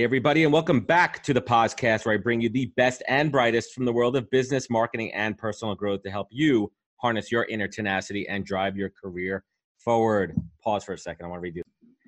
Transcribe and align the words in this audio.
Hey, 0.00 0.04
everybody, 0.04 0.44
and 0.44 0.52
welcome 0.54 0.80
back 0.80 1.22
to 1.24 1.34
the 1.34 1.42
podcast 1.42 2.06
where 2.06 2.14
I 2.14 2.16
bring 2.16 2.40
you 2.40 2.48
the 2.48 2.72
best 2.74 3.02
and 3.06 3.30
brightest 3.30 3.74
from 3.74 3.84
the 3.84 3.92
world 3.92 4.16
of 4.16 4.30
business, 4.30 4.70
marketing, 4.70 5.12
and 5.12 5.36
personal 5.36 5.74
growth 5.74 6.02
to 6.04 6.10
help 6.10 6.28
you 6.30 6.72
harness 6.96 7.30
your 7.30 7.44
inner 7.50 7.68
tenacity 7.68 8.26
and 8.26 8.42
drive 8.42 8.78
your 8.78 8.88
career 8.88 9.44
forward. 9.76 10.40
Pause 10.64 10.84
for 10.84 10.92
a 10.94 10.98
second. 10.98 11.26
I 11.26 11.28
want 11.28 11.44
to 11.44 11.50
redo. 11.50 11.60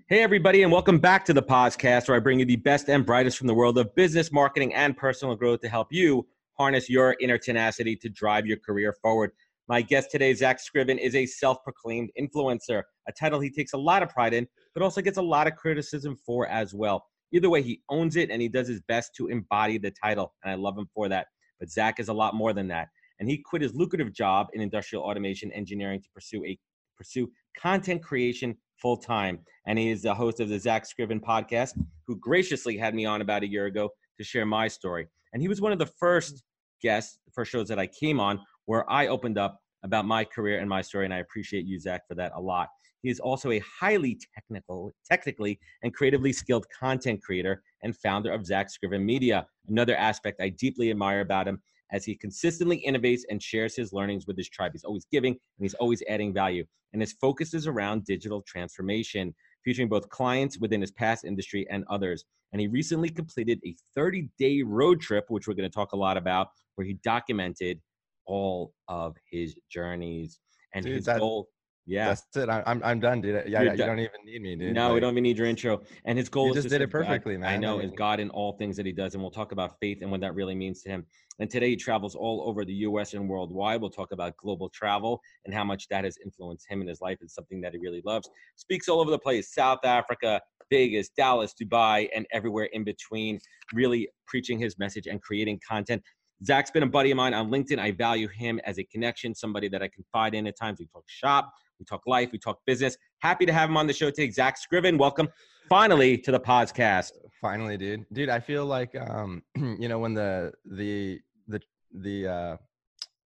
Hey, 0.08 0.22
everybody, 0.22 0.62
and 0.62 0.72
welcome 0.72 1.00
back 1.00 1.22
to 1.26 1.34
the 1.34 1.42
podcast 1.42 2.08
where 2.08 2.16
I 2.16 2.20
bring 2.20 2.38
you 2.38 2.46
the 2.46 2.56
best 2.56 2.88
and 2.88 3.04
brightest 3.04 3.36
from 3.36 3.46
the 3.46 3.52
world 3.52 3.76
of 3.76 3.94
business, 3.94 4.32
marketing, 4.32 4.72
and 4.72 4.96
personal 4.96 5.36
growth 5.36 5.60
to 5.60 5.68
help 5.68 5.88
you 5.90 6.26
harness 6.56 6.88
your 6.88 7.14
inner 7.20 7.36
tenacity 7.36 7.94
to 7.96 8.08
drive 8.08 8.46
your 8.46 8.56
career 8.56 8.94
forward. 9.02 9.32
My 9.68 9.82
guest 9.82 10.10
today, 10.10 10.32
Zack 10.32 10.60
Scriven, 10.60 10.96
is 10.96 11.14
a 11.14 11.26
self 11.26 11.62
proclaimed 11.62 12.08
influencer, 12.18 12.84
a 13.06 13.12
title 13.12 13.38
he 13.38 13.50
takes 13.50 13.74
a 13.74 13.78
lot 13.78 14.02
of 14.02 14.08
pride 14.08 14.32
in, 14.32 14.48
but 14.72 14.82
also 14.82 15.02
gets 15.02 15.18
a 15.18 15.22
lot 15.22 15.46
of 15.46 15.56
criticism 15.56 16.16
for 16.16 16.48
as 16.48 16.72
well. 16.72 17.04
Either 17.32 17.50
way, 17.50 17.62
he 17.62 17.80
owns 17.88 18.16
it 18.16 18.30
and 18.30 18.40
he 18.40 18.48
does 18.48 18.68
his 18.68 18.80
best 18.82 19.12
to 19.16 19.28
embody 19.28 19.78
the 19.78 19.90
title. 19.90 20.34
And 20.42 20.50
I 20.50 20.54
love 20.54 20.76
him 20.76 20.88
for 20.94 21.08
that. 21.08 21.26
But 21.58 21.70
Zack 21.70 22.00
is 22.00 22.08
a 22.08 22.12
lot 22.12 22.34
more 22.34 22.52
than 22.52 22.68
that. 22.68 22.88
And 23.20 23.28
he 23.28 23.38
quit 23.38 23.62
his 23.62 23.74
lucrative 23.74 24.12
job 24.12 24.48
in 24.52 24.60
industrial 24.60 25.04
automation 25.04 25.52
engineering 25.52 26.00
to 26.02 26.08
pursue 26.14 26.44
a 26.44 26.58
pursue 26.96 27.30
content 27.58 28.02
creation 28.02 28.56
full 28.76 28.96
time. 28.96 29.38
And 29.66 29.78
he 29.78 29.90
is 29.90 30.02
the 30.02 30.14
host 30.14 30.40
of 30.40 30.48
the 30.48 30.58
Zack 30.58 30.86
Scriven 30.86 31.20
podcast, 31.20 31.72
who 32.06 32.16
graciously 32.16 32.76
had 32.76 32.94
me 32.94 33.06
on 33.06 33.20
about 33.20 33.42
a 33.42 33.48
year 33.48 33.66
ago 33.66 33.90
to 34.18 34.24
share 34.24 34.44
my 34.44 34.68
story. 34.68 35.06
And 35.32 35.40
he 35.40 35.48
was 35.48 35.60
one 35.60 35.72
of 35.72 35.78
the 35.78 35.86
first 35.86 36.42
guests, 36.82 37.18
the 37.24 37.32
first 37.32 37.50
shows 37.50 37.68
that 37.68 37.78
I 37.78 37.86
came 37.86 38.20
on 38.20 38.40
where 38.66 38.90
I 38.90 39.06
opened 39.06 39.38
up 39.38 39.58
about 39.84 40.04
my 40.04 40.24
career 40.24 40.58
and 40.58 40.68
my 40.68 40.82
story. 40.82 41.04
And 41.04 41.14
I 41.14 41.18
appreciate 41.18 41.64
you, 41.64 41.78
Zack, 41.78 42.02
for 42.08 42.14
that 42.16 42.32
a 42.34 42.40
lot. 42.40 42.68
He 43.02 43.10
is 43.10 43.20
also 43.20 43.50
a 43.50 43.58
highly 43.60 44.18
technical, 44.34 44.92
technically 45.08 45.58
and 45.82 45.92
creatively 45.92 46.32
skilled 46.32 46.66
content 46.70 47.20
creator 47.22 47.62
and 47.82 47.96
founder 47.96 48.30
of 48.32 48.46
Zack 48.46 48.70
Scriven 48.70 49.04
Media. 49.04 49.46
Another 49.68 49.96
aspect 49.96 50.40
I 50.40 50.50
deeply 50.50 50.90
admire 50.90 51.20
about 51.20 51.48
him 51.48 51.60
as 51.92 52.04
he 52.04 52.14
consistently 52.14 52.82
innovates 52.86 53.22
and 53.28 53.42
shares 53.42 53.76
his 53.76 53.92
learnings 53.92 54.26
with 54.26 54.36
his 54.36 54.48
tribe. 54.48 54.72
He's 54.72 54.84
always 54.84 55.04
giving 55.10 55.32
and 55.32 55.40
he's 55.60 55.74
always 55.74 56.02
adding 56.08 56.32
value. 56.32 56.64
And 56.92 57.02
his 57.02 57.12
focus 57.14 57.54
is 57.54 57.66
around 57.66 58.04
digital 58.04 58.42
transformation, 58.42 59.34
featuring 59.64 59.88
both 59.88 60.08
clients 60.08 60.58
within 60.58 60.80
his 60.80 60.92
past 60.92 61.24
industry 61.24 61.66
and 61.70 61.84
others. 61.90 62.24
And 62.52 62.60
he 62.60 62.68
recently 62.68 63.08
completed 63.08 63.58
a 63.66 63.74
30 63.94 64.28
day 64.38 64.62
road 64.62 65.00
trip, 65.00 65.24
which 65.28 65.48
we're 65.48 65.54
going 65.54 65.68
to 65.68 65.74
talk 65.74 65.92
a 65.92 65.96
lot 65.96 66.16
about, 66.16 66.48
where 66.76 66.86
he 66.86 66.94
documented 67.02 67.80
all 68.26 68.72
of 68.88 69.16
his 69.30 69.56
journeys. 69.70 70.38
And 70.74 70.84
Dude, 70.84 70.96
his 70.96 71.04
that- 71.06 71.18
goal 71.18 71.48
yeah. 71.86 72.08
That's 72.08 72.36
it. 72.36 72.48
I- 72.48 72.62
I'm 72.66 72.80
I'm 72.84 73.00
done, 73.00 73.20
dude. 73.20 73.44
Yeah, 73.46 73.62
You're 73.62 73.72
you 73.72 73.76
done. 73.78 73.88
don't 73.88 73.98
even 73.98 74.10
need 74.24 74.42
me, 74.42 74.56
dude. 74.56 74.74
No, 74.74 74.94
we 74.94 75.00
don't 75.00 75.12
even 75.12 75.22
need 75.24 75.38
your 75.38 75.46
intro. 75.46 75.82
And 76.04 76.16
his 76.16 76.28
goal 76.28 76.46
You 76.46 76.50
is 76.52 76.56
just 76.64 76.68
did 76.68 76.80
it 76.80 76.90
serve 76.90 76.92
God- 76.92 77.06
perfectly, 77.08 77.36
I 77.44 77.56
know 77.56 77.80
I 77.80 77.84
is 77.84 77.92
God 77.96 78.20
in 78.20 78.30
all 78.30 78.52
things 78.52 78.76
that 78.76 78.86
he 78.86 78.92
does, 78.92 79.14
and 79.14 79.22
we'll 79.22 79.30
talk 79.32 79.52
about 79.52 79.78
faith 79.80 79.98
and 80.02 80.10
what 80.10 80.20
that 80.20 80.34
really 80.34 80.54
means 80.54 80.82
to 80.82 80.90
him. 80.90 81.06
And 81.40 81.50
today 81.50 81.70
he 81.70 81.76
travels 81.76 82.14
all 82.14 82.44
over 82.46 82.64
the 82.64 82.74
U.S. 82.88 83.14
and 83.14 83.28
worldwide. 83.28 83.80
We'll 83.80 83.90
talk 83.90 84.12
about 84.12 84.36
global 84.36 84.68
travel 84.68 85.20
and 85.44 85.54
how 85.54 85.64
much 85.64 85.88
that 85.88 86.04
has 86.04 86.16
influenced 86.24 86.66
him 86.68 86.82
in 86.82 86.88
his 86.88 87.00
life. 87.00 87.18
It's 87.20 87.34
something 87.34 87.60
that 87.62 87.72
he 87.72 87.78
really 87.78 88.02
loves. 88.04 88.28
Speaks 88.56 88.88
all 88.88 89.00
over 89.00 89.10
the 89.10 89.18
place: 89.18 89.52
South 89.52 89.84
Africa, 89.84 90.40
Vegas, 90.70 91.08
Dallas, 91.16 91.54
Dubai, 91.60 92.08
and 92.14 92.26
everywhere 92.32 92.66
in 92.72 92.84
between. 92.84 93.38
Really 93.72 94.08
preaching 94.26 94.58
his 94.58 94.78
message 94.78 95.06
and 95.06 95.20
creating 95.22 95.60
content. 95.68 96.02
Zack's 96.44 96.70
been 96.70 96.82
a 96.82 96.86
buddy 96.88 97.10
of 97.12 97.16
mine 97.16 97.34
on 97.34 97.50
LinkedIn. 97.50 97.78
I 97.78 97.92
value 97.92 98.28
him 98.28 98.60
as 98.64 98.78
a 98.78 98.84
connection, 98.84 99.34
somebody 99.34 99.68
that 99.68 99.80
I 99.82 99.88
confide 99.88 100.34
in 100.34 100.46
at 100.48 100.56
times. 100.58 100.80
We 100.80 100.86
talk 100.86 101.04
shop, 101.06 101.52
we 101.82 101.86
talk 101.86 102.06
life, 102.06 102.30
we 102.30 102.38
talk 102.38 102.60
business. 102.64 102.96
Happy 103.18 103.44
to 103.44 103.52
have 103.52 103.68
him 103.68 103.76
on 103.76 103.88
the 103.88 103.92
show 103.92 104.08
today. 104.08 104.30
Zack 104.30 104.56
Scriven, 104.56 104.96
welcome 104.96 105.28
finally 105.68 106.16
to 106.16 106.30
the 106.30 106.38
podcast. 106.38 107.10
Finally, 107.40 107.76
dude. 107.76 108.06
Dude, 108.12 108.28
I 108.28 108.38
feel 108.38 108.66
like 108.66 108.94
um, 108.94 109.42
you 109.56 109.88
know, 109.88 109.98
when 109.98 110.14
the 110.14 110.52
the 110.64 111.20
the 111.48 111.60
the 111.92 112.28
uh 112.28 112.56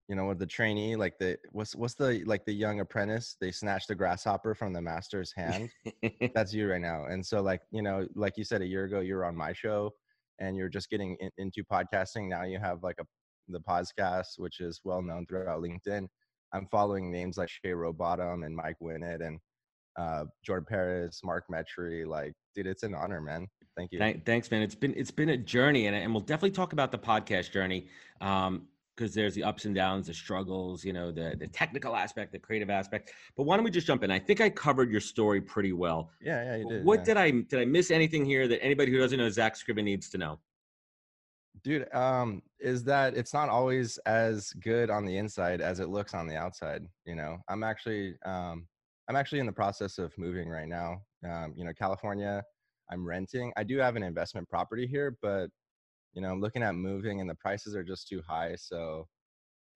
you 0.09 0.15
know, 0.15 0.25
with 0.25 0.39
the 0.39 0.45
trainee, 0.47 0.95
like 0.95 1.19
the 1.19 1.37
what's 1.51 1.75
what's 1.75 1.93
the 1.93 2.23
like 2.25 2.45
the 2.45 2.53
young 2.53 2.79
apprentice, 2.79 3.37
they 3.39 3.51
snatch 3.51 3.85
the 3.85 3.93
grasshopper 3.93 4.55
from 4.55 4.73
the 4.73 4.81
master's 4.81 5.31
hand. 5.33 5.69
That's 6.33 6.51
you 6.51 6.67
right 6.67 6.81
now. 6.81 7.05
And 7.05 7.23
so 7.23 7.41
like, 7.41 7.61
you 7.71 7.83
know, 7.83 8.07
like 8.15 8.37
you 8.37 8.43
said 8.43 8.63
a 8.63 8.65
year 8.65 8.85
ago, 8.85 9.01
you 9.01 9.15
were 9.15 9.25
on 9.25 9.35
my 9.35 9.53
show 9.53 9.91
and 10.39 10.57
you're 10.57 10.69
just 10.69 10.89
getting 10.89 11.15
in, 11.19 11.29
into 11.37 11.63
podcasting. 11.63 12.27
Now 12.27 12.43
you 12.43 12.57
have 12.57 12.81
like 12.81 12.95
a 12.99 13.05
the 13.49 13.59
podcast, 13.59 14.39
which 14.39 14.61
is 14.61 14.81
well 14.83 15.03
known 15.03 15.27
throughout 15.27 15.61
LinkedIn. 15.61 16.07
I'm 16.53 16.67
following 16.71 17.11
names 17.11 17.37
like 17.37 17.49
Shay 17.49 17.71
Rowbottom 17.71 18.45
and 18.45 18.55
Mike 18.55 18.77
Winnett 18.81 19.25
and 19.25 19.39
uh, 19.97 20.25
Jordan 20.43 20.65
Paris, 20.67 21.21
Mark 21.23 21.45
Metry. 21.51 22.05
Like, 22.05 22.33
dude, 22.55 22.67
it's 22.67 22.83
an 22.83 22.93
honor, 22.93 23.21
man. 23.21 23.47
Thank 23.75 23.91
you. 23.91 23.99
Thank, 23.99 24.25
thanks, 24.25 24.49
man. 24.49 24.61
It's 24.61 24.75
been 24.75 24.93
it's 24.95 25.11
been 25.11 25.29
a 25.29 25.37
journey, 25.37 25.87
and 25.87 25.95
and 25.95 26.13
we'll 26.13 26.21
definitely 26.21 26.51
talk 26.51 26.73
about 26.73 26.91
the 26.91 26.97
podcast 26.97 27.51
journey 27.51 27.87
um, 28.21 28.67
because 28.95 29.13
there's 29.13 29.35
the 29.35 29.43
ups 29.43 29.65
and 29.65 29.75
downs, 29.75 30.07
the 30.07 30.13
struggles, 30.13 30.83
you 30.83 30.93
know, 30.93 31.11
the 31.11 31.35
the 31.39 31.47
technical 31.47 31.95
aspect, 31.95 32.31
the 32.31 32.39
creative 32.39 32.69
aspect. 32.69 33.11
But 33.35 33.43
why 33.43 33.55
don't 33.55 33.63
we 33.63 33.71
just 33.71 33.85
jump 33.85 34.03
in? 34.03 34.09
I 34.09 34.19
think 34.19 34.41
I 34.41 34.49
covered 34.49 34.89
your 34.89 35.01
story 35.01 35.41
pretty 35.41 35.73
well. 35.73 36.11
yeah, 36.21 36.43
yeah, 36.43 36.55
you 36.57 36.69
did. 36.69 36.85
what 36.85 36.99
yeah. 36.99 37.05
did 37.05 37.17
I 37.17 37.31
did 37.31 37.59
I 37.59 37.65
miss 37.65 37.91
anything 37.91 38.25
here 38.25 38.47
that 38.47 38.63
anybody 38.63 38.91
who 38.91 38.97
doesn't 38.97 39.17
know 39.17 39.29
Zack 39.29 39.55
Scriven 39.55 39.85
needs 39.85 40.09
to 40.09 40.17
know? 40.17 40.39
Dude 41.63 41.93
um 41.93 42.41
is 42.59 42.83
that 42.83 43.15
it's 43.15 43.33
not 43.33 43.49
always 43.49 43.97
as 44.05 44.51
good 44.61 44.89
on 44.89 45.05
the 45.05 45.17
inside 45.17 45.61
as 45.61 45.79
it 45.79 45.89
looks 45.89 46.13
on 46.13 46.27
the 46.27 46.35
outside 46.35 46.83
you 47.05 47.15
know? 47.15 47.37
I'm 47.49 47.63
actually 47.63 48.15
um 48.25 48.67
i'm 49.09 49.15
actually 49.15 49.39
in 49.39 49.45
the 49.45 49.51
process 49.51 49.97
of 49.97 50.11
moving 50.17 50.49
right 50.49 50.67
now. 50.67 51.01
Um 51.27 51.53
you 51.55 51.65
know 51.65 51.73
california 51.73 52.43
i'm 52.91 53.05
renting. 53.05 53.51
I 53.57 53.63
do 53.63 53.77
have 53.79 53.95
an 53.95 54.03
investment 54.03 54.47
property 54.49 54.87
here 54.87 55.17
but 55.21 55.49
you 56.13 56.21
know 56.21 56.31
i'm 56.31 56.41
looking 56.41 56.63
at 56.63 56.75
moving 56.75 57.21
and 57.21 57.29
the 57.29 57.35
prices 57.35 57.75
are 57.75 57.83
just 57.83 58.07
too 58.07 58.21
high 58.27 58.55
so 58.57 59.07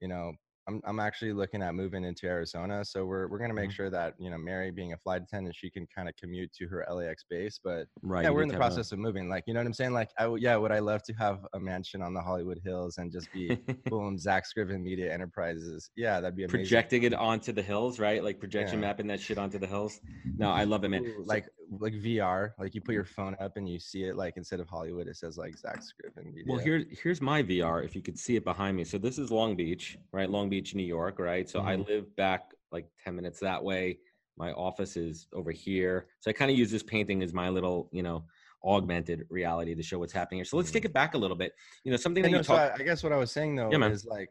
you 0.02 0.08
know 0.08 0.34
i'm, 0.72 0.82
I'm 0.86 1.00
actually 1.00 1.34
looking 1.34 1.62
at 1.62 1.76
moving 1.76 2.04
into 2.04 2.26
arizona 2.28 2.84
so 2.86 3.06
we're, 3.06 3.28
we're 3.28 3.38
going 3.38 3.50
to 3.50 3.56
make 3.56 3.70
Mhm. 3.70 3.74
sure 3.74 3.90
that 3.90 4.14
you 4.20 4.30
know 4.30 4.38
mary 4.38 4.72
being 4.72 4.94
a 4.94 4.98
flight 4.98 5.22
attendant 5.22 5.56
she 5.56 5.70
can 5.70 5.86
kind 5.96 6.08
of 6.10 6.16
commute 6.16 6.52
to 6.54 6.68
her 6.68 6.86
lax 6.92 7.24
base 7.30 7.60
but 7.64 7.88
Right. 8.02 8.24
yeah, 8.24 8.30
we're 8.30 8.42
in 8.44 8.48
the 8.50 8.56
a- 8.56 8.58
process 8.58 8.92
of 8.92 9.00
moving. 9.00 9.30
Like, 9.30 9.44
you 9.48 9.54
know 9.54 9.60
what 9.60 9.68
I'm 9.68 9.74
saying? 9.74 9.94
Like, 9.94 10.10
I 10.18 10.24
w- 10.24 10.42
yeah, 10.44 10.56
would 10.56 10.72
I 10.72 10.80
love 10.80 11.02
to 11.04 11.14
have 11.14 11.40
a 11.54 11.60
mansion 11.60 12.02
on 12.02 12.14
the 12.14 12.22
Hollywood 12.22 12.60
Hills 12.64 12.98
and 12.98 13.12
just 13.12 13.32
be 13.32 13.48
boom, 13.86 14.18
Zack 14.18 14.46
Scriven 14.46 14.82
Media 14.84 15.14
Enterprises? 15.14 15.90
Yeah, 15.96 16.20
that'd 16.20 16.36
be 16.36 16.44
amazing. 16.44 16.60
projecting 16.60 17.04
it 17.04 17.14
onto 17.14 17.52
the 17.52 17.62
hills, 17.62 18.00
right? 18.00 18.24
Like 18.24 18.40
projection 18.40 18.80
Yeah. 18.82 18.88
mapping 18.88 19.08
that 19.08 19.20
shit 19.20 19.38
onto 19.38 19.60
the 19.60 19.68
hills. 19.68 20.00
No, 20.38 20.50
I 20.50 20.64
love 20.64 20.84
it, 20.84 20.90
man. 20.90 21.06
Ooh, 21.06 21.24
like 21.26 21.46
like 21.80 21.94
VR, 21.94 22.52
like 22.60 22.76
you 22.76 22.82
put 22.82 22.94
your 22.94 23.06
phone 23.06 23.36
up 23.40 23.56
and 23.58 23.68
you 23.68 23.80
see 23.80 24.04
it. 24.04 24.16
Like 24.16 24.36
instead 24.38 24.60
of 24.60 24.68
Hollywood, 24.68 25.08
it 25.08 25.16
says 25.16 25.38
like 25.38 25.58
Zack 25.58 25.82
Scriven 25.82 26.34
Media. 26.34 26.44
Well, 26.48 26.60
here, 26.60 26.84
here's 27.02 27.22
my 27.22 27.42
VR. 27.42 27.84
If 27.84 27.96
you 27.96 28.02
could 28.02 28.20
see 28.20 28.36
it 28.36 28.44
behind 28.44 28.76
me. 28.76 28.84
So 28.84 28.98
this 28.98 29.18
is 29.18 29.32
Long 29.32 29.56
Beach, 29.56 29.98
right? 30.12 30.30
Long 30.30 30.50
Beach, 30.50 30.76
New 30.76 30.84
York, 30.84 31.20
right? 31.20 31.50
So 31.50 31.62
I 31.62 31.76
Mhm. 31.78 31.88
live 31.88 32.16
back 32.16 32.52
like 32.72 32.88
10 33.04 33.16
minutes 33.16 33.40
that 33.40 33.64
way. 33.64 34.00
My 34.38 34.52
office 34.54 34.98
is 34.98 35.28
over 35.34 35.52
here. 35.52 36.08
So 36.20 36.30
I 36.30 36.34
kind 36.34 36.52
of 36.52 36.58
use 36.58 36.72
this 36.72 36.84
painting 36.84 37.22
as 37.24 37.34
my 37.34 37.50
little, 37.50 37.90
you 37.92 38.04
know, 38.04 38.26
augmented 38.64 39.26
reality 39.30 39.74
to 39.76 39.84
show 39.84 40.00
what's 40.00 40.14
happening 40.14 40.40
here. 40.40 40.46
So 40.46 40.58
let's 40.58 40.72
take 40.72 40.86
it 40.86 40.94
back 40.94 41.14
a 41.14 41.18
little 41.18 41.38
bit. 41.38 41.54
You 41.84 41.92
know, 41.92 41.98
something 41.98 42.24
I 42.24 42.28
that 42.28 42.32
know, 42.32 42.38
you 42.40 42.44
so 42.44 42.58
talk. 42.58 42.72
I, 42.78 42.82
I 42.82 42.84
guess 42.84 43.04
what 43.04 43.12
I 43.12 43.18
was 43.18 43.32
saying 43.32 43.56
though 43.56 43.72
Yeah, 43.72 43.88
is 43.88 44.06
like, 44.06 44.30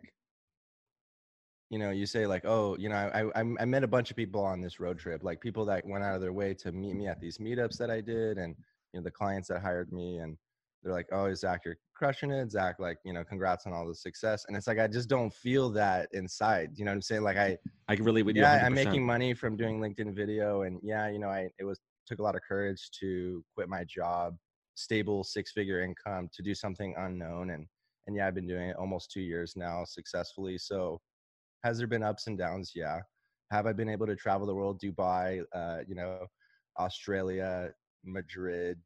you 1.71 1.79
know, 1.79 1.91
you 1.91 2.05
say 2.05 2.27
like, 2.27 2.45
oh, 2.45 2.77
you 2.79 2.89
know, 2.89 2.97
I, 2.97 3.41
I 3.41 3.45
I 3.61 3.65
met 3.65 3.85
a 3.85 3.89
bunch 3.89 4.11
of 4.11 4.17
people 4.17 4.45
on 4.45 4.61
this 4.61 4.81
road 4.81 4.99
trip, 4.99 5.23
like 5.23 5.41
people 5.41 5.65
that 5.67 5.87
went 5.87 6.03
out 6.05 6.17
of 6.17 6.21
their 6.21 6.33
way 6.33 6.53
to 6.55 6.73
meet 6.73 6.95
me 6.97 7.07
at 7.07 7.21
these 7.21 7.39
meetups 7.39 7.79
that 7.79 7.91
I 7.91 8.01
did, 8.01 8.39
and 8.39 8.57
you 8.93 9.01
know, 9.01 9.05
the 9.05 9.11
clients 9.11 9.49
that 9.49 9.63
hired 9.63 9.93
me, 9.93 10.19
and 10.19 10.37
they're 10.83 10.93
like, 10.93 11.07
oh, 11.13 11.33
Zack, 11.33 11.61
you're 11.65 11.77
crushing 11.95 12.33
it, 12.33 12.51
Zack, 12.51 12.77
like, 12.81 12.99
you 13.05 13.13
know, 13.13 13.23
congrats 13.23 13.67
on 13.67 13.73
all 13.73 13.87
the 13.87 13.95
success, 13.95 14.45
and 14.49 14.57
it's 14.57 14.67
like 14.67 14.81
I 14.81 14.89
just 14.89 15.09
don't 15.09 15.33
feel 15.33 15.71
that 15.71 16.09
inside, 16.13 16.71
you 16.75 16.85
know 16.85 16.91
what 16.91 16.97
I'm 16.97 17.03
saying? 17.03 17.23
Like 17.23 17.37
I, 17.37 17.57
I 17.87 17.95
can 17.95 18.05
relate 18.05 18.23
with 18.23 18.35
you. 18.35 18.43
yeah, 18.43 18.67
I'm 18.67 18.75
making 18.75 19.07
money 19.07 19.33
from 19.33 19.57
doing 19.57 19.79
LinkedIn 19.79 20.13
video, 20.15 20.63
and 20.63 20.81
yeah, 20.83 21.09
you 21.09 21.21
know, 21.21 21.29
I 21.29 21.51
it 21.61 21.65
was 21.65 21.79
took 22.05 22.19
a 22.19 22.23
lot 22.23 22.35
of 22.35 22.43
courage 22.43 22.91
to 22.99 23.45
quit 23.55 23.69
my 23.69 23.85
job, 23.85 24.37
stable 24.75 25.23
six 25.23 25.53
figure 25.53 25.83
income, 25.83 26.29
to 26.35 26.43
do 26.43 26.53
something 26.53 26.95
unknown, 26.99 27.51
and 27.51 27.67
and 28.09 28.17
yeah, 28.17 28.27
I've 28.27 28.35
been 28.35 28.49
doing 28.49 28.71
it 28.71 28.77
almost 28.77 29.13
two 29.13 29.21
years 29.21 29.55
now 29.55 29.85
successfully. 29.85 30.59
So, 30.59 31.01
has 31.65 31.79
there 31.79 31.87
been 31.87 32.03
ups 32.03 32.27
and 32.27 32.39
downs? 32.39 32.73
Yeah. 32.75 33.01
Have 33.51 33.67
I 33.67 33.73
been 33.73 33.89
able 33.89 34.07
to 34.07 34.17
travel 34.17 34.47
the 34.47 34.55
world? 34.55 34.81
Dubai, 34.81 35.43
uh, 35.55 35.79
you 35.87 35.95
know, 35.95 36.27
Australia, 36.79 37.73
Madrid. 38.05 38.79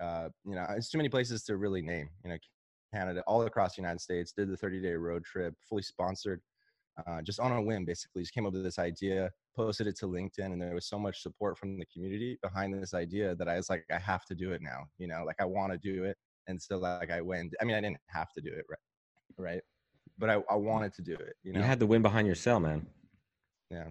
Uh, 0.00 0.28
you 0.44 0.54
know, 0.54 0.66
it's 0.70 0.90
too 0.90 0.98
many 0.98 1.08
places 1.08 1.44
to 1.44 1.56
really 1.56 1.82
name. 1.82 2.08
You 2.24 2.30
know, 2.30 2.38
Canada, 2.94 3.22
all 3.26 3.42
across 3.42 3.76
the 3.76 3.82
United 3.82 4.00
States. 4.00 4.32
Did 4.36 4.50
the 4.50 4.56
30 4.56 4.80
day 4.80 4.92
road 4.92 5.24
trip, 5.24 5.54
fully 5.68 5.82
sponsored, 5.82 6.40
uh, 7.06 7.22
just 7.22 7.40
on 7.40 7.52
a 7.52 7.62
whim. 7.62 7.84
Basically, 7.84 8.22
just 8.22 8.34
came 8.34 8.46
up 8.46 8.52
with 8.52 8.64
this 8.64 8.78
idea, 8.78 9.30
posted 9.54 9.86
it 9.86 9.96
to 9.98 10.06
LinkedIn, 10.06 10.46
and 10.46 10.60
there 10.60 10.74
was 10.74 10.88
so 10.88 10.98
much 10.98 11.22
support 11.22 11.58
from 11.58 11.78
the 11.78 11.86
community 11.92 12.38
behind 12.42 12.74
this 12.74 12.94
idea 12.94 13.34
that 13.36 13.48
I 13.48 13.56
was 13.56 13.70
like, 13.70 13.84
I 13.92 13.98
have 13.98 14.24
to 14.26 14.34
do 14.34 14.52
it 14.52 14.62
now. 14.62 14.86
You 14.98 15.08
know, 15.08 15.24
like 15.26 15.36
I 15.40 15.44
want 15.44 15.72
to 15.72 15.78
do 15.78 16.04
it, 16.04 16.16
and 16.48 16.60
so 16.60 16.78
like 16.78 17.10
I 17.10 17.20
went. 17.20 17.54
I 17.60 17.64
mean, 17.64 17.76
I 17.76 17.80
didn't 17.80 17.98
have 18.06 18.32
to 18.32 18.40
do 18.40 18.50
it, 18.50 18.64
right? 18.68 18.78
Right, 19.38 19.62
but 20.20 20.30
I, 20.30 20.34
I 20.48 20.54
wanted 20.54 20.92
to 20.94 21.02
do 21.02 21.14
it. 21.14 21.34
You 21.42 21.52
know, 21.52 21.60
you 21.60 21.66
had 21.66 21.80
the 21.80 21.86
wind 21.86 22.02
behind 22.02 22.26
your 22.26 22.36
sail, 22.36 22.60
man. 22.60 22.86
Yeah, 23.70 23.86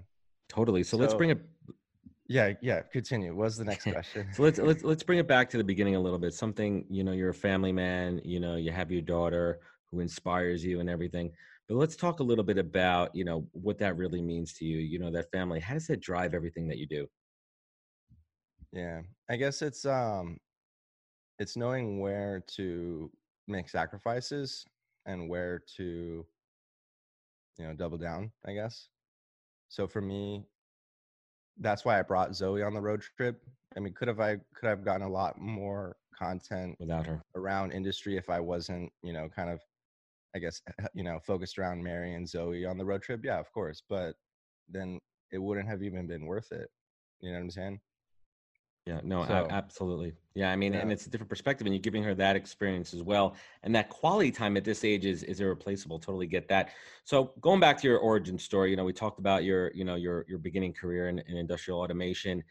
totally. 0.47 0.83
So, 0.83 0.95
so 0.95 1.01
let's 1.01 1.13
bring 1.13 1.31
it 1.31 1.41
yeah, 2.29 2.53
yeah. 2.61 2.81
Continue. 2.81 3.35
What's 3.35 3.57
the 3.57 3.65
next 3.65 3.83
question? 3.91 4.27
so 4.31 4.43
let's 4.43 4.59
let's 4.59 4.83
let's 4.83 5.03
bring 5.03 5.17
it 5.17 5.27
back 5.27 5.49
to 5.49 5.57
the 5.57 5.63
beginning 5.63 5.95
a 5.95 5.99
little 5.99 6.19
bit. 6.19 6.33
Something 6.33 6.85
you 6.87 7.03
know, 7.03 7.11
you're 7.11 7.31
a 7.31 7.33
family 7.33 7.71
man. 7.71 8.21
You 8.23 8.39
know, 8.39 8.55
you 8.55 8.71
have 8.71 8.91
your 8.91 9.01
daughter 9.01 9.59
who 9.91 9.99
inspires 9.99 10.63
you 10.63 10.79
and 10.79 10.89
everything. 10.89 11.31
But 11.67 11.77
let's 11.77 11.95
talk 11.95 12.19
a 12.19 12.23
little 12.23 12.43
bit 12.43 12.59
about 12.59 13.15
you 13.15 13.25
know 13.25 13.47
what 13.51 13.79
that 13.79 13.97
really 13.97 14.21
means 14.21 14.53
to 14.53 14.65
you. 14.65 14.77
You 14.77 14.99
know, 14.99 15.11
that 15.11 15.31
family. 15.31 15.59
How 15.59 15.73
does 15.73 15.87
that 15.87 16.01
drive 16.01 16.35
everything 16.35 16.67
that 16.67 16.77
you 16.77 16.85
do? 16.85 17.07
Yeah, 18.71 19.01
I 19.27 19.35
guess 19.35 19.63
it's 19.63 19.83
um, 19.85 20.37
it's 21.39 21.57
knowing 21.57 21.99
where 21.99 22.43
to 22.55 23.11
make 23.47 23.69
sacrifices 23.69 24.63
and 25.09 25.27
where 25.27 25.63
to, 25.77 26.25
you 27.57 27.65
know, 27.65 27.73
double 27.73 27.97
down. 27.97 28.31
I 28.45 28.53
guess. 28.53 28.89
So 29.67 29.87
for 29.87 30.01
me, 30.01 30.45
that's 31.57 31.83
why 31.83 31.99
I 31.99 32.03
brought 32.03 32.35
Zoe 32.35 32.63
on 32.63 32.73
the 32.73 32.81
road 32.81 33.01
trip. 33.17 33.41
I 33.75 33.79
mean, 33.79 33.93
could 33.93 34.07
have 34.07 34.19
I 34.19 34.37
could 34.55 34.67
have 34.67 34.85
gotten 34.85 35.05
a 35.05 35.09
lot 35.09 35.39
more 35.39 35.97
content 36.17 36.75
without 36.79 37.05
her 37.05 37.21
around 37.35 37.71
industry 37.71 38.17
if 38.17 38.29
I 38.29 38.39
wasn't, 38.39 38.91
you 39.03 39.13
know, 39.13 39.29
kind 39.29 39.49
of, 39.49 39.61
I 40.35 40.39
guess, 40.39 40.61
you 40.93 41.03
know, 41.03 41.19
focused 41.19 41.57
around 41.57 41.83
Mary 41.83 42.13
and 42.13 42.27
Zoe 42.27 42.65
on 42.65 42.77
the 42.77 42.85
road 42.85 43.01
trip. 43.01 43.21
Yeah, 43.23 43.39
of 43.39 43.51
course, 43.51 43.81
but 43.87 44.15
then 44.67 44.99
it 45.31 45.37
wouldn't 45.39 45.67
have 45.67 45.83
even 45.83 46.07
been 46.07 46.25
worth 46.25 46.51
it. 46.51 46.69
You 47.21 47.31
know 47.31 47.37
what 47.37 47.43
I'm 47.43 47.51
saying? 47.51 47.79
Yeah, 48.89 49.01
no, 49.03 49.23
so, 49.23 49.47
absolutely. 49.51 50.13
Yeah, 50.33 50.51
I 50.51 50.55
mean, 50.55 50.73
yeah. 50.73 50.79
and 50.79 50.91
it's 50.91 51.05
a 51.05 51.11
different 51.11 51.29
perspective, 51.29 51.67
and 51.67 51.75
you're 51.75 51.79
giving 51.81 52.01
her 52.01 52.15
that 52.15 52.35
experience 52.35 52.91
as 52.95 53.03
well. 53.03 53.35
And 53.61 53.75
that 53.75 53.89
quality 53.89 54.31
time 54.31 54.57
at 54.57 54.63
this 54.63 54.83
age 54.83 55.05
is 55.05 55.21
is 55.21 55.41
irreplaceable. 55.41 55.99
Totally 55.99 56.25
get 56.25 56.47
that. 56.47 56.71
So 57.03 57.33
going 57.39 57.59
back 57.59 57.79
to 57.81 57.87
your 57.87 57.99
origin 57.99 58.39
story, 58.39 58.71
you 58.71 58.77
know, 58.77 58.83
we 58.83 58.93
talked 58.93 59.19
about 59.19 59.43
your, 59.43 59.71
you 59.75 59.83
know, 59.83 59.93
your 59.93 60.25
your 60.27 60.39
beginning 60.39 60.73
career 60.73 61.07
in, 61.07 61.19
in 61.19 61.37
industrial 61.37 61.79
automation. 61.79 62.43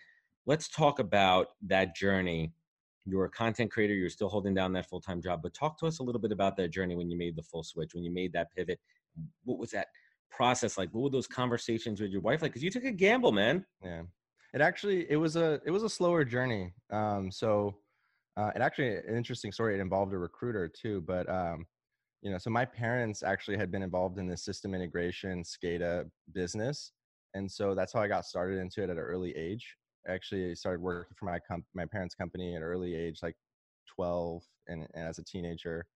Let's 0.46 0.68
talk 0.68 1.00
about 1.00 1.48
that 1.62 1.96
journey. 1.96 2.52
You're 3.04 3.24
a 3.24 3.30
content 3.30 3.72
creator. 3.72 3.94
You're 3.94 4.08
still 4.08 4.28
holding 4.28 4.54
down 4.54 4.72
that 4.74 4.88
full 4.88 5.00
time 5.00 5.20
job, 5.20 5.40
but 5.42 5.54
talk 5.54 5.76
to 5.80 5.86
us 5.86 5.98
a 5.98 6.04
little 6.04 6.20
bit 6.20 6.30
about 6.30 6.56
that 6.58 6.68
journey 6.68 6.94
when 6.94 7.10
you 7.10 7.18
made 7.18 7.34
the 7.34 7.42
full 7.42 7.64
switch, 7.64 7.94
when 7.94 8.04
you 8.04 8.12
made 8.12 8.32
that 8.34 8.54
pivot. 8.54 8.78
What 9.42 9.58
was 9.58 9.72
that 9.72 9.88
process 10.30 10.78
like? 10.78 10.90
What 10.94 11.02
were 11.02 11.10
those 11.10 11.26
conversations 11.26 12.00
with 12.00 12.12
your 12.12 12.20
wife 12.20 12.42
like? 12.42 12.52
Because 12.52 12.62
you 12.62 12.70
took 12.70 12.84
a 12.84 12.92
gamble, 12.92 13.32
man. 13.32 13.66
Yeah 13.82 14.02
it 14.54 14.60
actually 14.60 15.10
it 15.10 15.16
was 15.16 15.36
a 15.36 15.60
it 15.64 15.70
was 15.70 15.82
a 15.82 15.88
slower 15.88 16.24
journey 16.24 16.72
um 16.90 17.30
so 17.30 17.76
uh 18.36 18.50
it 18.54 18.62
actually 18.62 18.96
an 18.96 19.16
interesting 19.16 19.52
story 19.52 19.74
it 19.74 19.80
involved 19.80 20.12
a 20.12 20.18
recruiter 20.18 20.68
too 20.68 21.00
but 21.02 21.28
um 21.28 21.66
you 22.22 22.30
know 22.30 22.38
so 22.38 22.50
my 22.50 22.64
parents 22.64 23.22
actually 23.22 23.56
had 23.56 23.70
been 23.70 23.82
involved 23.82 24.18
in 24.18 24.26
the 24.26 24.36
system 24.36 24.74
integration 24.74 25.42
scada 25.42 26.08
business 26.32 26.92
and 27.34 27.50
so 27.50 27.74
that's 27.74 27.92
how 27.92 28.00
i 28.00 28.08
got 28.08 28.24
started 28.24 28.58
into 28.58 28.80
it 28.82 28.90
at 28.90 28.90
an 28.90 28.98
early 28.98 29.34
age. 29.36 29.76
I 30.08 30.12
actually 30.12 30.54
started 30.54 30.80
working 30.80 31.14
for 31.18 31.26
my 31.26 31.38
comp- 31.38 31.66
my 31.74 31.84
parents 31.84 32.14
company 32.14 32.54
at 32.54 32.62
an 32.62 32.62
early 32.62 32.94
age 32.94 33.20
like 33.22 33.36
12 33.94 34.42
and, 34.68 34.86
and 34.94 35.08
as 35.08 35.18
a 35.18 35.24
teenager. 35.24 35.86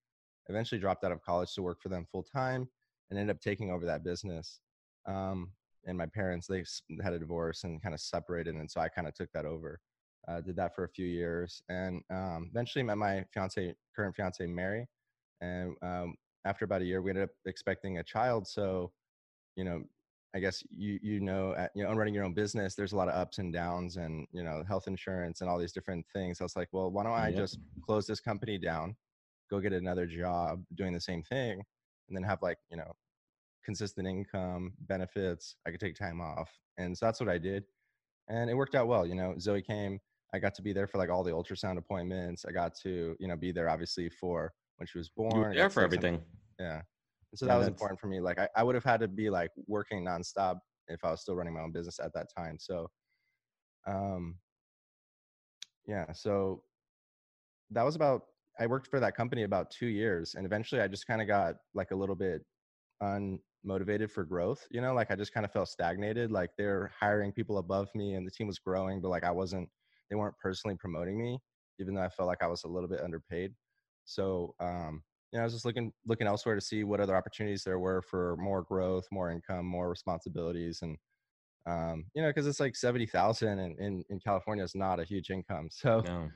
Eventually 0.49 0.81
dropped 0.81 1.05
out 1.05 1.13
of 1.13 1.23
college 1.23 1.55
to 1.55 1.63
work 1.63 1.81
for 1.81 1.89
them 1.89 2.07
full 2.11 2.25
time 2.25 2.69
and 3.11 3.19
ended 3.19 3.35
up 3.35 3.41
taking 3.41 3.71
over 3.71 3.87
that 3.87 4.05
business. 4.05 4.61
Um, 5.07 5.53
and 5.87 5.97
my 5.97 6.07
parents 6.07 6.47
they 6.47 6.65
had 7.03 7.13
a 7.13 7.19
divorce 7.19 7.65
and 7.65 7.83
kind 7.83 7.95
of 7.95 8.01
separated 8.01 8.55
and 8.55 8.71
so 8.71 8.81
i 8.81 8.89
kind 8.89 9.07
of 9.07 9.15
took 9.15 9.31
that 9.33 9.45
over 9.45 9.81
uh, 10.29 10.41
did 10.41 10.55
that 10.55 10.75
for 10.75 10.85
a 10.85 10.89
few 10.89 11.07
years 11.07 11.63
and 11.69 12.01
um, 12.11 12.49
eventually 12.51 12.83
met 12.83 12.97
my 12.97 13.25
fiance 13.33 13.75
current 13.95 14.15
fiance 14.15 14.47
mary 14.47 14.87
and 15.41 15.75
um, 15.83 16.15
after 16.45 16.65
about 16.65 16.83
a 16.83 16.85
year 16.85 17.03
we 17.03 17.11
ended 17.11 17.25
up 17.25 17.31
expecting 17.47 17.99
a 17.99 18.05
child 18.05 18.47
so 18.47 18.93
you 19.57 19.65
know 19.65 19.83
i 20.35 20.39
guess 20.39 20.63
you 20.71 20.99
you 21.03 21.21
know 21.21 21.55
at, 21.57 21.71
you 21.75 21.83
know 21.83 21.93
running 21.93 22.15
your 22.15 22.25
own 22.25 22.35
business 22.35 22.75
there's 22.75 22.93
a 22.93 22.97
lot 22.97 23.09
of 23.09 23.15
ups 23.15 23.39
and 23.39 23.53
downs 23.53 23.97
and 23.97 24.27
you 24.33 24.43
know 24.43 24.63
health 24.67 24.87
insurance 24.87 25.41
and 25.41 25.51
all 25.51 25.59
these 25.59 25.73
different 25.73 26.07
things. 26.13 26.41
I 26.41 26.45
was 26.45 26.57
like 26.57 26.69
well 26.73 26.91
why 26.91 27.03
don't 27.03 27.13
i 27.13 27.33
just 27.33 27.59
close 27.85 28.07
this 28.07 28.21
company 28.21 28.59
down 28.59 28.97
go 29.51 29.61
get 29.61 29.73
another 29.73 30.07
job 30.07 30.63
doing 30.77 30.95
the 30.95 31.01
same 31.01 31.23
thing 31.23 31.63
and 32.09 32.17
then 32.17 32.23
have 32.23 32.41
like 32.41 32.59
you 32.71 32.77
know 32.77 32.93
consistent 33.65 34.07
income, 34.07 34.73
benefits. 34.81 35.57
I 35.67 35.71
could 35.71 35.81
take 35.81 35.97
time 35.97 36.21
off. 36.21 36.51
And 36.79 36.97
so 36.97 37.07
that's 37.07 37.21
what 37.21 37.29
I 37.29 37.39
did. 37.39 37.65
And 38.29 38.51
it 38.51 38.55
worked 38.55 38.75
out 38.75 38.89
well. 38.89 39.07
You 39.07 39.15
know, 39.15 39.35
Zoe 39.39 39.63
came. 39.63 39.99
I 40.35 40.39
got 40.39 40.55
to 40.55 40.63
be 40.63 40.73
there 40.73 40.87
for 40.87 40.99
like 40.99 41.11
all 41.11 41.23
the 41.23 41.31
ultrasound 41.31 41.77
appointments. 41.77 42.45
I 42.49 42.53
got 42.53 42.75
to, 42.83 43.15
you 43.19 43.29
know, 43.29 43.37
be 43.37 43.53
there 43.53 43.69
obviously 43.69 44.09
for 44.09 44.53
when 44.77 44.87
she 44.87 44.99
was 44.99 45.11
born. 45.11 45.35
You 45.35 45.41
were 45.41 45.55
there 45.55 45.71
for 45.71 45.83
everything. 45.83 46.21
Yeah. 46.59 46.81
And 47.33 47.39
so 47.39 47.47
yeah, 47.47 47.53
that 47.53 47.59
was 47.59 47.69
important 47.69 48.01
for 48.01 48.07
me. 48.07 48.21
Like 48.21 48.39
I, 48.39 48.49
I 48.57 48.63
would 48.63 48.75
have 48.75 48.85
had 48.85 49.01
to 49.01 49.09
be 49.09 49.31
like 49.31 49.51
working 49.67 50.05
nonstop 50.05 50.59
if 50.89 51.05
I 51.05 51.11
was 51.11 51.21
still 51.21 51.35
running 51.35 51.55
my 51.55 51.61
own 51.61 51.73
business 51.73 51.99
at 51.99 52.13
that 52.15 52.29
time. 52.35 52.57
So 52.59 52.89
um 53.87 54.37
yeah, 55.87 56.13
so 56.13 56.63
that 57.71 57.83
was 57.83 57.97
about 57.97 58.23
I 58.59 58.67
worked 58.67 58.87
for 58.87 59.01
that 59.01 59.17
company 59.17 59.43
about 59.43 59.71
two 59.71 59.87
years 59.87 60.35
and 60.35 60.47
eventually 60.47 60.81
I 60.81 60.89
just 60.89 61.07
kind 61.07 61.21
of 61.21 61.29
got 61.29 61.57
like 61.75 61.91
a 61.91 61.97
little 61.97 62.15
bit 62.15 62.43
un 63.01 63.39
motivated 63.65 64.11
for 64.11 64.25
growth 64.25 64.67
you 64.71 64.81
know 64.81 64.93
like 64.93 65.11
i 65.11 65.15
just 65.15 65.33
kind 65.33 65.47
of 65.47 65.53
felt 65.53 65.69
stagnated 65.69 66.31
like 66.31 66.51
they're 66.57 66.93
hiring 66.99 67.33
people 67.33 67.59
above 67.59 67.89
me 67.95 68.15
and 68.15 68.27
the 68.27 68.31
team 68.31 68.47
was 68.47 68.59
growing 68.59 69.01
but 69.01 69.09
like 69.09 69.25
i 69.25 69.31
wasn't 69.31 69.69
they 70.11 70.17
weren't 70.17 70.37
personally 70.39 70.77
promoting 70.79 71.21
me 71.21 71.39
even 71.79 71.95
though 71.95 72.03
i 72.03 72.09
felt 72.09 72.27
like 72.27 72.43
i 72.43 72.47
was 72.47 72.65
a 72.65 72.69
little 72.69 72.89
bit 72.89 73.01
underpaid 73.01 73.53
so 74.05 74.55
um 74.61 75.03
you 75.33 75.39
know 75.39 75.43
i 75.43 75.45
was 75.45 75.53
just 75.53 75.65
looking 75.65 75.93
looking 76.07 76.27
elsewhere 76.27 76.55
to 76.55 76.61
see 76.61 76.85
what 76.85 77.01
other 77.01 77.17
opportunities 77.17 77.63
there 77.65 77.79
were 77.79 78.03
for 78.03 78.37
more 78.39 78.63
growth 78.63 79.07
more 79.13 79.31
income 79.31 79.65
more 79.65 79.89
responsibilities 79.89 80.81
and 80.83 80.97
um 81.67 82.05
you 82.15 82.23
know 82.23 82.29
because 82.29 82.47
it's 82.47 82.61
like 82.61 82.75
70000 82.75 83.59
and 83.59 83.79
in, 83.79 84.05
in 84.11 84.19
california 84.19 84.65
is 84.65 84.75
not 84.75 84.99
a 84.99 85.05
huge 85.05 85.31
income 85.31 85.69
so 85.71 86.03
no. 86.05 86.31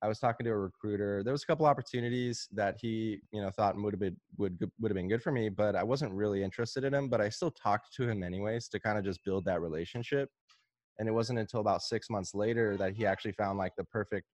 I 0.00 0.06
was 0.06 0.20
talking 0.20 0.44
to 0.44 0.50
a 0.50 0.56
recruiter. 0.56 1.22
There 1.24 1.32
was 1.32 1.42
a 1.42 1.46
couple 1.46 1.66
opportunities 1.66 2.46
that 2.52 2.76
he, 2.80 3.20
you 3.32 3.42
know, 3.42 3.50
thought 3.50 3.76
would 3.76 3.94
have 3.94 4.00
been 4.00 4.16
would 4.36 4.58
would 4.80 4.90
have 4.90 4.96
been 4.96 5.08
good 5.08 5.22
for 5.22 5.32
me, 5.32 5.48
but 5.48 5.74
I 5.74 5.82
wasn't 5.82 6.12
really 6.12 6.42
interested 6.42 6.84
in 6.84 6.94
him. 6.94 7.08
But 7.08 7.20
I 7.20 7.28
still 7.28 7.50
talked 7.50 7.94
to 7.96 8.08
him 8.08 8.22
anyways 8.22 8.68
to 8.68 8.80
kind 8.80 8.96
of 8.96 9.04
just 9.04 9.24
build 9.24 9.44
that 9.46 9.60
relationship. 9.60 10.28
And 10.98 11.08
it 11.08 11.12
wasn't 11.12 11.40
until 11.40 11.60
about 11.60 11.82
six 11.82 12.10
months 12.10 12.34
later 12.34 12.76
that 12.76 12.92
he 12.92 13.06
actually 13.06 13.32
found 13.32 13.58
like 13.58 13.72
the 13.76 13.84
perfect. 13.84 14.26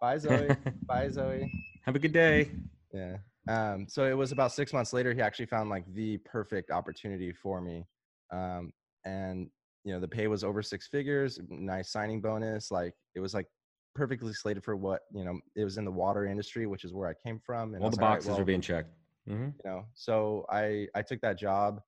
Bye 0.00 0.18
Zoe. 0.18 0.48
Bye 0.86 1.10
Zoe. 1.10 1.50
Have 1.84 1.94
a 1.94 2.00
good 2.00 2.12
day. 2.12 2.50
Yeah. 2.92 3.16
Um, 3.48 3.86
so 3.88 4.04
it 4.04 4.16
was 4.16 4.32
about 4.32 4.52
six 4.52 4.72
months 4.72 4.92
later 4.92 5.14
he 5.14 5.20
actually 5.20 5.46
found 5.46 5.70
like 5.70 5.84
the 5.94 6.18
perfect 6.18 6.72
opportunity 6.72 7.32
for 7.32 7.60
me. 7.60 7.86
Um, 8.32 8.72
and 9.04 9.48
you 9.84 9.92
know 9.92 10.00
the 10.00 10.08
pay 10.08 10.26
was 10.26 10.42
over 10.42 10.62
six 10.62 10.88
figures, 10.88 11.38
nice 11.48 11.92
signing 11.92 12.20
bonus. 12.20 12.72
Like 12.72 12.94
it 13.14 13.20
was 13.20 13.32
like 13.32 13.46
perfectly 13.96 14.32
slated 14.32 14.62
for 14.62 14.76
what 14.76 15.00
you 15.12 15.24
know 15.24 15.40
it 15.56 15.64
was 15.64 15.78
in 15.78 15.84
the 15.84 15.90
water 15.90 16.26
industry 16.26 16.66
which 16.66 16.84
is 16.84 16.92
where 16.92 17.08
i 17.08 17.14
came 17.26 17.40
from 17.44 17.74
and 17.74 17.82
all 17.82 17.90
the 17.90 17.96
boxes 17.96 18.30
well, 18.30 18.40
are 18.40 18.44
being 18.44 18.60
checked 18.60 18.90
mm-hmm. 19.28 19.46
you 19.46 19.70
know 19.70 19.84
so 19.94 20.44
i 20.50 20.86
i 20.94 21.00
took 21.00 21.20
that 21.20 21.38
job 21.38 21.80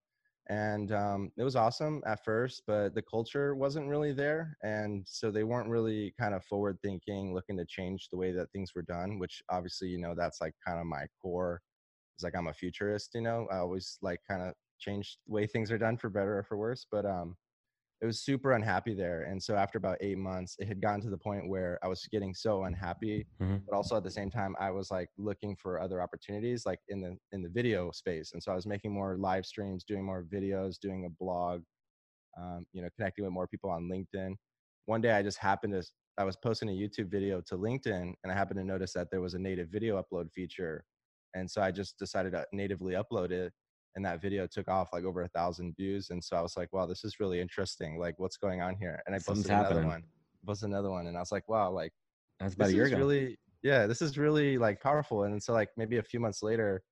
and 0.51 0.93
um, 0.93 1.31
it 1.37 1.45
was 1.45 1.57
awesome 1.57 2.01
at 2.07 2.25
first 2.25 2.63
but 2.67 2.95
the 2.95 3.03
culture 3.03 3.55
wasn't 3.55 3.87
really 3.87 4.13
there 4.13 4.57
and 4.63 5.05
so 5.07 5.31
they 5.31 5.45
weren't 5.45 5.69
really 5.69 6.15
kind 6.19 6.35
of 6.35 6.43
forward 6.45 6.79
thinking 6.83 7.35
looking 7.35 7.57
to 7.57 7.67
change 7.67 8.09
the 8.11 8.17
way 8.17 8.33
that 8.33 8.51
things 8.51 8.71
were 8.75 8.83
done 8.83 9.19
which 9.19 9.43
obviously 9.51 9.89
you 9.89 9.99
know 9.99 10.15
that's 10.17 10.41
like 10.41 10.55
kind 10.67 10.81
of 10.81 10.87
my 10.87 11.05
core 11.21 11.61
it's 12.17 12.25
like 12.25 12.35
i'm 12.35 12.49
a 12.49 12.53
futurist 12.53 13.11
you 13.15 13.21
know 13.21 13.47
i 13.53 13.59
always 13.59 13.99
like 14.01 14.21
kind 14.29 14.41
of 14.41 14.55
change 14.81 15.19
the 15.27 15.35
way 15.35 15.47
things 15.47 15.71
are 15.71 15.79
done 15.79 15.99
for 15.99 16.09
better 16.09 16.39
or 16.39 16.43
for 16.43 16.57
worse 16.57 16.87
but 16.91 17.05
um 17.05 17.37
it 18.01 18.07
was 18.07 18.21
super 18.21 18.53
unhappy 18.53 18.95
there 18.95 19.23
and 19.23 19.43
so 19.43 19.57
after 19.57 19.79
about 19.79 19.99
eight 20.01 20.19
months 20.19 20.57
it 20.59 20.69
had 20.69 20.81
gotten 20.81 21.01
to 21.01 21.11
the 21.11 21.17
point 21.17 21.49
where 21.49 21.79
i 21.83 21.89
was 21.89 22.07
getting 22.13 22.35
so 22.35 22.65
unhappy 22.65 23.27
mm-hmm. 23.41 23.57
but 23.69 23.77
also 23.77 23.97
at 23.97 24.05
the 24.05 24.11
same 24.11 24.31
time 24.31 24.55
i 24.61 24.71
was 24.71 24.91
like 24.91 25.09
looking 25.19 25.57
for 25.57 25.81
other 25.81 26.01
opportunities 26.01 26.65
like 26.65 26.79
in 26.89 27.01
the 27.01 27.17
in 27.33 27.43
the 27.43 27.49
video 27.49 27.91
space 27.91 28.33
and 28.33 28.43
so 28.43 28.53
i 28.53 28.55
was 28.55 28.67
making 28.67 28.93
more 28.93 29.17
live 29.19 29.45
streams 29.45 29.85
doing 29.85 30.05
more 30.05 30.25
videos 30.33 30.79
doing 30.81 31.07
a 31.07 31.11
blog 31.23 31.63
um, 32.41 32.65
you 32.73 32.83
know 32.83 32.89
connecting 32.97 33.25
with 33.25 33.33
more 33.33 33.49
people 33.49 33.71
on 33.71 33.89
linkedin 33.91 34.35
one 34.87 35.01
day 35.01 35.13
i 35.13 35.23
just 35.23 35.39
happened 35.39 35.73
to 35.73 35.83
i 36.19 36.25
was 36.25 36.37
posting 36.37 36.69
a 36.69 36.73
youtube 36.73 37.11
video 37.11 37.41
to 37.41 37.57
linkedin 37.57 38.13
and 38.23 38.33
i 38.33 38.35
happened 38.35 38.59
to 38.59 38.65
notice 38.65 38.93
that 38.93 39.09
there 39.11 39.21
was 39.21 39.35
a 39.35 39.39
native 39.39 39.69
video 39.71 40.03
upload 40.03 40.31
feature 40.33 40.85
and 41.35 41.51
so 41.51 41.61
i 41.61 41.71
just 41.71 41.99
decided 41.99 42.33
to 42.33 42.45
natively 42.53 42.95
upload 42.95 43.33
it 43.33 43.53
and 43.99 44.07
that 44.07 44.23
video 44.23 44.47
took 44.47 44.69
off 44.69 44.89
like 44.95 45.05
over 45.05 45.23
a 45.23 45.29
thousand 45.29 45.77
views 45.77 46.09
and 46.09 46.23
so 46.23 46.37
i 46.37 46.41
was 46.41 46.57
like 46.57 46.73
wow 46.73 46.87
this 46.87 47.05
is 47.05 47.21
really 47.21 47.41
interesting 47.41 47.99
like 47.99 48.15
what's 48.19 48.39
going 48.39 48.63
on 48.63 48.75
here 48.77 49.03
and 49.07 49.15
i 49.15 49.19
posted 49.19 49.51
another 49.51 49.85
one 49.85 50.03
posted 50.47 50.71
another 50.71 50.91
one 50.91 51.09
and 51.09 51.17
i 51.17 51.21
was 51.21 51.33
like 51.33 51.47
wow 51.49 51.71
like 51.71 51.93
that's 52.41 52.55
about 52.55 52.71
a 52.71 52.73
year 52.73 52.87
ago 52.87 52.97
really 52.97 53.37
yeah, 53.63 53.87
this 53.87 54.03
is 54.03 54.19
really 54.19 54.59
like 54.59 54.81
powerful. 54.81 55.25
And 55.25 55.43
so 55.43 55.53
like 55.53 55.71
maybe 55.77 55.99
a 55.99 56.03
few 56.03 56.21
months 56.21 56.43
later, 56.43 56.83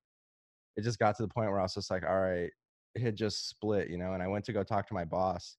it 0.76 0.82
just 0.82 0.98
got 0.98 1.16
to 1.16 1.22
the 1.22 1.28
point 1.28 1.50
where 1.50 1.60
I 1.60 1.62
was 1.62 1.74
just 1.74 1.90
like, 1.90 2.04
all 2.04 2.20
right, 2.20 2.50
it 2.94 3.00
had 3.00 3.16
just 3.16 3.48
split, 3.48 3.88
you 3.88 3.98
know. 3.98 4.12
And 4.12 4.22
I 4.22 4.26
went 4.26 4.44
to 4.46 4.52
go 4.52 4.62
talk 4.62 4.86
to 4.88 4.94
my 4.94 5.04
boss, 5.04 5.56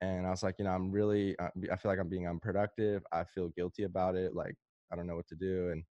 and 0.00 0.26
I 0.26 0.30
was 0.30 0.42
like, 0.42 0.56
you 0.58 0.64
know, 0.64 0.70
I'm 0.70 0.90
really, 0.90 1.36
uh, 1.38 1.48
I 1.70 1.76
feel 1.76 1.90
like 1.90 1.98
I'm 1.98 2.08
being 2.08 2.28
unproductive. 2.28 3.02
I 3.12 3.24
feel 3.24 3.48
guilty 3.50 3.82
about 3.84 4.14
it. 4.14 4.34
Like 4.34 4.54
I 4.92 4.96
don't 4.96 5.06
know 5.06 5.16
what 5.16 5.28
to 5.28 5.34
do. 5.34 5.70
And 5.70 5.82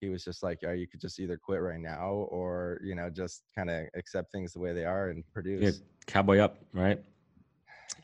he 0.00 0.08
was 0.08 0.24
just 0.24 0.42
like, 0.42 0.62
yeah, 0.62 0.72
you 0.72 0.86
could 0.86 1.00
just 1.00 1.20
either 1.20 1.36
quit 1.36 1.60
right 1.60 1.80
now 1.80 2.26
or 2.30 2.80
you 2.82 2.94
know 2.94 3.10
just 3.10 3.42
kind 3.54 3.70
of 3.70 3.86
accept 3.94 4.32
things 4.32 4.52
the 4.52 4.60
way 4.60 4.72
they 4.72 4.84
are 4.84 5.10
and 5.10 5.24
produce. 5.32 5.80
Yeah, 5.80 5.84
cowboy 6.06 6.38
up, 6.38 6.58
right? 6.72 7.00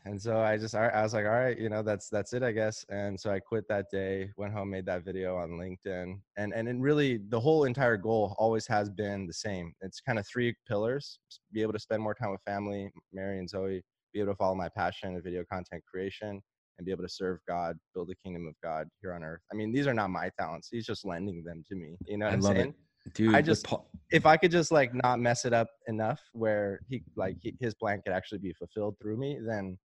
and 0.07 0.21
so 0.21 0.39
I 0.39 0.57
just 0.57 0.73
I 0.73 1.01
was 1.03 1.13
like, 1.13 1.25
all 1.25 1.31
right, 1.31 1.57
you 1.57 1.69
know, 1.69 1.83
that's 1.83 2.09
that's 2.09 2.33
it, 2.33 2.41
I 2.41 2.51
guess. 2.51 2.85
And 2.89 3.19
so 3.19 3.29
I 3.29 3.39
quit 3.39 3.67
that 3.67 3.89
day, 3.91 4.31
went 4.37 4.53
home, 4.53 4.69
made 4.69 4.85
that 4.85 5.03
video 5.03 5.35
on 5.35 5.51
LinkedIn, 5.51 6.19
and 6.37 6.53
and 6.53 6.81
really 6.81 7.19
the 7.29 7.39
whole 7.39 7.65
entire 7.65 7.97
goal 7.97 8.35
always 8.37 8.65
has 8.67 8.89
been 8.89 9.27
the 9.27 9.33
same. 9.33 9.73
It's 9.81 9.99
kind 9.99 10.17
of 10.17 10.25
three 10.25 10.55
pillars: 10.67 11.19
be 11.51 11.61
able 11.61 11.73
to 11.73 11.79
spend 11.79 12.01
more 12.01 12.13
time 12.13 12.31
with 12.31 12.41
family, 12.45 12.89
Mary 13.11 13.39
and 13.39 13.49
Zoe, 13.49 13.83
be 14.13 14.21
able 14.21 14.31
to 14.31 14.37
follow 14.37 14.55
my 14.55 14.69
passion 14.69 15.15
in 15.15 15.21
video 15.21 15.43
content 15.51 15.83
creation, 15.85 16.41
and 16.77 16.85
be 16.85 16.91
able 16.91 17.03
to 17.03 17.09
serve 17.09 17.39
God, 17.47 17.77
build 17.93 18.09
the 18.09 18.15
kingdom 18.23 18.47
of 18.47 18.53
God 18.63 18.87
here 19.01 19.13
on 19.13 19.23
earth. 19.23 19.41
I 19.51 19.55
mean, 19.55 19.71
these 19.71 19.87
are 19.87 19.93
not 19.93 20.09
my 20.09 20.29
talents; 20.39 20.69
He's 20.71 20.85
just 20.85 21.05
lending 21.05 21.43
them 21.43 21.63
to 21.69 21.75
me. 21.75 21.95
You 22.05 22.17
know 22.17 22.25
what 22.25 22.31
I 22.31 22.35
am 22.35 22.41
saying? 22.41 22.73
It. 23.05 23.13
Dude, 23.13 23.35
I 23.35 23.41
just 23.41 23.65
if 24.11 24.25
I 24.25 24.37
could 24.37 24.51
just 24.51 24.71
like 24.71 24.93
not 24.93 25.19
mess 25.19 25.45
it 25.45 25.53
up 25.53 25.67
enough 25.87 26.21
where 26.33 26.81
he 26.89 27.03
like 27.15 27.37
he, 27.41 27.55
his 27.59 27.73
plan 27.73 28.01
could 28.03 28.13
actually 28.13 28.39
be 28.39 28.53
fulfilled 28.53 28.95
through 29.01 29.17
me, 29.17 29.39
then 29.45 29.77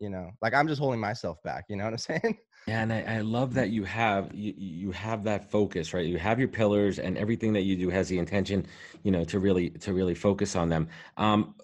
you 0.00 0.10
know 0.10 0.30
like 0.42 0.54
i'm 0.54 0.66
just 0.66 0.80
holding 0.80 1.00
myself 1.00 1.38
back 1.42 1.64
you 1.68 1.76
know 1.76 1.84
what 1.84 1.92
i'm 1.92 1.98
saying 2.10 2.38
yeah 2.66 2.82
and 2.82 2.92
I, 2.92 3.04
I 3.16 3.20
love 3.20 3.54
that 3.54 3.70
you 3.70 3.84
have 3.84 4.34
you, 4.34 4.54
you 4.56 4.90
have 4.90 5.24
that 5.24 5.50
focus 5.50 5.94
right 5.94 6.06
you 6.06 6.18
have 6.18 6.38
your 6.38 6.48
pillars 6.48 6.98
and 6.98 7.16
everything 7.16 7.52
that 7.54 7.62
you 7.62 7.76
do 7.76 7.90
has 7.90 8.08
the 8.08 8.18
intention 8.18 8.66
you 9.02 9.10
know 9.10 9.24
to 9.24 9.38
really 9.38 9.70
to 9.70 9.92
really 9.92 10.14
focus 10.14 10.56
on 10.56 10.68
them 10.68 10.88
um 11.16 11.54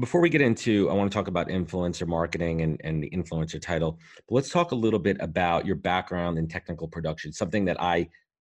before 0.00 0.20
we 0.20 0.28
get 0.28 0.40
into 0.40 0.88
i 0.90 0.94
want 0.94 1.10
to 1.10 1.14
talk 1.16 1.28
about 1.28 1.48
influencer 1.48 2.06
marketing 2.06 2.62
and, 2.62 2.80
and 2.82 3.02
the 3.02 3.10
influencer 3.10 3.60
title 3.60 3.98
but 4.28 4.34
let's 4.34 4.48
talk 4.48 4.72
a 4.72 4.74
little 4.74 4.98
bit 4.98 5.16
about 5.20 5.66
your 5.66 5.76
background 5.76 6.38
in 6.38 6.48
technical 6.48 6.88
production 6.88 7.32
something 7.32 7.64
that 7.64 7.80
i 7.80 8.08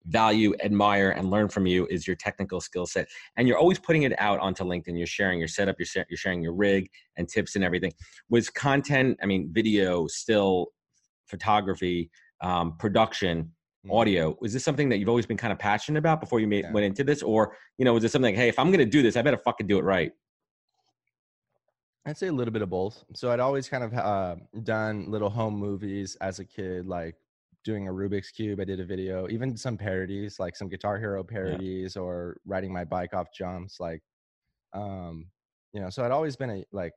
value, 0.08 0.54
admire, 0.62 1.10
and 1.10 1.30
learn 1.30 1.48
from 1.48 1.66
you 1.66 1.86
is 1.90 2.06
your 2.06 2.16
technical 2.16 2.60
skill 2.60 2.86
set. 2.86 3.08
And 3.36 3.46
you're 3.46 3.58
always 3.58 3.78
putting 3.78 4.02
it 4.02 4.14
out 4.18 4.40
onto 4.40 4.64
LinkedIn. 4.64 4.96
You're 4.96 5.06
sharing 5.06 5.38
your 5.38 5.48
setup, 5.48 5.76
you're, 5.78 6.04
you're 6.08 6.16
sharing 6.16 6.42
your 6.42 6.54
rig 6.54 6.90
and 7.16 7.28
tips 7.28 7.54
and 7.56 7.64
everything. 7.64 7.92
Was 8.30 8.50
content, 8.50 9.18
I 9.22 9.26
mean, 9.26 9.50
video, 9.52 10.06
still 10.06 10.68
photography, 11.26 12.10
um, 12.40 12.76
production, 12.78 13.44
mm-hmm. 13.44 13.92
audio, 13.92 14.36
was 14.40 14.52
this 14.52 14.64
something 14.64 14.88
that 14.88 14.98
you've 14.98 15.08
always 15.08 15.26
been 15.26 15.36
kind 15.36 15.52
of 15.52 15.58
passionate 15.58 15.98
about 15.98 16.20
before 16.20 16.40
you 16.40 16.46
made, 16.46 16.64
yeah. 16.64 16.72
went 16.72 16.86
into 16.86 17.04
this? 17.04 17.22
Or, 17.22 17.56
you 17.76 17.84
know, 17.84 17.92
was 17.92 18.04
it 18.04 18.10
something 18.10 18.34
like, 18.34 18.40
hey, 18.40 18.48
if 18.48 18.58
I'm 18.58 18.68
going 18.68 18.78
to 18.78 18.86
do 18.86 19.02
this, 19.02 19.16
I 19.16 19.22
better 19.22 19.38
fucking 19.38 19.66
do 19.66 19.78
it 19.78 19.84
right? 19.84 20.12
I'd 22.08 22.16
say 22.16 22.28
a 22.28 22.32
little 22.32 22.52
bit 22.52 22.62
of 22.62 22.70
both. 22.70 23.04
So 23.14 23.30
I'd 23.30 23.38
always 23.38 23.68
kind 23.68 23.84
of 23.84 23.92
uh, 23.92 24.36
done 24.62 25.10
little 25.10 25.28
home 25.28 25.54
movies 25.54 26.16
as 26.22 26.38
a 26.38 26.44
kid, 26.44 26.86
like 26.86 27.16
doing 27.64 27.86
a 27.86 27.92
Rubik's 27.92 28.30
cube. 28.30 28.60
I 28.60 28.64
did 28.64 28.80
a 28.80 28.84
video, 28.84 29.28
even 29.28 29.58
some 29.58 29.76
parodies, 29.76 30.40
like 30.40 30.56
some 30.56 30.70
Guitar 30.70 30.98
Hero 30.98 31.22
parodies, 31.22 31.96
yeah. 31.96 32.02
or 32.02 32.38
riding 32.46 32.72
my 32.72 32.84
bike 32.84 33.12
off 33.12 33.26
jumps. 33.36 33.78
Like, 33.78 34.00
um, 34.72 35.26
you 35.74 35.82
know, 35.82 35.90
so 35.90 36.02
I'd 36.02 36.10
always 36.10 36.34
been 36.34 36.48
a 36.48 36.64
like 36.72 36.92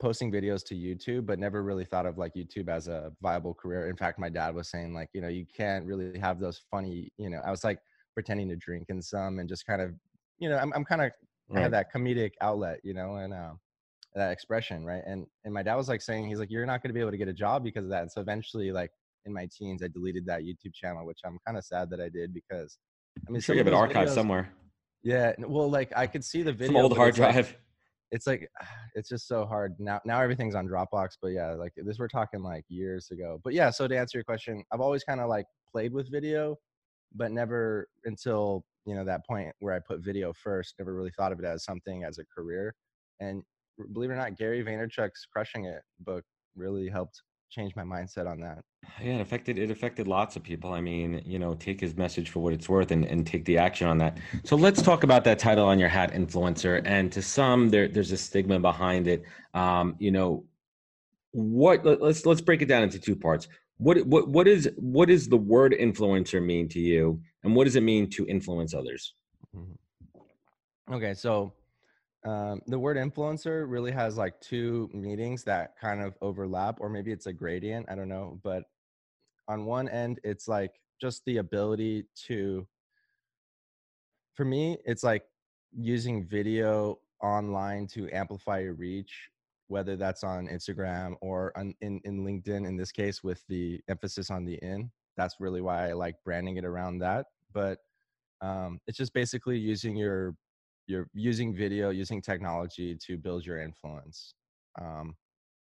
posting 0.00 0.30
videos 0.30 0.64
to 0.66 0.76
YouTube, 0.76 1.26
but 1.26 1.40
never 1.40 1.64
really 1.64 1.84
thought 1.84 2.06
of 2.06 2.16
like 2.16 2.34
YouTube 2.34 2.68
as 2.68 2.86
a 2.86 3.10
viable 3.20 3.52
career. 3.52 3.88
In 3.88 3.96
fact, 3.96 4.20
my 4.20 4.28
dad 4.28 4.54
was 4.54 4.70
saying 4.70 4.94
like, 4.94 5.08
you 5.12 5.22
know, 5.22 5.28
you 5.28 5.44
can't 5.56 5.84
really 5.84 6.16
have 6.20 6.38
those 6.38 6.62
funny, 6.70 7.10
you 7.18 7.30
know, 7.30 7.40
I 7.44 7.50
was 7.50 7.64
like 7.64 7.80
pretending 8.14 8.48
to 8.50 8.56
drink 8.56 8.86
in 8.90 9.02
some 9.02 9.40
and 9.40 9.48
just 9.48 9.66
kind 9.66 9.82
of, 9.82 9.90
you 10.38 10.48
know, 10.48 10.56
I'm, 10.56 10.72
I'm 10.72 10.84
kind 10.84 11.02
of 11.02 11.10
right. 11.48 11.62
have 11.62 11.72
that 11.72 11.92
comedic 11.92 12.32
outlet, 12.40 12.78
you 12.84 12.94
know, 12.94 13.16
and 13.16 13.34
um, 13.34 13.58
that 14.14 14.30
expression, 14.30 14.84
right? 14.84 15.02
And 15.06 15.26
and 15.44 15.52
my 15.52 15.62
dad 15.62 15.76
was 15.76 15.88
like 15.88 16.02
saying, 16.02 16.28
he's 16.28 16.38
like, 16.38 16.50
you're 16.50 16.66
not 16.66 16.82
going 16.82 16.90
to 16.90 16.94
be 16.94 17.00
able 17.00 17.10
to 17.10 17.16
get 17.16 17.28
a 17.28 17.32
job 17.32 17.64
because 17.64 17.84
of 17.84 17.90
that. 17.90 18.02
And 18.02 18.10
so 18.10 18.20
eventually, 18.20 18.72
like, 18.72 18.90
in 19.26 19.32
my 19.32 19.48
teens, 19.56 19.82
I 19.82 19.88
deleted 19.88 20.26
that 20.26 20.42
YouTube 20.42 20.74
channel, 20.74 21.06
which 21.06 21.20
I'm 21.24 21.38
kind 21.46 21.58
of 21.58 21.64
sad 21.64 21.90
that 21.90 22.00
I 22.00 22.08
did 22.08 22.32
because 22.34 22.78
I 23.26 23.30
mean, 23.30 23.40
sure 23.40 23.54
you 23.54 23.60
have 23.60 23.66
an 23.66 23.74
archive 23.74 24.08
videos, 24.08 24.14
somewhere. 24.14 24.52
Yeah, 25.02 25.32
well, 25.38 25.70
like 25.70 25.92
I 25.96 26.06
could 26.06 26.24
see 26.24 26.42
the 26.42 26.52
video. 26.52 26.74
Some 26.74 26.82
old 26.82 26.96
hard 26.96 27.14
drive. 27.14 27.36
Like, 27.36 27.60
it's 28.10 28.26
like 28.26 28.48
it's 28.94 29.08
just 29.08 29.26
so 29.26 29.44
hard 29.44 29.74
now. 29.78 30.00
Now 30.04 30.20
everything's 30.20 30.54
on 30.54 30.68
Dropbox, 30.68 31.18
but 31.20 31.28
yeah, 31.28 31.52
like 31.52 31.72
this 31.76 31.98
we're 31.98 32.08
talking 32.08 32.42
like 32.42 32.64
years 32.68 33.10
ago. 33.10 33.40
But 33.42 33.54
yeah, 33.54 33.70
so 33.70 33.88
to 33.88 33.98
answer 33.98 34.18
your 34.18 34.24
question, 34.24 34.64
I've 34.72 34.80
always 34.80 35.04
kind 35.04 35.20
of 35.20 35.28
like 35.28 35.46
played 35.70 35.92
with 35.92 36.10
video, 36.10 36.56
but 37.14 37.32
never 37.32 37.88
until 38.04 38.64
you 38.86 38.94
know 38.94 39.04
that 39.04 39.26
point 39.26 39.52
where 39.60 39.74
I 39.74 39.80
put 39.80 40.00
video 40.00 40.32
first. 40.32 40.74
Never 40.78 40.94
really 40.94 41.12
thought 41.16 41.32
of 41.32 41.38
it 41.38 41.44
as 41.44 41.64
something 41.64 42.04
as 42.04 42.18
a 42.18 42.24
career. 42.24 42.74
And 43.20 43.42
believe 43.92 44.10
it 44.10 44.14
or 44.14 44.16
not, 44.16 44.36
Gary 44.36 44.64
Vaynerchuk's 44.64 45.26
"Crushing 45.32 45.66
It" 45.66 45.82
book 46.00 46.24
really 46.56 46.88
helped 46.88 47.20
change 47.50 47.74
my 47.76 47.82
mindset 47.82 48.26
on 48.26 48.40
that. 48.40 48.64
Yeah, 49.00 49.14
it 49.14 49.20
affected 49.20 49.58
it 49.58 49.70
affected 49.70 50.08
lots 50.08 50.36
of 50.36 50.42
people. 50.42 50.72
I 50.72 50.80
mean, 50.80 51.22
you 51.24 51.38
know, 51.38 51.54
take 51.54 51.80
his 51.80 51.96
message 51.96 52.30
for 52.30 52.40
what 52.40 52.52
it's 52.52 52.68
worth 52.68 52.90
and, 52.90 53.04
and 53.04 53.26
take 53.26 53.44
the 53.44 53.58
action 53.58 53.86
on 53.86 53.98
that. 53.98 54.18
So 54.44 54.56
let's 54.56 54.82
talk 54.82 55.04
about 55.04 55.24
that 55.24 55.38
title 55.38 55.66
on 55.66 55.78
your 55.78 55.88
hat, 55.88 56.12
influencer. 56.12 56.82
And 56.84 57.12
to 57.12 57.22
some, 57.22 57.68
there 57.70 57.88
there's 57.88 58.12
a 58.12 58.16
stigma 58.16 58.58
behind 58.58 59.06
it. 59.06 59.22
Um, 59.54 59.96
you 59.98 60.10
know, 60.10 60.44
what 61.30 61.84
let's 61.84 62.26
let's 62.26 62.40
break 62.40 62.62
it 62.62 62.66
down 62.66 62.82
into 62.82 62.98
two 62.98 63.16
parts. 63.16 63.48
What 63.78 64.04
what 64.06 64.28
what 64.28 64.48
is 64.48 64.70
what 64.76 65.10
is 65.10 65.28
the 65.28 65.36
word 65.36 65.74
influencer 65.78 66.44
mean 66.44 66.68
to 66.70 66.80
you, 66.80 67.20
and 67.42 67.54
what 67.54 67.64
does 67.64 67.76
it 67.76 67.82
mean 67.82 68.10
to 68.10 68.26
influence 68.26 68.74
others? 68.74 69.14
Mm-hmm. 69.56 70.94
Okay, 70.94 71.14
so 71.14 71.54
um, 72.24 72.62
the 72.66 72.78
word 72.78 72.96
influencer 72.96 73.64
really 73.68 73.92
has 73.92 74.16
like 74.16 74.40
two 74.40 74.88
meanings 74.92 75.44
that 75.44 75.74
kind 75.78 76.02
of 76.02 76.16
overlap, 76.22 76.78
or 76.80 76.88
maybe 76.88 77.12
it's 77.12 77.26
a 77.26 77.32
gradient. 77.32 77.86
I 77.90 77.94
don't 77.94 78.08
know. 78.08 78.40
But 78.42 78.64
on 79.46 79.66
one 79.66 79.88
end, 79.88 80.20
it's 80.24 80.48
like 80.48 80.72
just 81.00 81.22
the 81.26 81.36
ability 81.36 82.06
to, 82.26 82.66
for 84.34 84.44
me, 84.44 84.78
it's 84.86 85.04
like 85.04 85.24
using 85.76 86.24
video 86.24 86.98
online 87.22 87.86
to 87.88 88.08
amplify 88.10 88.60
your 88.60 88.74
reach, 88.74 89.28
whether 89.68 89.96
that's 89.96 90.24
on 90.24 90.48
Instagram 90.48 91.16
or 91.20 91.52
on, 91.56 91.74
in, 91.82 92.00
in 92.04 92.24
LinkedIn, 92.24 92.66
in 92.66 92.76
this 92.76 92.92
case, 92.92 93.22
with 93.22 93.44
the 93.48 93.80
emphasis 93.88 94.30
on 94.30 94.46
the 94.46 94.54
in. 94.54 94.90
That's 95.16 95.36
really 95.40 95.60
why 95.60 95.90
I 95.90 95.92
like 95.92 96.16
branding 96.24 96.56
it 96.56 96.64
around 96.64 96.98
that. 97.00 97.26
But 97.52 97.78
um, 98.40 98.80
it's 98.86 98.98
just 98.98 99.12
basically 99.12 99.58
using 99.58 99.96
your 99.96 100.34
you're 100.86 101.08
using 101.14 101.54
video 101.54 101.90
using 101.90 102.20
technology 102.20 102.96
to 103.06 103.16
build 103.16 103.44
your 103.44 103.60
influence 103.60 104.34
um, 104.80 105.14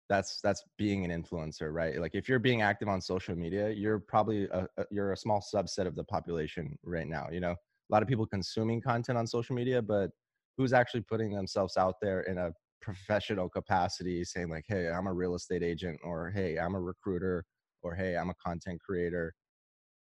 that's 0.09 0.39
that's 0.41 0.63
being 0.77 1.09
an 1.09 1.11
influencer 1.23 1.73
right? 1.73 1.99
Like 1.99 2.15
if 2.15 2.29
you're 2.29 2.39
being 2.39 2.61
active 2.61 2.87
on 2.87 3.01
social 3.01 3.35
media 3.35 3.69
you're 3.71 3.99
probably 3.99 4.45
a, 4.45 4.67
a, 4.77 4.85
you're 4.89 5.11
a 5.11 5.17
small 5.17 5.41
subset 5.41 5.85
of 5.85 5.95
the 5.95 6.03
population 6.03 6.77
right 6.83 7.07
now 7.07 7.27
you 7.31 7.39
know? 7.39 7.51
A 7.89 7.93
lot 7.93 8.01
of 8.01 8.09
people 8.09 8.25
consuming 8.25 8.81
content 8.81 9.17
on 9.17 9.27
social 9.27 9.55
media 9.55 9.81
but 9.81 10.11
who's 10.57 10.73
actually 10.73 11.01
putting 11.01 11.33
themselves 11.33 11.77
out 11.77 11.95
there 12.01 12.21
in 12.21 12.37
a 12.37 12.51
professional 12.81 13.49
capacity 13.49 14.23
saying 14.23 14.49
like 14.49 14.65
hey 14.67 14.87
i'm 14.87 15.07
a 15.07 15.13
real 15.13 15.35
estate 15.35 15.63
agent 15.63 15.99
or 16.03 16.29
hey 16.29 16.57
i'm 16.57 16.75
a 16.75 16.79
recruiter 16.79 17.43
or 17.81 17.95
hey 17.95 18.15
i'm 18.15 18.29
a 18.29 18.35
content 18.35 18.79
creator 18.79 19.33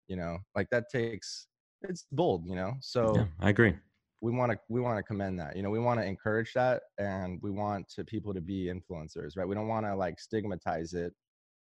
you 0.07 0.15
know? 0.15 0.37
Like 0.55 0.67
that 0.71 0.85
takes 0.91 1.47
it's 1.81 2.05
bold 2.11 2.45
you 2.47 2.55
know? 2.55 2.73
So 2.81 3.13
yeah, 3.15 3.25
i 3.39 3.49
agree 3.49 3.75
we 4.23 4.31
want 4.31 4.49
to 4.49 4.57
we 4.69 4.79
want 4.79 4.97
to 4.97 5.03
commend 5.03 5.37
that 5.37 5.53
you 5.53 5.61
know 5.61 5.69
we 5.69 5.79
want 5.79 5.99
to 5.99 6.05
encourage 6.05 6.53
that 6.53 6.83
and 6.97 7.39
we 7.43 7.51
want 7.51 7.85
to 7.89 8.05
people 8.05 8.33
to 8.33 8.39
be 8.39 8.71
influencers 8.73 9.35
right? 9.35 9.47
We 9.47 9.53
don't 9.53 9.67
want 9.67 9.85
to 9.85 9.93
like 9.95 10.17
stigmatize 10.17 10.93
it 10.93 11.13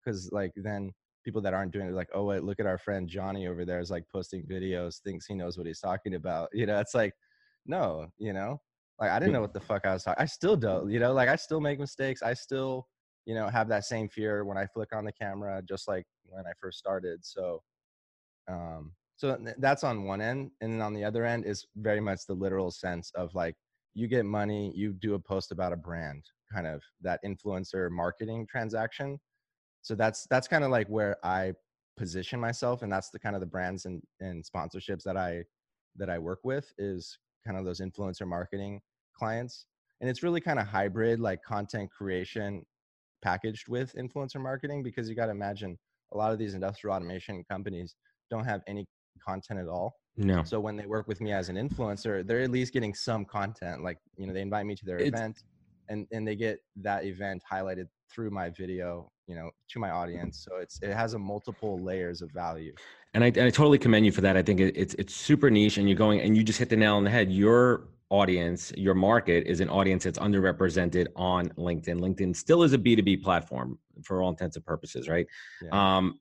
because 0.04 0.30
like 0.34 0.52
then 0.58 0.92
people 1.24 1.42
that 1.42 1.54
aren't 1.54 1.72
doing 1.72 1.88
it 1.88 1.94
like 1.94 2.10
oh 2.14 2.26
wait 2.26 2.44
look 2.44 2.60
at 2.60 2.66
our 2.66 2.78
friend 2.78 3.08
johnny 3.08 3.48
over 3.48 3.64
there 3.64 3.80
is 3.80 3.90
like 3.90 4.04
posting 4.12 4.44
videos 4.44 5.00
thinks 5.02 5.26
he 5.26 5.36
knows 5.36 5.58
what 5.58 5.68
he's 5.68 5.80
talking 5.80 6.16
about. 6.16 6.50
You 6.54 6.66
know 6.66 6.80
it's 6.80 6.94
like 6.94 7.14
no 7.66 8.08
you 8.18 8.34
know? 8.34 8.62
Like 9.00 9.12
i 9.12 9.20
didn't 9.20 9.34
know 9.34 9.42
what 9.42 9.54
the 9.54 9.62
fuck 9.62 9.86
i 9.86 9.94
was 9.94 10.04
talking 10.04 10.22
i 10.22 10.26
still 10.26 10.58
don't 10.58 10.92
you 10.92 11.00
know? 11.00 11.14
Like 11.14 11.30
i 11.30 11.38
still 11.38 11.62
make 11.62 11.80
mistakes 11.80 12.22
i 12.22 12.34
still 12.34 12.88
you 13.26 13.36
know 13.36 13.48
have 13.48 13.70
that 13.70 13.86
same 13.86 14.10
fear 14.10 14.44
when 14.44 14.58
i 14.58 14.66
flick 14.66 14.94
on 14.94 15.06
the 15.06 15.14
camera 15.14 15.62
just 15.68 15.88
like 15.88 16.06
when 16.26 16.46
i 16.46 16.52
first 16.60 16.78
started 16.78 17.20
so 17.24 17.62
um 18.50 18.92
so 19.20 19.38
that's 19.58 19.84
on 19.84 20.06
one 20.06 20.22
end 20.22 20.50
and 20.62 20.72
then 20.72 20.82
on 20.82 20.94
the 20.94 21.04
other 21.04 21.26
end 21.26 21.46
is 21.46 21.68
very 21.76 22.00
much 22.00 22.22
the 22.26 22.34
literal 22.34 22.72
sense 22.72 23.12
of 23.16 23.36
like 23.36 23.54
you 23.94 24.08
get 24.08 24.26
money 24.26 24.72
you 24.74 24.94
do 24.94 25.16
a 25.16 25.20
post 25.20 25.52
about 25.52 25.74
a 25.74 25.76
brand 25.76 26.24
kind 26.54 26.66
of 26.66 26.82
that 27.02 27.20
influencer 27.26 27.92
marketing 27.92 28.48
transaction. 28.50 29.20
So 29.82 29.94
that's 29.94 30.26
that's 30.30 30.48
kind 30.48 30.64
of 30.64 30.72
like 30.72 30.88
where 30.88 31.18
i 31.22 31.52
position 31.98 32.40
myself 32.40 32.82
and 32.82 32.90
that's 32.90 33.10
the 33.10 33.20
kind 33.20 33.36
of 33.36 33.42
the 33.42 33.46
brands 33.46 33.84
and, 33.84 34.02
and 34.22 34.42
sponsorships 34.42 35.04
that 35.04 35.18
i 35.18 35.44
that 35.98 36.10
i 36.10 36.18
work 36.18 36.40
with 36.46 36.72
is 36.78 37.20
kind 37.46 37.58
of 37.58 37.66
those 37.66 37.82
influencer 37.82 38.26
marketing 38.26 38.80
clients. 39.14 39.66
And 40.00 40.10
it's 40.10 40.24
really 40.24 40.40
kind 40.40 40.60
of 40.60 40.66
hybrid 40.66 41.20
like 41.20 41.44
content 41.44 41.92
creation 41.92 42.64
packaged 43.22 43.68
with 43.68 43.94
influencer 43.96 44.40
marketing 44.40 44.82
because 44.82 45.10
you 45.10 45.16
got 45.16 45.26
to 45.26 45.32
imagine 45.32 45.78
a 46.14 46.18
lot 46.18 46.32
of 46.32 46.40
these 46.40 46.54
industrial 46.54 46.96
automation 46.96 47.44
companies 47.52 47.96
don't 48.32 48.46
have 48.46 48.62
any 48.66 48.88
content 49.20 49.60
at 49.60 49.68
all. 49.68 49.96
No. 50.18 50.44
So 50.44 50.60
when 50.60 50.76
they 50.76 50.86
work 50.86 51.08
with 51.08 51.22
me 51.22 51.32
as 51.32 51.50
an 51.50 51.56
influencer, 51.56 52.26
they're 52.26 52.42
at 52.42 52.52
least 52.52 52.74
getting 52.74 52.94
some 52.94 53.24
content. 53.26 53.84
Like, 53.84 53.98
you 54.18 54.28
know, 54.28 54.34
they 54.34 54.42
invite 54.42 54.66
me 54.66 54.76
to 54.76 54.86
their 54.86 54.98
It's- 54.98 55.14
event 55.14 55.44
and, 55.90 56.08
and 56.12 56.28
they 56.28 56.36
get 56.36 56.60
that 56.78 57.06
event 57.06 57.42
highlighted 57.52 57.88
through 58.12 58.32
my 58.32 58.50
video, 58.50 59.12
you 59.28 59.36
know, 59.36 59.50
to 59.70 59.80
my 59.80 59.92
audience. 59.92 60.46
So 60.48 60.58
it's 60.58 60.80
it 60.82 60.94
has 60.94 61.14
a 61.14 61.20
multiple 61.20 61.80
layers 61.80 62.22
of 62.22 62.32
value. 62.32 62.74
And 63.14 63.24
I, 63.24 63.28
and 63.28 63.42
I 63.42 63.50
totally 63.50 63.78
commend 63.78 64.06
you 64.06 64.12
for 64.12 64.22
that. 64.22 64.38
I 64.38 64.44
think 64.44 64.60
it, 64.60 64.76
it's 64.76 64.94
it's 64.96 65.16
super 65.16 65.50
niche, 65.50 65.78
and 65.78 65.88
you're 65.88 65.98
going 65.98 66.22
and 66.22 66.38
you 66.38 66.44
just 66.44 66.60
hit 66.60 66.70
the 66.70 66.76
nail 66.78 66.96
on 66.96 67.04
the 67.04 67.10
head. 67.10 67.32
Your 67.32 67.88
audience, 68.10 68.72
your 68.76 68.96
market 68.96 69.46
is 69.46 69.60
an 69.62 69.70
audience 69.70 70.04
that's 70.04 70.20
underrepresented 70.20 71.08
on 71.16 71.50
LinkedIn. 71.50 72.00
LinkedIn 72.00 72.36
still 72.36 72.64
is 72.64 72.74
a 72.74 72.78
B2B 72.78 73.22
platform 73.24 73.78
for 74.04 74.22
all 74.22 74.30
intents 74.30 74.56
and 74.56 74.66
purposes, 74.66 75.08
right? 75.08 75.28
Yeah. 75.62 75.98
Um, 75.98 76.20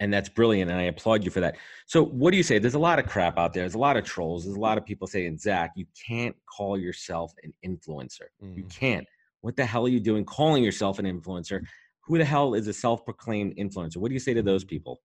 and 0.00 0.12
that's 0.12 0.28
brilliant, 0.28 0.70
and 0.70 0.78
I 0.78 0.84
applaud 0.84 1.24
you 1.24 1.30
for 1.30 1.40
that. 1.40 1.56
So, 1.86 2.04
what 2.04 2.30
do 2.30 2.36
you 2.36 2.42
say? 2.42 2.58
There's 2.58 2.74
a 2.74 2.78
lot 2.78 2.98
of 2.98 3.06
crap 3.06 3.38
out 3.38 3.52
there. 3.54 3.62
There's 3.62 3.74
a 3.74 3.78
lot 3.78 3.96
of 3.96 4.04
trolls. 4.04 4.44
There's 4.44 4.56
a 4.56 4.60
lot 4.60 4.76
of 4.78 4.84
people 4.84 5.06
saying, 5.06 5.38
Zack, 5.38 5.72
you 5.76 5.86
can't 6.06 6.36
call 6.46 6.78
yourself 6.78 7.32
an 7.42 7.52
influencer. 7.64 8.28
You 8.40 8.64
Mm. 8.64 8.70
can't. 8.70 9.06
What 9.40 9.56
the 9.56 9.64
hell 9.64 9.86
are 9.86 9.88
you 9.90 10.00
doing 10.00 10.24
calling 10.24 10.62
yourself 10.64 10.98
an 10.98 11.06
influencer? 11.06 11.64
Who 12.06 12.18
the 12.18 12.24
hell 12.24 12.54
is 12.54 12.66
a 12.68 12.72
self-proclaimed 12.72 13.56
influencer? 13.56 13.96
What 13.96 14.08
do 14.08 14.14
you 14.14 14.20
say 14.20 14.34
to 14.34 14.42
those 14.42 14.64
people? 14.64 15.00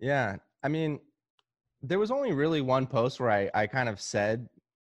Yeah. 0.00 0.36
I 0.62 0.68
mean, 0.68 1.00
there 1.82 1.98
was 1.98 2.10
only 2.10 2.32
really 2.32 2.60
one 2.60 2.86
post 2.86 3.20
where 3.20 3.30
I, 3.30 3.50
I 3.54 3.66
kind 3.66 3.88
of 3.88 4.00
said, 4.00 4.48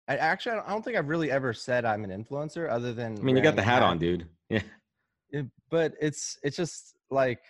I 0.09 0.17
actually, 0.17 0.59
I 0.59 0.71
don't- 0.71 0.85
think 0.85 0.97
I've 0.97 1.09
really 1.09 1.31
ever 1.31 1.53
said 1.53 1.85
I'm 1.85 2.05
an 2.05 2.11
influencer 2.11 2.69
other 2.71 2.93
than, 2.93 3.19
I 3.19 3.23
mean, 3.23 3.37
you 3.37 3.43
got 3.43 3.57
the 3.57 3.63
hat 3.63 3.83
on, 3.83 3.99
dude. 3.99 4.29
Yeah. 4.51 4.61
it- 5.31 5.47
but 5.71 5.95
it's 6.01 6.39
it's 6.43 6.57
just 6.57 6.95
like 7.11 7.41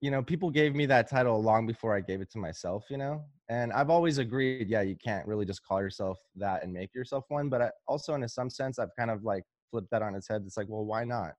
you 0.00 0.10
know 0.10 0.22
people 0.22 0.50
gave 0.50 0.74
me 0.74 0.86
that 0.86 1.08
title 1.08 1.42
long 1.42 1.66
before 1.66 1.94
i 1.94 2.00
gave 2.00 2.20
it 2.20 2.30
to 2.30 2.38
myself 2.38 2.84
you 2.90 2.96
know? 2.96 3.22
And 3.48 3.72
i've 3.72 3.90
always 3.90 4.18
agreed 4.18 4.68
yeah 4.68 4.82
you 4.82 4.96
can't 4.96 5.26
really 5.26 5.44
just 5.44 5.62
call 5.64 5.80
yourself 5.80 6.18
that 6.36 6.62
and 6.62 6.72
make 6.72 6.94
yourself 6.94 7.24
one 7.28 7.48
but 7.48 7.62
I, 7.62 7.70
also 7.86 8.14
in 8.14 8.22
a 8.22 8.28
some 8.28 8.48
sense 8.48 8.78
i've 8.78 8.94
kind 8.98 9.10
of 9.10 9.24
like 9.24 9.44
flipped 9.70 9.90
that 9.90 10.02
on 10.02 10.14
its 10.14 10.28
head. 10.28 10.42
It's 10.44 10.56
like 10.56 10.68
well 10.68 10.84
why 10.84 11.04
not? 11.04 11.34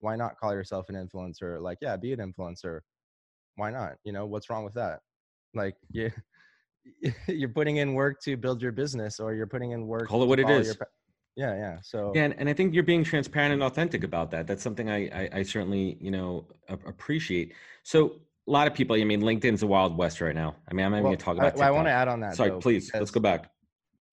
Why 0.00 0.16
not 0.16 0.38
call 0.38 0.52
yourself 0.52 0.88
an 0.88 0.94
influencer? 0.94 1.60
Like 1.60 1.78
yeah 1.80 1.96
be 1.96 2.12
an 2.12 2.20
influencer. 2.20 2.80
Why 3.56 3.70
not? 3.70 3.94
You 4.04 4.12
know 4.12 4.26
what's 4.26 4.50
wrong 4.50 4.64
with 4.64 4.74
that? 4.74 5.00
Like 5.54 5.74
you 5.90 6.10
you're 7.26 7.48
putting 7.48 7.76
in 7.76 7.94
work 7.94 8.20
to 8.22 8.36
build 8.36 8.62
your 8.62 8.72
business 8.72 9.20
or 9.20 9.34
you're 9.34 9.46
putting 9.46 9.72
in 9.72 9.86
work 9.86 10.08
Call 10.08 10.22
it 10.22 10.26
what 10.26 10.40
it 10.40 10.48
is. 10.48 10.66
your 10.66 10.76
yeah 11.36 11.54
yeah 11.54 11.78
so 11.82 12.12
Yeah, 12.14 12.24
and, 12.24 12.34
and 12.38 12.48
I 12.48 12.52
think 12.52 12.74
you're 12.74 12.82
being 12.82 13.04
transparent 13.04 13.52
and 13.54 13.62
authentic 13.62 14.04
about 14.04 14.30
that. 14.32 14.46
That's 14.46 14.62
something 14.62 14.90
I, 14.90 15.08
I, 15.08 15.28
I 15.38 15.42
certainly, 15.42 15.96
you 16.00 16.10
know, 16.10 16.46
a- 16.68 16.88
appreciate. 16.88 17.54
So 17.82 18.20
a 18.48 18.50
lot 18.50 18.66
of 18.66 18.74
people, 18.74 18.96
I 18.96 19.04
mean, 19.04 19.22
LinkedIn's 19.22 19.60
the 19.60 19.66
wild 19.66 19.96
west 19.96 20.20
right 20.20 20.34
now. 20.34 20.56
I 20.68 20.74
mean, 20.74 20.84
I'm 20.84 20.92
not 20.92 20.98
even 20.98 21.04
well, 21.04 21.10
going 21.10 21.18
to 21.18 21.24
talk 21.24 21.36
I, 21.38 21.48
about. 21.48 21.60
I 21.60 21.70
want 21.70 21.86
to 21.86 21.92
add 21.92 22.08
on 22.08 22.20
that 22.20 22.34
Sorry, 22.34 22.50
though, 22.50 22.58
please. 22.58 22.90
Let's 22.92 23.10
go 23.10 23.20
back. 23.20 23.50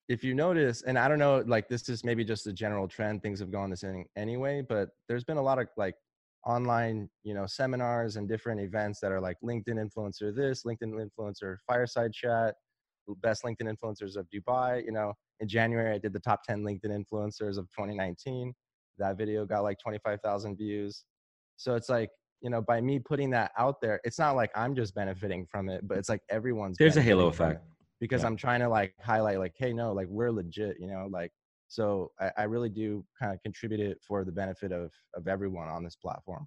if 0.08 0.24
you 0.24 0.34
notice, 0.34 0.82
and 0.82 0.98
I 0.98 1.06
don't 1.08 1.18
know, 1.18 1.44
like 1.46 1.68
this 1.68 1.88
is 1.88 2.04
maybe 2.04 2.24
just 2.24 2.46
a 2.46 2.52
general 2.52 2.88
trend, 2.88 3.22
things 3.22 3.40
have 3.40 3.52
gone 3.52 3.70
this 3.70 3.82
in 3.82 4.04
anyway, 4.16 4.62
but 4.66 4.90
there's 5.08 5.24
been 5.24 5.36
a 5.36 5.42
lot 5.42 5.58
of 5.58 5.68
like 5.76 5.94
online, 6.46 7.10
you 7.24 7.34
know, 7.34 7.46
seminars 7.46 8.16
and 8.16 8.28
different 8.28 8.60
events 8.60 9.00
that 9.00 9.12
are 9.12 9.20
like 9.20 9.36
LinkedIn 9.44 9.76
influencer 9.76 10.34
this, 10.34 10.64
LinkedIn 10.64 11.08
influencer 11.08 11.56
fireside 11.66 12.12
chat, 12.12 12.54
best 13.22 13.42
LinkedIn 13.42 13.74
influencers 13.74 14.16
of 14.16 14.26
Dubai. 14.34 14.84
You 14.84 14.92
know, 14.92 15.12
in 15.40 15.48
January 15.48 15.94
I 15.94 15.98
did 15.98 16.12
the 16.12 16.20
top 16.20 16.42
10 16.44 16.62
LinkedIn 16.62 16.86
influencers 16.86 17.58
of 17.58 17.68
2019. 17.70 18.52
That 18.98 19.16
video 19.16 19.46
got 19.46 19.62
like 19.62 19.78
25,000 19.78 20.56
views. 20.56 21.04
So 21.56 21.74
it's 21.74 21.88
like, 21.88 22.10
you 22.40 22.50
know, 22.50 22.60
by 22.62 22.80
me 22.80 22.98
putting 22.98 23.30
that 23.30 23.52
out 23.58 23.80
there, 23.80 24.00
it's 24.04 24.18
not 24.18 24.36
like 24.36 24.50
I'm 24.54 24.74
just 24.74 24.94
benefiting 24.94 25.46
from 25.50 25.68
it, 25.68 25.86
but 25.86 25.98
it's 25.98 26.08
like 26.08 26.22
everyone's 26.30 26.76
There's 26.78 26.96
a 26.96 27.02
halo 27.02 27.24
benefiting 27.24 27.36
from 27.36 27.50
it 27.50 27.54
effect. 27.54 27.66
because 28.00 28.22
Yeah. 28.22 28.28
I'm 28.28 28.36
trying 28.36 28.60
to 28.60 28.68
like 28.68 28.94
highlight 29.00 29.38
like, 29.38 29.54
hey, 29.56 29.72
no, 29.72 29.92
like 29.92 30.08
we're 30.08 30.30
legit, 30.30 30.76
you 30.80 30.86
know, 30.88 31.08
like 31.10 31.32
so 31.68 32.10
I, 32.18 32.30
I 32.38 32.42
really 32.44 32.70
do 32.70 33.04
kind 33.18 33.32
of 33.32 33.42
contribute 33.42 33.80
it 33.80 33.98
for 34.06 34.24
the 34.24 34.32
benefit 34.32 34.72
of 34.72 34.90
of 35.14 35.28
everyone 35.28 35.68
on 35.68 35.84
this 35.84 35.96
platform. 35.96 36.46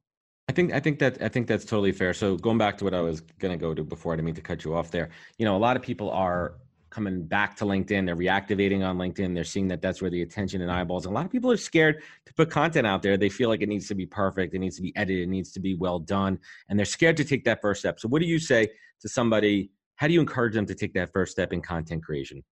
I 0.50 0.54
think 0.54 0.74
I 0.74 0.80
think 0.80 1.00
that 1.00 1.22
I 1.22 1.30
think 1.30 1.48
that's 1.48 1.64
totally 1.64 1.92
fair. 1.92 2.14
So 2.14 2.36
going 2.36 2.58
back 2.58 2.78
to 2.80 2.84
what 2.84 2.94
I 2.94 3.02
was 3.02 3.22
going 3.40 3.58
to 3.58 3.62
go 3.62 3.74
to 3.74 3.84
before, 3.84 4.14
I 4.14 4.16
didn't 4.18 4.26
mean 4.26 4.36
to 4.36 4.42
cut 4.42 4.66
you 4.66 4.76
off 4.76 4.92
there. 4.92 5.10
You 5.38 5.46
know, 5.46 5.56
a 5.56 5.60
lot 5.60 5.78
of 5.78 5.82
people 5.82 6.10
are 6.12 6.56
coming 6.92 7.24
back 7.24 7.56
to 7.56 7.66
LinkedIn. 7.66 8.06
They're 8.06 8.16
reactivating 8.16 8.86
on 8.86 8.98
LinkedIn. 8.98 9.34
They're 9.34 9.44
seeing 9.44 9.68
that 9.70 9.82
that's 9.82 10.02
where 10.02 10.12
the 10.12 10.22
attention 10.22 10.62
and 10.62 10.70
eyeballs. 10.70 11.06
And 11.06 11.14
a 11.14 11.16
lot 11.16 11.26
of 11.26 11.32
people 11.32 11.50
are 11.50 11.58
scared 11.58 12.04
to 12.26 12.34
put 12.34 12.52
content 12.52 12.86
out 12.86 13.02
there. 13.02 13.18
They 13.18 13.30
feel 13.30 13.50
like 13.50 13.62
it 13.62 13.70
needs 13.70 13.88
to 13.88 13.96
be 13.96 14.06
perfect. 14.06 14.54
It 14.54 14.60
needs 14.60 14.76
to 14.76 14.82
be 14.82 14.96
edited. 14.96 15.24
It 15.24 15.30
needs 15.30 15.52
to 15.54 15.60
be 15.60 15.74
well 15.74 15.98
done, 15.98 16.38
and 16.70 16.78
they're 16.78 16.86
scared 16.86 17.18
to 17.18 17.24
take 17.24 17.44
that 17.46 17.62
first 17.62 17.80
step. 17.80 18.00
So, 18.00 18.08
what 18.10 18.22
do 18.22 18.28
you 18.28 18.38
say 18.38 18.68
to 19.00 19.10
somebody? 19.10 19.72
How 19.96 20.08
do 20.08 20.14
you 20.14 20.20
encourage 20.20 20.54
them 20.54 20.66
to 20.66 20.76
take 20.76 20.94
that 20.94 21.12
first 21.14 21.32
step 21.32 21.54
in 21.54 21.62
content 21.62 22.04
creation? 22.04 22.44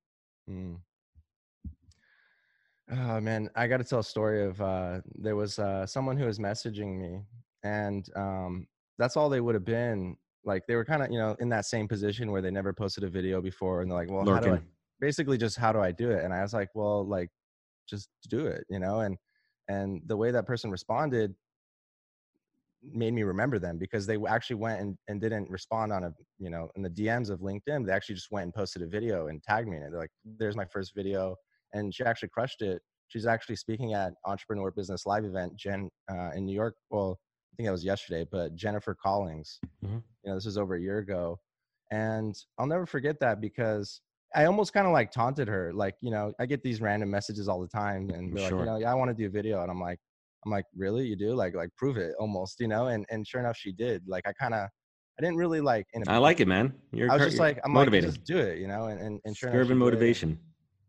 Mm. 0.50 0.78
Oh 2.92 3.20
man, 3.20 3.50
I 3.56 3.68
got 3.68 3.78
to 3.78 3.84
tell 3.84 4.00
a 4.00 4.04
story 4.04 4.44
of 4.44 4.60
uh, 4.62 5.02
there 5.16 5.36
was 5.36 5.60
uh, 5.60 5.86
someone 5.86 6.18
who 6.18 6.26
was 6.26 6.40
messaging 6.40 6.98
me, 6.98 7.22
and 7.64 8.08
um, 8.16 8.68
that's 8.98 9.16
all 9.18 9.30
they 9.30 9.42
would 9.42 9.54
have 9.54 9.66
been. 9.66 10.16
Like 10.46 10.64
they 10.68 10.76
were 10.76 10.86
kind 10.86 11.04
of 11.04 11.12
you 11.12 11.18
know 11.18 11.36
in 11.40 11.50
that 11.50 11.66
same 11.66 11.88
position 11.88 12.32
where 12.32 12.42
they 12.42 12.52
never 12.52 12.74
posted 12.74 13.04
a 13.04 13.10
video 13.10 13.42
before, 13.42 13.82
and 13.82 13.92
they're 13.92 13.98
like, 13.98 14.10
well, 14.10 14.26
how 14.34 14.40
do 14.40 14.54
I? 14.54 14.62
Basically, 15.00 15.38
just 15.38 15.58
how 15.58 15.72
do 15.72 15.80
I 15.80 15.92
do 15.92 16.12
it? 16.12 16.24
And 16.24 16.34
I 16.34 16.42
was 16.42 16.54
like, 16.54 16.70
well, 16.74 17.06
like 17.06 17.30
just 17.88 18.10
do 18.30 18.48
it, 18.48 18.66
you 18.70 18.80
know. 18.80 19.02
And 19.02 19.18
and 19.68 20.02
the 20.06 20.18
way 20.18 20.32
that 20.32 20.46
person 20.46 20.72
responded 20.72 21.36
made 22.82 23.14
me 23.14 23.24
remember 23.24 23.60
them 23.60 23.78
because 23.78 24.08
they 24.08 24.18
actually 24.28 24.56
went 24.56 24.80
and, 24.80 24.98
and 25.10 25.20
didn't 25.20 25.50
respond 25.50 25.92
on 25.92 26.06
a 26.06 26.14
you 26.38 26.50
know 26.50 26.70
in 26.76 26.82
the 26.82 26.90
DMs 26.90 27.30
of 27.30 27.42
LinkedIn. 27.42 27.86
They 27.86 27.92
actually 27.92 28.16
just 28.16 28.32
went 28.32 28.46
and 28.46 28.54
posted 28.54 28.82
a 28.82 28.88
video 28.88 29.28
and 29.28 29.44
tagged 29.44 29.68
me 29.68 29.78
in 29.78 29.84
it. 29.84 29.92
They're 29.92 30.00
like, 30.00 30.12
"There's 30.24 30.56
my 30.56 30.66
first 30.66 30.94
video," 30.96 31.36
and 31.74 31.94
she 31.94 32.04
actually 32.04 32.30
crushed 32.30 32.62
it. 32.62 32.82
She's 33.10 33.26
actually 33.26 33.56
speaking 33.56 33.94
at 33.94 34.14
Entrepreneur 34.26 34.72
Business 34.72 35.06
Live 35.06 35.26
event, 35.26 35.56
Jen, 35.58 35.90
uh, 36.12 36.30
in 36.36 36.46
New 36.46 36.54
York. 36.54 36.76
Well, 36.92 37.20
think 37.60 37.68
that 37.68 37.74
was 37.74 37.84
yesterday, 37.84 38.26
but 38.32 38.56
Jennifer 38.56 38.96
Collins. 38.96 39.60
Mhm. 39.84 40.02
You 40.24 40.30
know, 40.32 40.36
this 40.36 40.46
was 40.46 40.58
over 40.58 40.76
a 40.76 40.82
year 40.82 41.00
ago, 41.00 41.40
and 41.92 42.34
I'll 42.58 42.68
never 42.68 42.86
forget 42.86 43.20
that 43.20 43.42
because 43.42 44.02
I 44.34 44.46
almost 44.46 44.72
kind 44.74 44.88
of 44.88 44.94
like 44.94 45.12
taunted 45.12 45.48
her. 45.50 45.74
Like, 45.74 45.96
you 46.02 46.10
know, 46.12 46.34
I 46.40 46.46
get 46.46 46.64
these 46.64 46.80
random 46.80 47.12
messages 47.12 47.50
all 47.50 47.60
the 47.60 47.68
time, 47.68 48.10
and 48.12 48.34
they're 48.34 48.48
Sure. 48.48 48.60
like, 48.60 48.66
you 48.66 48.72
know, 48.72 48.78
yeah, 48.78 48.92
I 48.92 48.96
want 48.96 49.10
to 49.10 49.16
do 49.16 49.28
a 49.28 49.30
video, 49.30 49.62
and 49.62 49.70
I'm 49.70 49.82
like, 49.82 50.00
I'm 50.46 50.52
like, 50.52 50.66
really, 50.74 51.06
you 51.06 51.18
do? 51.18 51.36
Like, 51.36 51.54
like 51.54 51.70
prove 51.76 51.98
it, 51.98 52.14
almost, 52.18 52.62
you 52.62 52.68
know? 52.70 52.88
And 52.88 53.06
and 53.10 53.28
sure 53.28 53.42
enough, 53.42 53.58
she 53.58 53.74
did. 53.74 54.04
Like, 54.08 54.26
I 54.26 54.32
kind 54.34 54.54
of, 54.54 54.70
I 55.20 55.22
didn't 55.22 55.36
really 55.38 55.60
like. 55.60 55.86
I 56.08 56.18
like 56.18 56.40
it, 56.40 56.48
man. 56.48 56.74
You're 56.94 57.12
I 57.12 57.16
was 57.16 57.26
just 57.26 57.40
like, 57.40 57.60
I'm 57.66 57.74
motivating. 57.74 58.10
like, 58.10 58.16
just 58.16 58.26
do 58.26 58.38
it, 58.38 58.60
you 58.60 58.68
know? 58.68 58.86
And 58.86 59.02
and, 59.02 59.20
and 59.26 59.36
sure 59.36 59.50
she 59.52 59.58
and 59.60 59.68
did, 59.68 59.76
motivation. 59.78 60.40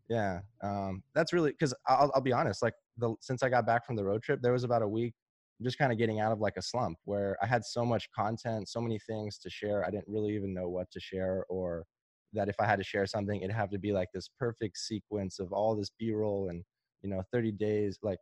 yeah, 0.07 0.39
um, 0.63 1.03
that's 1.15 1.33
really 1.33 1.51
because 1.51 1.73
I'll, 1.87 2.11
I'll 2.15 2.21
be 2.21 2.31
honest. 2.31 2.61
Like 2.61 2.75
the 2.97 3.13
since 3.21 3.43
I 3.43 3.49
got 3.49 3.65
back 3.65 3.85
from 3.85 3.97
the 3.97 4.05
road 4.05 4.21
trip, 4.23 4.39
there 4.41 4.53
was 4.53 4.63
about 4.63 4.83
a 4.83 4.87
week 4.87 5.13
just 5.63 5.77
kind 5.77 5.91
of 5.91 5.97
getting 5.97 6.19
out 6.19 6.31
of 6.31 6.39
like 6.39 6.55
a 6.57 6.61
slump 6.61 6.97
where 7.05 7.37
I 7.41 7.45
had 7.45 7.63
so 7.63 7.85
much 7.85 8.09
content, 8.15 8.69
so 8.69 8.81
many 8.81 8.99
things 9.07 9.37
to 9.39 9.49
share. 9.49 9.85
I 9.85 9.91
didn't 9.91 10.07
really 10.07 10.35
even 10.35 10.53
know 10.53 10.69
what 10.69 10.89
to 10.91 10.99
share, 10.99 11.45
or 11.49 11.85
that 12.33 12.49
if 12.49 12.55
I 12.59 12.65
had 12.65 12.77
to 12.77 12.83
share 12.83 13.05
something, 13.05 13.41
it'd 13.41 13.55
have 13.55 13.69
to 13.71 13.79
be 13.79 13.91
like 13.91 14.07
this 14.13 14.29
perfect 14.39 14.77
sequence 14.77 15.39
of 15.39 15.51
all 15.51 15.75
this 15.75 15.91
B-roll 15.99 16.49
and 16.49 16.63
you 17.03 17.09
know 17.09 17.21
30 17.31 17.51
days. 17.53 17.99
Like 18.01 18.19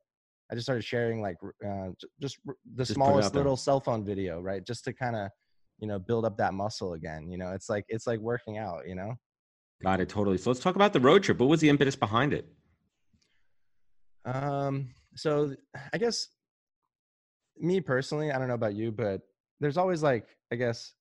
I 0.51 0.55
just 0.55 0.65
started 0.65 0.83
sharing 0.83 1.21
like 1.21 1.37
uh, 1.65 1.89
just 2.21 2.37
the 2.75 2.83
Just 2.83 2.93
smallest 2.93 3.35
little 3.35 3.57
cell 3.57 3.79
phone 3.79 4.03
video, 4.03 4.41
right? 4.41 4.65
Just 4.65 4.83
to 4.85 4.93
kind 4.93 5.15
of 5.15 5.29
you 5.79 5.87
know 5.87 5.99
build 5.99 6.25
up 6.25 6.37
that 6.37 6.53
muscle 6.53 6.93
again. 6.93 7.29
You 7.29 7.37
know, 7.37 7.51
it's 7.51 7.69
like 7.69 7.85
it's 7.87 8.07
like 8.07 8.19
working 8.19 8.57
out. 8.57 8.87
You 8.87 8.95
know. 8.95 9.15
Got 9.81 10.01
it 10.01 10.09
totally. 10.09 10.37
So 10.37 10.49
let's 10.49 10.59
talk 10.59 10.75
about 10.75 10.91
the 10.91 10.99
road 10.99 11.23
trip. 11.23 11.39
What 11.39 11.47
was 11.47 11.61
the 11.61 11.69
impetus 11.69 11.95
behind 11.95 12.33
it? 12.33 12.45
Um, 14.25 14.89
so 15.15 15.55
I 15.93 15.97
guess 15.97 16.27
me 17.59 17.81
personally, 17.81 18.31
I 18.31 18.39
don't 18.39 18.47
know 18.47 18.53
about 18.53 18.75
you, 18.75 18.91
but 18.91 19.21
there's 19.59 19.77
always 19.77 20.03
like, 20.03 20.27
I 20.51 20.55
guess, 20.55 20.93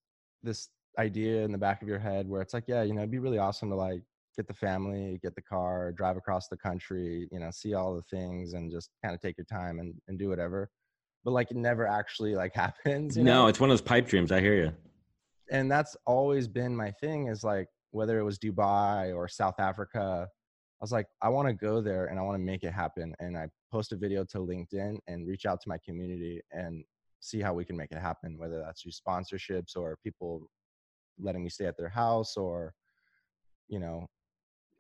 this 0.42 0.68
idea 0.98 1.42
in 1.42 1.52
the 1.52 1.58
back 1.58 1.82
of 1.82 1.88
your 1.88 1.98
head 1.98 2.28
where 2.28 2.42
it's 2.42 2.54
like, 2.54 2.64
yeah, 2.66 2.82
you 2.82 2.92
know, 2.92 3.00
it'd 3.00 3.10
be 3.10 3.18
really 3.18 3.38
awesome 3.38 3.70
to 3.70 3.76
like 3.76 4.02
get 4.36 4.46
the 4.48 4.54
family, 4.54 5.18
get 5.22 5.34
the 5.34 5.42
car, 5.42 5.92
drive 5.92 6.16
across 6.16 6.48
the 6.48 6.56
country, 6.56 7.28
you 7.30 7.38
know, 7.38 7.50
see 7.50 7.74
all 7.74 7.94
the 7.94 8.16
things 8.16 8.52
and 8.52 8.70
just 8.70 8.90
kind 9.04 9.14
of 9.14 9.20
take 9.20 9.36
your 9.36 9.46
time 9.46 9.78
and, 9.78 9.94
and 10.08 10.18
do 10.18 10.28
whatever. 10.28 10.70
But 11.24 11.32
like 11.32 11.50
it 11.50 11.56
never 11.56 11.86
actually 11.86 12.34
like 12.34 12.54
happens. 12.64 13.16
You 13.16 13.24
no, 13.24 13.42
know? 13.42 13.46
it's 13.48 13.60
one 13.60 13.70
of 13.70 13.72
those 13.72 13.82
pipe 13.82 14.08
dreams. 14.08 14.32
I 14.32 14.40
hear 14.40 14.56
you. 14.56 14.72
and 15.50 15.70
that's 15.70 15.96
always 16.06 16.48
been 16.48 16.74
my 16.74 16.90
thing 16.92 17.28
is 17.28 17.44
like 17.44 17.68
whether 17.90 18.18
it 18.18 18.22
was 18.22 18.38
Dubai 18.38 19.14
or 19.14 19.28
South 19.28 19.58
Africa, 19.58 20.28
I 20.80 20.84
was 20.84 20.92
like, 20.92 21.06
I 21.22 21.28
want 21.28 21.48
to 21.48 21.54
go 21.54 21.80
there 21.80 22.06
and 22.06 22.18
I 22.18 22.22
want 22.22 22.36
to 22.36 22.44
make 22.44 22.62
it 22.62 22.72
happen. 22.72 23.12
And 23.18 23.36
I 23.36 23.48
post 23.72 23.92
a 23.92 23.96
video 23.96 24.24
to 24.26 24.38
LinkedIn 24.38 24.98
and 25.08 25.26
reach 25.26 25.44
out 25.44 25.60
to 25.62 25.68
my 25.68 25.78
community 25.84 26.40
and 26.52 26.84
see 27.20 27.40
how 27.40 27.52
we 27.52 27.64
can 27.64 27.76
make 27.76 27.90
it 27.90 27.98
happen, 27.98 28.38
whether 28.38 28.60
that's 28.60 28.82
through 28.82 28.92
sponsorships 28.92 29.76
or 29.76 29.98
people 30.04 30.48
letting 31.18 31.42
me 31.42 31.50
stay 31.50 31.66
at 31.66 31.76
their 31.76 31.88
house 31.88 32.36
or, 32.36 32.72
you 33.66 33.80
know, 33.80 34.06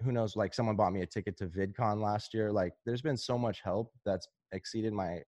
who 0.04 0.12
knows, 0.12 0.36
like 0.36 0.54
someone 0.54 0.76
bought 0.76 0.92
me 0.92 1.02
a 1.02 1.06
ticket 1.06 1.36
to 1.38 1.48
VidCon 1.48 2.00
last 2.00 2.32
year. 2.32 2.52
Like 2.52 2.74
there's 2.86 3.02
been 3.02 3.16
so 3.16 3.36
much 3.36 3.60
help 3.64 3.90
that's 4.06 4.28
exceeded 4.52 4.92
my 4.92 5.20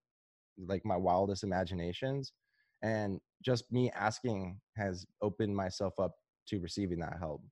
like 0.66 0.84
my 0.84 0.96
wildest 0.96 1.42
imaginations 1.42 2.32
and 2.82 3.18
just 3.42 3.70
me 3.72 3.90
asking 3.92 4.60
has 4.76 5.06
opened 5.22 5.54
myself 5.54 5.94
up 5.98 6.12
to 6.46 6.60
receiving 6.60 6.98
that 7.00 7.16
help 7.18 7.42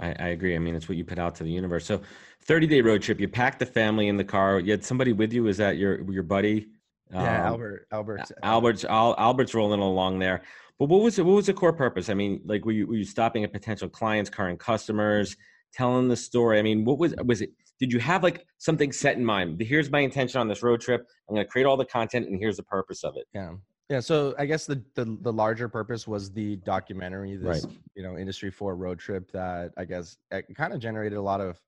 I, 0.00 0.08
I, 0.18 0.28
agree. 0.28 0.56
I 0.56 0.58
mean, 0.58 0.74
it's 0.74 0.88
what 0.88 0.98
you 0.98 1.04
put 1.04 1.18
out 1.18 1.34
to 1.36 1.44
the 1.44 1.50
universe. 1.50 1.86
So, 1.86 2.00
30 2.44 2.66
day 2.66 2.80
road 2.80 3.02
trip. 3.02 3.20
You 3.20 3.28
packed 3.28 3.58
the 3.58 3.66
family 3.66 4.08
in 4.08 4.16
the 4.16 4.24
car. 4.24 4.60
You 4.60 4.72
had 4.72 4.84
somebody 4.84 5.12
with 5.12 5.32
you. 5.32 5.46
Is 5.46 5.56
that 5.58 5.76
your 5.76 6.10
your 6.10 6.22
buddy? 6.22 6.68
Yeah, 7.12 7.20
um, 7.20 7.46
Albert. 7.46 7.86
Albert's 7.92 8.32
Albert's 8.42 8.84
Al, 8.84 9.14
Albert's 9.18 9.54
rolling 9.54 9.80
along 9.80 10.18
there. 10.18 10.42
But 10.78 10.88
what 10.88 11.02
was 11.02 11.18
it? 11.18 11.24
What 11.24 11.36
was 11.36 11.46
the 11.46 11.54
core 11.54 11.72
purpose? 11.72 12.08
I 12.08 12.14
mean, 12.14 12.40
like, 12.44 12.64
were 12.64 12.72
you 12.72 12.86
were 12.86 12.96
you 12.96 13.04
stopping 13.04 13.44
at 13.44 13.52
potential 13.52 13.88
clients, 13.88 14.28
current 14.28 14.58
customers, 14.58 15.36
telling 15.72 16.08
the 16.08 16.16
story? 16.16 16.58
I 16.58 16.62
mean, 16.62 16.84
what 16.84 16.98
was 16.98 17.14
was 17.24 17.40
it? 17.42 17.50
Did 17.80 17.92
you 17.92 18.00
have 18.00 18.22
like 18.22 18.46
something 18.58 18.92
set 18.92 19.16
in 19.16 19.24
mind? 19.24 19.60
Here's 19.60 19.90
my 19.90 20.00
intention 20.00 20.40
on 20.40 20.48
this 20.48 20.62
road 20.62 20.80
trip. 20.80 21.06
I'm 21.28 21.34
going 21.34 21.46
to 21.46 21.50
create 21.50 21.64
all 21.64 21.76
the 21.76 21.84
content, 21.84 22.28
and 22.28 22.38
here's 22.38 22.56
the 22.56 22.62
purpose 22.64 23.04
of 23.04 23.16
it. 23.16 23.26
Yeah. 23.34 23.52
Yeah, 23.90 24.00
so 24.00 24.34
I 24.38 24.46
guess 24.46 24.64
the, 24.64 24.82
the 24.94 25.18
the 25.20 25.32
larger 25.32 25.68
purpose 25.68 26.08
was 26.08 26.30
the 26.30 26.56
documentary, 26.56 27.36
this 27.36 27.64
right. 27.64 27.74
you 27.94 28.02
know 28.02 28.16
industry 28.16 28.50
four 28.50 28.76
road 28.76 28.98
trip 28.98 29.30
that 29.32 29.72
I 29.76 29.84
guess 29.84 30.16
it 30.30 30.46
kind 30.56 30.72
of 30.72 30.80
generated 30.80 31.18
a 31.18 31.22
lot 31.22 31.42
of 31.42 31.60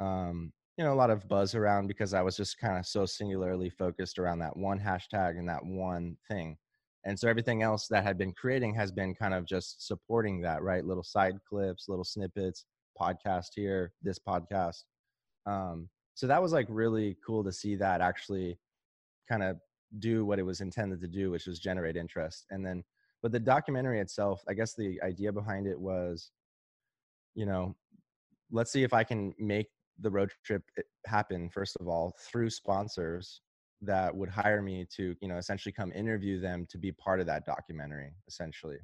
um, 0.00 0.52
you 0.76 0.84
know 0.84 0.92
a 0.92 0.96
lot 0.96 1.10
of 1.10 1.28
buzz 1.28 1.54
around 1.54 1.86
because 1.86 2.12
I 2.12 2.22
was 2.22 2.36
just 2.36 2.58
kind 2.58 2.76
of 2.76 2.86
so 2.86 3.06
singularly 3.06 3.70
focused 3.70 4.18
around 4.18 4.40
that 4.40 4.56
one 4.56 4.80
hashtag 4.80 5.38
and 5.38 5.48
that 5.48 5.64
one 5.64 6.16
thing, 6.28 6.56
and 7.04 7.16
so 7.16 7.28
everything 7.28 7.62
else 7.62 7.86
that 7.86 8.02
had 8.02 8.18
been 8.18 8.32
creating 8.32 8.74
has 8.74 8.90
been 8.90 9.14
kind 9.14 9.32
of 9.32 9.46
just 9.46 9.86
supporting 9.86 10.40
that, 10.40 10.60
right? 10.62 10.84
Little 10.84 11.04
side 11.04 11.36
clips, 11.48 11.84
little 11.88 12.04
snippets, 12.04 12.64
podcast 13.00 13.50
here, 13.54 13.92
this 14.02 14.18
podcast. 14.18 14.82
Um, 15.46 15.88
so 16.14 16.26
that 16.26 16.42
was 16.42 16.52
like 16.52 16.66
really 16.68 17.16
cool 17.24 17.44
to 17.44 17.52
see 17.52 17.76
that 17.76 18.00
actually 18.00 18.58
kind 19.28 19.44
of 19.44 19.56
do 19.98 20.24
what 20.24 20.38
it 20.38 20.42
was 20.42 20.60
intended 20.60 21.00
to 21.00 21.08
do, 21.08 21.30
which 21.30 21.46
was 21.46 21.58
generate 21.58 21.96
interest. 21.96 22.46
And 22.50 22.64
then, 22.64 22.84
but 23.22 23.32
the 23.32 23.40
documentary 23.40 24.00
itself, 24.00 24.42
I 24.48 24.54
guess 24.54 24.74
the 24.74 25.00
idea 25.02 25.32
behind 25.32 25.66
it 25.66 25.78
was, 25.78 26.30
you 27.34 27.46
know, 27.46 27.74
let's 28.50 28.72
see 28.72 28.82
if 28.82 28.92
I 28.92 29.04
can 29.04 29.34
make 29.38 29.68
the 30.00 30.10
road 30.10 30.30
trip 30.44 30.62
eh, 30.78 30.82
happen, 31.06 31.48
first 31.48 31.76
of 31.80 31.88
all, 31.88 32.14
through 32.20 32.50
sponsors 32.50 33.40
that 33.82 34.14
would 34.14 34.28
hire 34.28 34.62
me 34.62 34.86
to, 34.96 35.14
you 35.20 35.28
know, 35.28 35.36
essentially 35.36 35.72
come 35.72 35.92
interview 35.92 36.40
them 36.40 36.66
to 36.70 36.78
be 36.78 36.92
part 36.92 37.20
of 37.20 37.26
that 37.26 37.44
documentary, 37.44 38.12
essentially. 38.28 38.78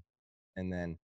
And 0.57 0.73
then 0.73 0.99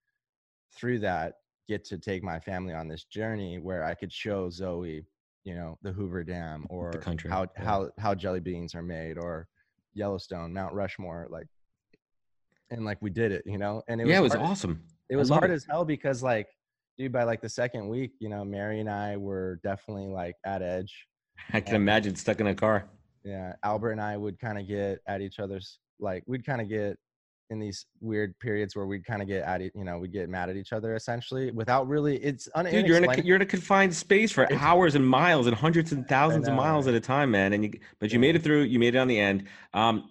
through 0.77 1.01
that, 1.01 1.35
get 1.69 1.85
to 1.85 1.99
take 1.99 2.23
my 2.23 2.39
family 2.39 2.75
on 2.75 2.89
this 2.89 3.05
journey 3.05 3.59
where 3.59 3.85
I 3.85 3.95
could 3.95 4.13
show 4.13 4.51
Zoe, 4.51 5.05
you 5.45 5.55
know, 5.55 5.79
the 5.83 5.93
Hoover 5.93 6.23
Dam 6.23 6.67
or 6.69 6.93
how 7.29 7.47
yeah. 7.59 7.65
how 7.65 7.91
how 7.99 8.15
jelly 8.15 8.41
beans 8.41 8.75
are 8.75 8.83
made 8.83 9.19
or 9.19 9.49
Yellowstone, 9.97 10.53
Mount 10.53 10.75
Rushmore, 10.75 11.27
like, 11.31 11.47
and 12.71 12.85
like 12.85 12.99
we 13.01 13.11
did 13.11 13.33
it, 13.33 13.43
you 13.47 13.59
know. 13.59 13.83
And 13.89 14.01
it 14.01 14.07
yeah, 14.07 14.21
was 14.21 14.35
it 14.35 14.41
was 14.41 14.51
awesome. 14.51 14.83
It 15.09 15.17
was 15.17 15.29
hard 15.29 15.51
it. 15.51 15.55
as 15.55 15.65
hell 15.69 15.85
because 15.85 16.23
like, 16.23 16.49
dude, 16.99 17.13
by 17.13 17.25
like 17.25 17.41
the 17.41 17.49
second 17.49 17.89
week, 17.89 18.13
you 18.21 18.29
know, 18.29 18.45
Mary 18.45 18.81
and 18.81 18.91
I 18.91 19.17
were 19.17 19.61
definitely 19.63 20.09
like 20.09 20.35
at 20.45 20.63
edge. 20.63 20.93
I 21.53 21.61
can 21.61 21.75
and, 21.75 21.83
imagine 21.83 22.17
stuck 22.17 22.41
in 22.41 22.47
a 22.47 22.55
car. 22.55 22.89
Yeah, 23.25 23.55
Albert 23.65 23.93
and 23.93 24.01
I 24.01 24.17
would 24.17 24.39
kind 24.39 24.59
of 24.59 24.69
get 24.69 25.01
at 25.09 25.21
each 25.21 25.39
other's 25.39 25.79
like 25.99 26.23
we'd 26.27 26.45
kind 26.45 26.61
of 26.61 26.69
get 26.69 26.99
in 27.51 27.59
these 27.59 27.87
weird 28.01 28.39
periods 28.39 28.75
where 28.75 28.87
we'd 28.87 29.05
kind 29.05 29.23
of 29.23 29.29
get 29.29 29.45
at 29.45 29.61
it, 29.61 29.73
you 29.75 29.85
know, 29.85 29.99
we'd 29.99 30.13
get 30.13 30.29
mad 30.29 30.51
at 30.51 30.57
each 30.57 30.73
other 30.73 30.95
essentially 30.95 31.51
without 31.51 31.89
really. 31.89 32.17
It's 32.17 32.49
un- 32.55 32.67
dude, 32.67 32.87
you're 32.87 32.97
in 32.97 33.09
a 33.09 33.23
you're 33.23 33.37
in 33.37 33.43
a 33.43 33.47
confined 33.47 33.95
space 33.95 34.33
for 34.33 34.53
hours 34.55 34.95
and 34.95 35.07
miles 35.07 35.47
and 35.47 35.57
hundreds 35.57 35.93
and 35.93 36.07
thousands 36.09 36.49
of 36.49 36.55
miles 36.55 36.87
at 36.87 36.95
a 36.95 37.01
time, 37.01 37.31
man. 37.31 37.53
And 37.53 37.65
you, 37.65 37.81
but 38.01 38.13
you 38.13 38.19
yeah. 38.19 38.21
made 38.21 38.37
it 38.37 38.43
through. 38.43 38.63
You 38.63 38.79
made 38.79 38.95
it 38.95 38.99
on 38.99 39.09
the 39.09 39.19
end. 39.19 39.45
Um, 39.75 40.11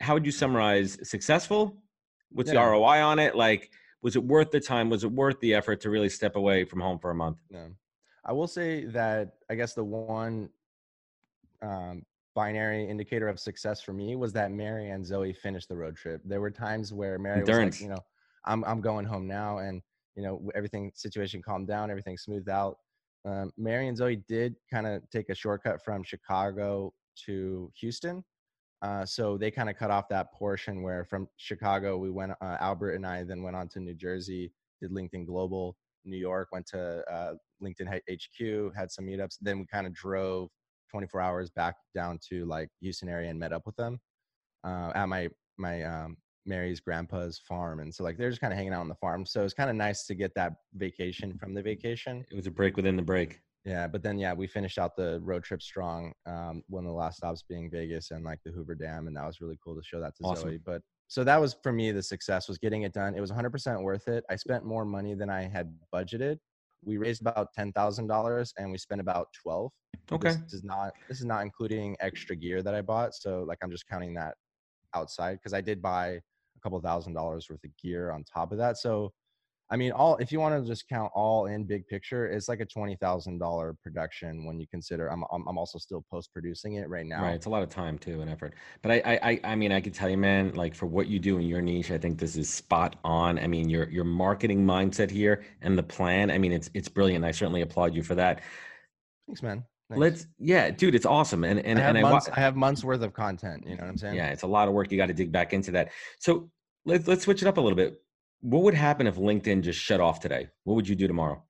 how 0.00 0.14
would 0.14 0.26
you 0.26 0.32
summarize 0.32 0.98
successful? 1.08 1.82
What's 2.30 2.52
yeah. 2.52 2.64
the 2.64 2.70
ROI 2.70 3.02
on 3.02 3.18
it? 3.18 3.34
Like, 3.34 3.70
was 4.02 4.16
it 4.16 4.24
worth 4.24 4.50
the 4.50 4.60
time? 4.60 4.90
Was 4.90 5.04
it 5.04 5.10
worth 5.10 5.40
the 5.40 5.54
effort 5.54 5.80
to 5.82 5.90
really 5.90 6.08
step 6.08 6.36
away 6.36 6.64
from 6.64 6.80
home 6.80 6.98
for 6.98 7.10
a 7.10 7.14
month? 7.14 7.38
No, 7.50 7.68
I 8.24 8.32
will 8.32 8.48
say 8.48 8.84
that 8.86 9.34
I 9.50 9.54
guess 9.54 9.74
the 9.74 9.84
one 9.84 10.50
um, 11.62 12.04
binary 12.38 12.88
indicator 12.88 13.26
of 13.26 13.40
success 13.40 13.80
for 13.80 13.92
me 13.92 14.14
was 14.14 14.32
that 14.32 14.52
Mary 14.52 14.90
and 14.90 15.04
Zoe 15.04 15.32
finished 15.32 15.68
the 15.68 15.74
road 15.74 15.96
trip. 15.96 16.20
There 16.24 16.40
were 16.40 16.52
times 16.52 16.92
where 16.92 17.18
Mary 17.18 17.40
Endurance. 17.40 17.74
was 17.74 17.80
like, 17.80 17.88
you 17.88 17.94
know, 17.96 18.04
I'm 18.44 18.62
I'm 18.64 18.80
going 18.80 19.06
home 19.06 19.26
now, 19.26 19.58
and 19.58 19.82
you 20.14 20.22
know 20.22 20.48
everything 20.54 20.92
situation 20.94 21.42
calmed 21.42 21.66
down, 21.66 21.90
everything 21.90 22.16
smoothed 22.16 22.48
out. 22.48 22.76
Um, 23.24 23.50
Mary 23.58 23.88
and 23.88 23.96
Zoe 23.96 24.22
did 24.28 24.54
kind 24.72 24.86
of 24.86 25.02
take 25.10 25.30
a 25.30 25.34
shortcut 25.34 25.82
from 25.84 26.04
Chicago 26.04 26.94
to 27.26 27.72
Houston, 27.80 28.22
uh, 28.82 29.04
so 29.04 29.36
they 29.36 29.50
kind 29.50 29.68
of 29.68 29.76
cut 29.76 29.90
off 29.90 30.08
that 30.10 30.32
portion 30.32 30.80
where 30.80 31.04
from 31.04 31.28
Chicago 31.38 31.98
we 31.98 32.08
went. 32.08 32.30
Uh, 32.40 32.56
Albert 32.60 32.92
and 32.92 33.04
I 33.04 33.24
then 33.24 33.42
went 33.42 33.56
on 33.56 33.66
to 33.70 33.80
New 33.80 33.94
Jersey, 33.94 34.52
did 34.80 34.92
LinkedIn 34.92 35.26
Global. 35.26 35.76
New 36.04 36.16
York 36.16 36.50
went 36.52 36.66
to 36.66 37.02
uh, 37.12 37.34
LinkedIn 37.60 37.88
HQ, 38.08 38.76
had 38.76 38.92
some 38.92 39.06
meetups. 39.06 39.38
Then 39.40 39.58
we 39.58 39.66
kind 39.66 39.88
of 39.88 39.92
drove 39.92 40.50
24 40.90 41.20
hours 41.20 41.50
back 41.50 41.76
down 41.94 42.18
to 42.30 42.44
like 42.46 42.68
Houston 42.80 43.08
area 43.08 43.30
and 43.30 43.38
met 43.38 43.52
up 43.52 43.62
with 43.66 43.76
them 43.76 44.00
uh, 44.64 44.92
at 44.94 45.08
my 45.08 45.28
my 45.56 45.82
um, 45.82 46.16
Mary's 46.46 46.80
grandpa's 46.80 47.38
farm, 47.38 47.80
and 47.80 47.94
so 47.94 48.04
like 48.04 48.16
they're 48.16 48.30
just 48.30 48.40
kind 48.40 48.52
of 48.52 48.56
hanging 48.56 48.72
out 48.72 48.80
on 48.80 48.88
the 48.88 48.94
farm. 48.94 49.26
So 49.26 49.44
it's 49.44 49.54
kind 49.54 49.70
of 49.70 49.76
nice 49.76 50.06
to 50.06 50.14
get 50.14 50.34
that 50.34 50.54
vacation 50.74 51.36
from 51.38 51.54
the 51.54 51.62
vacation. 51.62 52.24
It 52.30 52.36
was 52.36 52.46
a 52.46 52.50
break 52.50 52.76
within 52.76 52.96
the 52.96 53.02
break. 53.02 53.40
Yeah, 53.64 53.86
but 53.86 54.02
then 54.02 54.18
yeah, 54.18 54.32
we 54.32 54.46
finished 54.46 54.78
out 54.78 54.96
the 54.96 55.20
road 55.22 55.44
trip 55.44 55.60
strong. 55.60 56.12
Um, 56.26 56.62
one 56.68 56.84
of 56.84 56.88
the 56.88 56.96
last 56.96 57.18
stops 57.18 57.42
being 57.46 57.70
Vegas 57.70 58.12
and 58.12 58.24
like 58.24 58.38
the 58.44 58.50
Hoover 58.50 58.74
Dam, 58.74 59.08
and 59.08 59.16
that 59.16 59.26
was 59.26 59.40
really 59.40 59.58
cool 59.62 59.74
to 59.74 59.82
show 59.82 60.00
that 60.00 60.16
to 60.16 60.24
awesome. 60.24 60.50
Zoe. 60.50 60.58
But 60.64 60.82
so 61.08 61.24
that 61.24 61.40
was 61.40 61.56
for 61.62 61.72
me 61.72 61.90
the 61.92 62.02
success 62.02 62.48
was 62.48 62.58
getting 62.58 62.82
it 62.82 62.92
done. 62.92 63.14
It 63.14 63.20
was 63.20 63.32
100% 63.32 63.82
worth 63.82 64.08
it. 64.08 64.24
I 64.30 64.36
spent 64.36 64.64
more 64.64 64.84
money 64.84 65.14
than 65.14 65.28
I 65.28 65.42
had 65.42 65.74
budgeted, 65.94 66.38
we 66.84 66.96
raised 66.96 67.20
about 67.20 67.48
ten 67.54 67.72
thousand 67.72 68.06
dollars 68.06 68.52
and 68.58 68.70
we 68.70 68.78
spent 68.78 69.00
about 69.00 69.28
twelve. 69.32 69.72
Okay. 70.10 70.36
This 70.44 70.54
is 70.54 70.64
not 70.64 70.92
this 71.08 71.18
is 71.18 71.24
not 71.26 71.42
including 71.42 71.96
extra 72.00 72.36
gear 72.36 72.62
that 72.62 72.74
I 72.74 72.82
bought. 72.82 73.14
So 73.14 73.44
like 73.46 73.58
I'm 73.62 73.70
just 73.70 73.86
counting 73.88 74.14
that 74.14 74.34
outside 74.94 75.34
because 75.34 75.52
I 75.52 75.60
did 75.60 75.82
buy 75.82 76.08
a 76.08 76.60
couple 76.62 76.80
thousand 76.80 77.14
dollars 77.14 77.48
worth 77.50 77.64
of 77.64 77.70
gear 77.82 78.10
on 78.10 78.24
top 78.24 78.52
of 78.52 78.58
that. 78.58 78.78
So 78.78 79.12
I 79.70 79.76
mean, 79.76 79.92
all 79.92 80.16
if 80.16 80.32
you 80.32 80.40
want 80.40 80.62
to 80.62 80.66
just 80.66 80.88
count 80.88 81.12
all 81.14 81.46
in 81.46 81.64
big 81.64 81.86
picture, 81.88 82.26
it's 82.26 82.48
like 82.48 82.60
a 82.60 82.64
twenty 82.64 82.96
thousand 82.96 83.38
dollar 83.38 83.76
production 83.82 84.46
when 84.46 84.58
you 84.58 84.66
consider. 84.66 85.08
I'm, 85.12 85.24
I'm 85.30 85.46
I'm 85.46 85.58
also 85.58 85.78
still 85.78 86.04
post 86.10 86.32
producing 86.32 86.74
it 86.74 86.88
right 86.88 87.04
now. 87.04 87.22
Right, 87.22 87.34
it's 87.34 87.46
a 87.46 87.50
lot 87.50 87.62
of 87.62 87.68
time 87.68 87.98
too 87.98 88.22
and 88.22 88.30
effort. 88.30 88.54
But 88.82 88.92
I 88.92 89.18
I 89.22 89.40
I 89.44 89.54
mean, 89.54 89.70
I 89.70 89.80
can 89.80 89.92
tell 89.92 90.08
you, 90.08 90.16
man, 90.16 90.54
like 90.54 90.74
for 90.74 90.86
what 90.86 91.08
you 91.08 91.18
do 91.18 91.36
in 91.36 91.42
your 91.42 91.60
niche, 91.60 91.90
I 91.90 91.98
think 91.98 92.18
this 92.18 92.36
is 92.36 92.48
spot 92.48 92.96
on. 93.04 93.38
I 93.38 93.46
mean, 93.46 93.68
your 93.68 93.90
your 93.90 94.04
marketing 94.04 94.64
mindset 94.64 95.10
here 95.10 95.44
and 95.60 95.76
the 95.76 95.82
plan. 95.82 96.30
I 96.30 96.38
mean, 96.38 96.52
it's 96.52 96.70
it's 96.72 96.88
brilliant. 96.88 97.24
I 97.24 97.30
certainly 97.30 97.60
applaud 97.60 97.94
you 97.94 98.02
for 98.02 98.14
that. 98.14 98.40
Thanks, 99.26 99.42
man. 99.42 99.64
Thanks. 99.90 100.00
Let's 100.00 100.26
yeah, 100.38 100.70
dude, 100.70 100.94
it's 100.94 101.06
awesome. 101.06 101.44
And 101.44 101.60
and 101.60 101.78
I 101.78 101.82
have, 101.82 101.94
and 101.94 102.02
months, 102.02 102.30
I, 102.30 102.38
I 102.38 102.40
have 102.40 102.56
months 102.56 102.84
worth 102.84 103.02
of 103.02 103.12
content. 103.12 103.64
You 103.66 103.76
know 103.76 103.82
what 103.82 103.90
I'm 103.90 103.98
saying? 103.98 104.14
Yeah, 104.14 104.30
it's 104.30 104.44
a 104.44 104.46
lot 104.46 104.66
of 104.68 104.72
work. 104.72 104.90
You 104.90 104.96
got 104.96 105.06
to 105.06 105.14
dig 105.14 105.30
back 105.30 105.52
into 105.52 105.72
that. 105.72 105.90
So 106.20 106.50
let's 106.86 107.06
let's 107.06 107.24
switch 107.24 107.42
it 107.42 107.48
up 107.48 107.58
a 107.58 107.60
little 107.60 107.76
bit 107.76 108.00
what 108.40 108.62
would 108.62 108.74
happen 108.74 109.06
if 109.06 109.16
LinkedIn 109.16 109.62
just 109.62 109.80
shut 109.80 110.00
off 110.00 110.20
today? 110.20 110.48
What 110.64 110.74
would 110.74 110.88
you 110.88 110.94
do 110.94 111.06
tomorrow? 111.06 111.42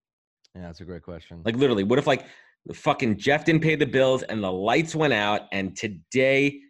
Yeah, 0.55 0.63
that's 0.63 0.81
a 0.81 0.85
great 0.85 1.03
question. 1.03 1.43
Like 1.45 1.57
literally, 1.57 1.85
what 1.85 1.99
if 1.99 2.07
like 2.07 2.27
the 2.67 2.75
fucking 2.75 3.19
Jeff 3.19 3.45
didn't 3.45 3.63
pay 3.63 3.77
the 3.77 3.87
bills 3.87 4.23
and 4.23 4.43
the 4.43 4.53
lights 4.53 4.95
went 4.95 5.13
out 5.13 5.43
and 5.53 5.77
today 5.77 6.61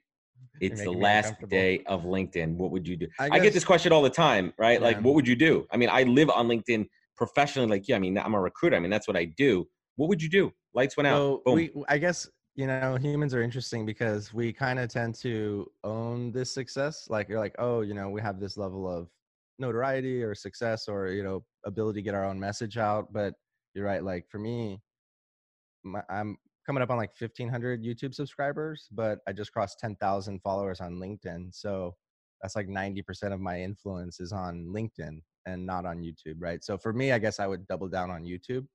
it's 0.60 0.82
the 0.82 0.90
last 0.90 1.34
day 1.48 1.82
of 1.86 2.02
LinkedIn. 2.02 2.56
What 2.56 2.70
would 2.70 2.86
you 2.86 2.96
do? 2.96 3.06
I, 3.18 3.28
guess, 3.28 3.38
I, 3.38 3.42
get 3.42 3.52
this 3.52 3.64
question 3.64 3.92
all 3.92 4.02
the 4.02 4.10
time, 4.10 4.52
right? 4.58 4.80
Yeah. 4.80 4.86
Like, 4.86 5.00
what 5.00 5.14
would 5.14 5.26
you 5.26 5.36
do? 5.36 5.66
I 5.70 5.76
mean, 5.76 5.88
I 5.90 6.02
live 6.02 6.30
on 6.30 6.48
LinkedIn 6.48 6.86
professionally. 7.16 7.68
Like, 7.68 7.88
yeah, 7.88 7.96
I 7.96 7.98
mean, 7.98 8.18
I'm 8.18 8.34
a 8.34 8.40
recruiter. 8.40 8.76
I 8.76 8.80
mean, 8.80 8.90
that's 8.90 9.06
what 9.06 9.16
I 9.16 9.26
do. 9.36 9.68
What 9.96 10.08
would 10.08 10.22
you 10.22 10.28
do? 10.28 10.52
Lights 10.74 10.96
went 10.96 11.08
so 11.08 11.34
out. 11.34 11.44
Boom. 11.44 11.54
We, 11.54 11.70
I 11.88 11.98
guess 11.98 12.28
you 12.54 12.66
know 12.66 12.96
humans 12.96 13.34
are 13.34 13.42
interesting 13.42 13.86
because 13.86 14.34
we 14.34 14.52
kind 14.52 14.80
of 14.80 14.88
tend 14.88 15.14
to 15.16 15.70
own 15.84 16.32
this 16.32 16.52
success. 16.52 17.06
Like, 17.08 17.28
you're 17.28 17.40
like, 17.40 17.54
oh, 17.58 17.82
you 17.82 17.94
know, 17.94 18.10
we 18.10 18.20
have 18.20 18.40
this 18.40 18.56
level 18.56 18.88
of 18.88 19.08
notoriety 19.58 20.22
or 20.22 20.34
success 20.34 20.88
or 20.88 21.08
you 21.08 21.22
know 21.22 21.44
ability 21.64 22.00
to 22.00 22.04
get 22.04 22.14
our 22.14 22.24
own 22.24 22.38
message 22.38 22.76
out 22.76 23.12
but 23.12 23.34
you're 23.74 23.84
right 23.84 24.04
like 24.04 24.24
for 24.30 24.38
me 24.38 24.80
my, 25.84 26.02
i'm 26.08 26.36
coming 26.66 26.82
up 26.82 26.90
on 26.90 26.96
like 26.96 27.12
1500 27.18 27.82
youtube 27.82 28.14
subscribers 28.14 28.88
but 28.92 29.18
i 29.26 29.32
just 29.32 29.52
crossed 29.52 29.80
10000 29.80 30.40
followers 30.40 30.80
on 30.80 30.94
linkedin 30.94 31.48
so 31.52 31.94
that's 32.42 32.54
like 32.54 32.68
90% 32.68 33.32
of 33.32 33.40
my 33.40 33.60
influence 33.60 34.20
is 34.20 34.32
on 34.32 34.66
linkedin 34.72 35.20
and 35.46 35.66
not 35.66 35.84
on 35.84 35.98
youtube 35.98 36.36
right? 36.38 36.62
So 36.62 36.78
for 36.78 36.92
me 36.92 37.12
i 37.12 37.18
guess 37.18 37.40
i 37.40 37.46
would 37.46 37.66
double 37.66 37.88
down 37.88 38.10
on 38.10 38.22
youtube 38.22 38.66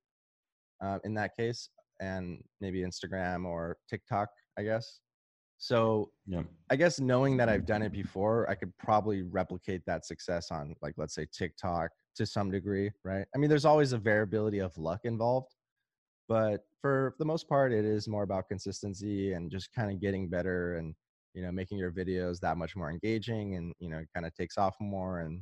uh, 0.83 0.99
in 1.03 1.13
that 1.13 1.31
case 1.37 1.69
and 2.01 2.43
maybe 2.59 2.83
instagram 2.83 3.45
or 3.45 3.77
tiktok 3.89 4.27
i 4.57 4.63
guess 4.63 4.99
so 5.63 6.09
yeah. 6.27 6.41
I 6.69 6.75
guess 6.75 6.99
knowing 6.99 7.37
that 7.37 7.47
I've 7.47 7.61
mm-hmm. 7.61 7.67
done 7.67 7.81
it 7.83 7.93
before, 7.93 8.49
I 8.49 8.55
could 8.55 8.77
probably 8.77 9.21
replicate 9.21 9.81
that 9.87 10.05
success 10.05 10.51
on 10.51 10.75
like 10.81 10.93
let's 10.97 11.15
say 11.15 11.25
TikTok 11.31 11.89
to 12.17 12.25
some 12.25 12.51
degree, 12.51 12.91
right? 13.05 13.25
I 13.33 13.37
mean, 13.37 13.49
there's 13.49 13.63
always 13.63 13.93
a 13.93 13.97
variability 13.97 14.59
of 14.59 14.77
luck 14.77 14.99
involved, 15.05 15.55
but 16.27 16.65
for 16.81 17.15
the 17.17 17.23
most 17.23 17.47
part, 17.47 17.71
it 17.71 17.85
is 17.85 18.09
more 18.09 18.23
about 18.23 18.49
consistency 18.49 19.31
and 19.31 19.49
just 19.49 19.71
kind 19.73 19.89
of 19.89 20.01
getting 20.01 20.27
better 20.27 20.75
and 20.75 20.93
you 21.33 21.41
know 21.41 21.51
making 21.53 21.77
your 21.77 21.93
videos 21.93 22.41
that 22.41 22.57
much 22.57 22.75
more 22.75 22.91
engaging 22.91 23.55
and 23.55 23.71
you 23.79 23.89
know 23.89 24.03
kind 24.13 24.25
of 24.25 24.33
takes 24.35 24.57
off 24.57 24.75
more 24.81 25.19
and 25.19 25.41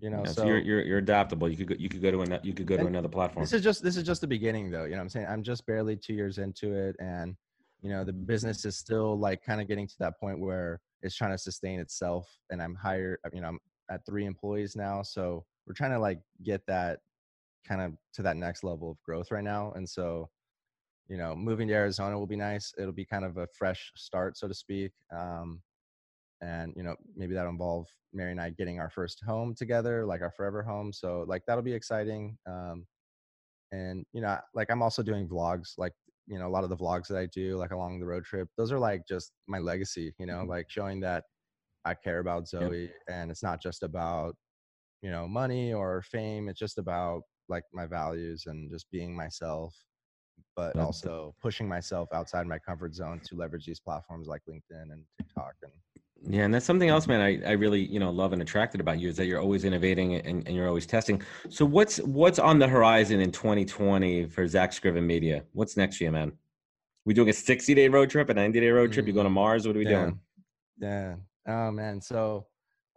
You 0.00 0.08
know, 0.08 0.22
Yeah, 0.24 0.32
so, 0.32 0.40
so, 0.40 0.46
you're, 0.46 0.62
you're 0.68 0.82
you're 0.88 0.98
adaptable. 0.98 1.50
You 1.50 1.58
could 1.58 1.68
go, 1.68 1.76
you 1.78 1.90
could 1.90 2.00
go 2.00 2.10
to 2.10 2.22
another 2.22 2.42
you 2.42 2.54
could 2.54 2.66
go 2.66 2.78
to 2.78 2.86
another 2.86 3.10
platform. 3.10 3.44
this 3.44 3.52
is 3.52 3.62
just 3.62 3.82
this 3.82 3.98
is 3.98 4.04
just 4.04 4.22
the 4.22 4.26
beginning 4.36 4.70
though. 4.70 4.84
You 4.84 4.92
know 4.92 4.96
what 4.96 5.02
I'm 5.02 5.10
saying? 5.10 5.26
I'm 5.28 5.42
just 5.42 5.66
barely 5.66 5.96
two 5.96 6.14
years 6.14 6.38
into 6.38 6.72
it 6.72 6.96
and 6.98 7.36
you 7.84 7.90
know 7.90 8.02
the 8.02 8.12
business 8.12 8.64
is 8.64 8.76
still 8.76 9.16
like 9.18 9.44
kind 9.44 9.60
of 9.60 9.68
getting 9.68 9.86
to 9.86 9.94
that 10.00 10.18
point 10.18 10.40
where 10.40 10.80
it's 11.02 11.14
trying 11.14 11.32
to 11.32 11.38
sustain 11.38 11.78
itself 11.78 12.26
and 12.50 12.62
I'm 12.62 12.74
higher 12.74 13.20
you 13.32 13.42
know, 13.42 13.48
I'm 13.48 13.58
at 13.90 14.04
three 14.06 14.24
employees 14.24 14.74
now. 14.74 15.02
So 15.02 15.44
we're 15.66 15.74
trying 15.74 15.92
to 15.92 15.98
like 15.98 16.20
get 16.42 16.62
that 16.66 17.00
kind 17.68 17.82
of 17.82 17.92
to 18.14 18.22
that 18.22 18.36
next 18.36 18.64
level 18.64 18.90
of 18.90 19.02
growth 19.02 19.30
right 19.30 19.44
now. 19.44 19.72
And 19.72 19.88
so, 19.88 20.30
you 21.08 21.18
know, 21.18 21.34
moving 21.34 21.68
to 21.68 21.74
Arizona 21.74 22.18
will 22.18 22.26
be 22.26 22.36
nice. 22.36 22.72
It'll 22.78 22.92
be 22.92 23.04
kind 23.04 23.24
of 23.24 23.36
a 23.36 23.46
fresh 23.58 23.92
start, 23.96 24.38
so 24.38 24.48
to 24.48 24.54
speak. 24.54 24.92
Um, 25.14 25.60
and 26.40 26.72
you 26.76 26.82
know, 26.82 26.96
maybe 27.16 27.34
that'll 27.34 27.50
involve 27.50 27.86
Mary 28.12 28.30
and 28.30 28.40
I 28.40 28.50
getting 28.50 28.80
our 28.80 28.90
first 28.90 29.22
home 29.26 29.54
together, 29.54 30.04
like 30.06 30.22
our 30.22 30.32
forever 30.32 30.62
home. 30.62 30.92
So 30.92 31.24
like 31.28 31.42
that'll 31.46 31.62
be 31.62 31.72
exciting. 31.72 32.38
Um, 32.46 32.86
and 33.72 34.04
you 34.12 34.20
know, 34.20 34.38
like 34.54 34.70
I'm 34.70 34.82
also 34.82 35.02
doing 35.02 35.28
vlogs, 35.28 35.74
like 35.78 35.92
you 36.26 36.38
know, 36.38 36.46
a 36.46 36.50
lot 36.50 36.64
of 36.64 36.70
the 36.70 36.76
vlogs 36.76 37.08
that 37.08 37.18
I 37.18 37.26
do, 37.26 37.56
like 37.56 37.72
along 37.72 38.00
the 38.00 38.06
road 38.06 38.24
trip, 38.24 38.48
those 38.56 38.72
are 38.72 38.78
like 38.78 39.02
just 39.06 39.32
my 39.46 39.58
legacy. 39.58 40.14
You 40.18 40.26
know, 40.26 40.38
mm-hmm. 40.40 40.50
like 40.50 40.70
showing 40.70 41.00
that 41.00 41.24
I 41.84 41.94
care 41.94 42.20
about 42.20 42.46
Yep. 42.52 42.62
Zoe, 42.62 42.90
and 43.08 43.30
it's 43.30 43.42
not 43.42 43.60
just 43.62 43.82
about 43.82 44.34
you 45.02 45.10
know 45.10 45.28
money 45.28 45.72
or 45.72 46.02
fame. 46.02 46.48
It's 46.48 46.58
just 46.58 46.78
about 46.78 47.22
like 47.48 47.64
my 47.72 47.86
values 47.86 48.44
and 48.46 48.70
just 48.70 48.90
being 48.90 49.14
myself, 49.14 49.74
but 50.56 50.74
That's- 50.74 50.86
also 50.86 51.34
pushing 51.42 51.68
myself 51.68 52.08
outside 52.12 52.46
my 52.46 52.58
comfort 52.58 52.94
zone 52.94 53.20
to 53.26 53.36
leverage 53.36 53.66
these 53.66 53.80
platforms 53.80 54.28
like 54.28 54.42
LinkedIn 54.48 54.92
and 54.92 55.04
TikTok 55.18 55.54
and 55.62 55.72
Yeah, 56.26 56.44
and 56.44 56.54
that's 56.54 56.64
something 56.64 56.88
else, 56.88 57.06
man. 57.06 57.20
I, 57.20 57.40
I 57.46 57.52
really 57.52 57.84
you 57.84 58.00
know 58.00 58.10
love 58.10 58.32
and 58.32 58.40
attracted 58.40 58.80
about 58.80 58.98
you 58.98 59.08
is 59.08 59.16
that 59.16 59.26
you're 59.26 59.40
always 59.40 59.64
innovating 59.64 60.14
and, 60.14 60.46
and 60.46 60.56
you're 60.56 60.68
always 60.68 60.86
testing. 60.86 61.22
So 61.48 61.64
what's 61.64 61.98
what's 61.98 62.38
on 62.38 62.58
the 62.58 62.68
horizon 62.68 63.20
in 63.20 63.30
2020 63.30 64.26
for 64.26 64.46
Zack 64.46 64.72
Scriven 64.72 65.06
Media? 65.06 65.44
What's 65.52 65.76
next 65.76 65.98
for 65.98 66.04
you, 66.04 66.12
man? 66.12 66.32
We 67.04 67.12
doing 67.12 67.28
a 67.28 67.32
60 67.32 67.74
day 67.74 67.88
road 67.88 68.08
trip, 68.08 68.30
a 68.30 68.34
90 68.34 68.60
day 68.60 68.70
road 68.70 68.92
trip? 68.92 69.06
You 69.06 69.12
going 69.12 69.24
to 69.24 69.30
Mars? 69.30 69.66
What 69.66 69.76
are 69.76 69.78
we 69.78 69.84
yeah. 69.84 69.90
doing? 69.90 70.20
Yeah. 70.78 71.14
Oh 71.46 71.70
man. 71.70 72.00
So, 72.00 72.46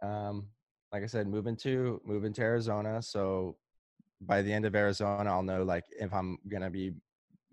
um, 0.02 0.46
like 0.92 1.02
I 1.02 1.06
said, 1.06 1.28
moving 1.28 1.56
to 1.56 2.00
moving 2.04 2.32
to 2.34 2.42
Arizona. 2.42 3.02
So 3.02 3.56
by 4.22 4.42
the 4.42 4.52
end 4.52 4.64
of 4.64 4.74
Arizona, 4.74 5.30
I'll 5.30 5.42
know 5.42 5.62
like 5.62 5.84
if 6.00 6.12
I'm 6.14 6.38
gonna 6.48 6.70
be 6.70 6.94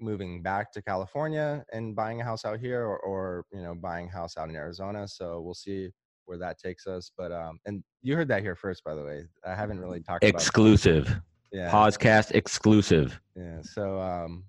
moving 0.06 0.41
back 0.41 0.72
to 0.74 0.82
California 0.82 1.65
and 1.74 1.96
buying 1.96 2.22
a 2.22 2.24
house 2.24 2.46
out 2.46 2.60
here, 2.60 2.84
or, 2.84 3.00
or 3.00 3.46
you 3.52 3.62
know 3.62 3.76
buying 3.76 4.08
a 4.08 4.12
house 4.12 4.38
out 4.38 4.50
in 4.50 4.56
Arizona. 4.56 5.08
So 5.08 5.41
we'll 5.41 5.54
see 5.54 5.89
where 6.26 6.38
that 6.38 6.60
takes 6.60 6.88
us. 6.88 7.12
But 7.18 7.32
um, 7.32 7.60
and 7.65 7.84
you 8.02 8.15
heard 8.15 8.28
that 8.30 8.44
here 8.44 8.56
first, 8.56 8.84
by 8.84 8.96
the 8.96 9.04
way. 9.04 9.26
I 9.46 9.56
haven't 9.56 9.80
really 9.80 10.02
talked 10.02 10.24
about 10.24 10.34
Exclusive 10.34 11.20
yeah. 11.56 11.72
podcast 11.72 12.32
exclusive. 12.32 13.20
Yeah. 13.36 13.62
So 13.62 14.00
um 14.00 14.44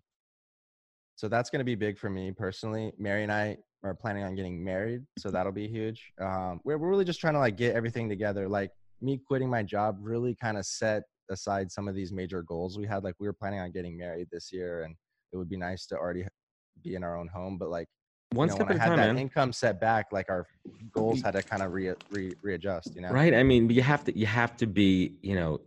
so 1.14 1.28
that's 1.28 1.50
gonna 1.50 1.64
be 1.64 1.74
big 1.74 1.98
for 1.98 2.10
me 2.10 2.32
personally. 2.32 2.92
Mary 2.98 3.22
and 3.22 3.32
I 3.32 3.58
are 3.84 3.94
planning 3.94 4.24
on 4.24 4.34
getting 4.34 4.62
married, 4.62 5.02
so 5.18 5.30
that'll 5.30 5.52
be 5.52 5.68
huge. 5.68 6.12
Um 6.20 6.60
we're 6.64 6.78
we're 6.78 6.90
really 6.90 7.04
just 7.04 7.20
trying 7.20 7.34
to 7.34 7.40
like 7.40 7.56
get 7.56 7.74
everything 7.74 8.08
together. 8.08 8.48
Like 8.48 8.72
me 9.00 9.20
quitting 9.24 9.48
my 9.48 9.62
job 9.62 9.98
really 10.00 10.34
kind 10.34 10.58
of 10.58 10.66
set 10.66 11.04
aside 11.30 11.70
some 11.70 11.88
of 11.88 11.94
these 11.94 12.12
major 12.12 12.42
goals 12.42 12.78
we 12.78 12.86
had. 12.86 13.04
Like 13.04 13.14
we 13.20 13.26
were 13.26 13.32
planning 13.32 13.60
on 13.60 13.70
getting 13.70 13.96
married 13.96 14.28
this 14.32 14.52
year 14.52 14.82
and 14.82 14.94
it 15.32 15.36
would 15.36 15.48
be 15.48 15.56
nice 15.56 15.86
to 15.86 15.96
already 15.96 16.24
be 16.82 16.94
in 16.94 17.04
our 17.04 17.16
own 17.16 17.28
home. 17.28 17.58
But 17.58 17.70
like 17.70 17.88
One 18.32 18.48
you 18.48 18.50
know, 18.50 18.56
step 18.56 18.68
when 18.68 18.76
at 18.76 18.80
I 18.80 18.84
had 18.84 18.88
time, 18.90 18.98
that 18.98 19.06
man. 19.14 19.18
income 19.18 19.52
set 19.52 19.80
back, 19.80 20.06
like 20.12 20.28
our 20.28 20.46
goals 20.92 21.22
had 21.22 21.32
to 21.32 21.42
kind 21.42 21.62
of 21.62 21.72
re, 21.72 21.92
re 22.10 22.32
readjust, 22.42 22.94
you 22.94 23.02
know? 23.02 23.10
Right. 23.10 23.34
I 23.34 23.42
mean, 23.42 23.70
you 23.70 23.82
have 23.82 24.04
to 24.04 24.18
you 24.18 24.26
have 24.26 24.56
to 24.58 24.66
be, 24.66 25.14
you 25.22 25.34
know, 25.34 25.60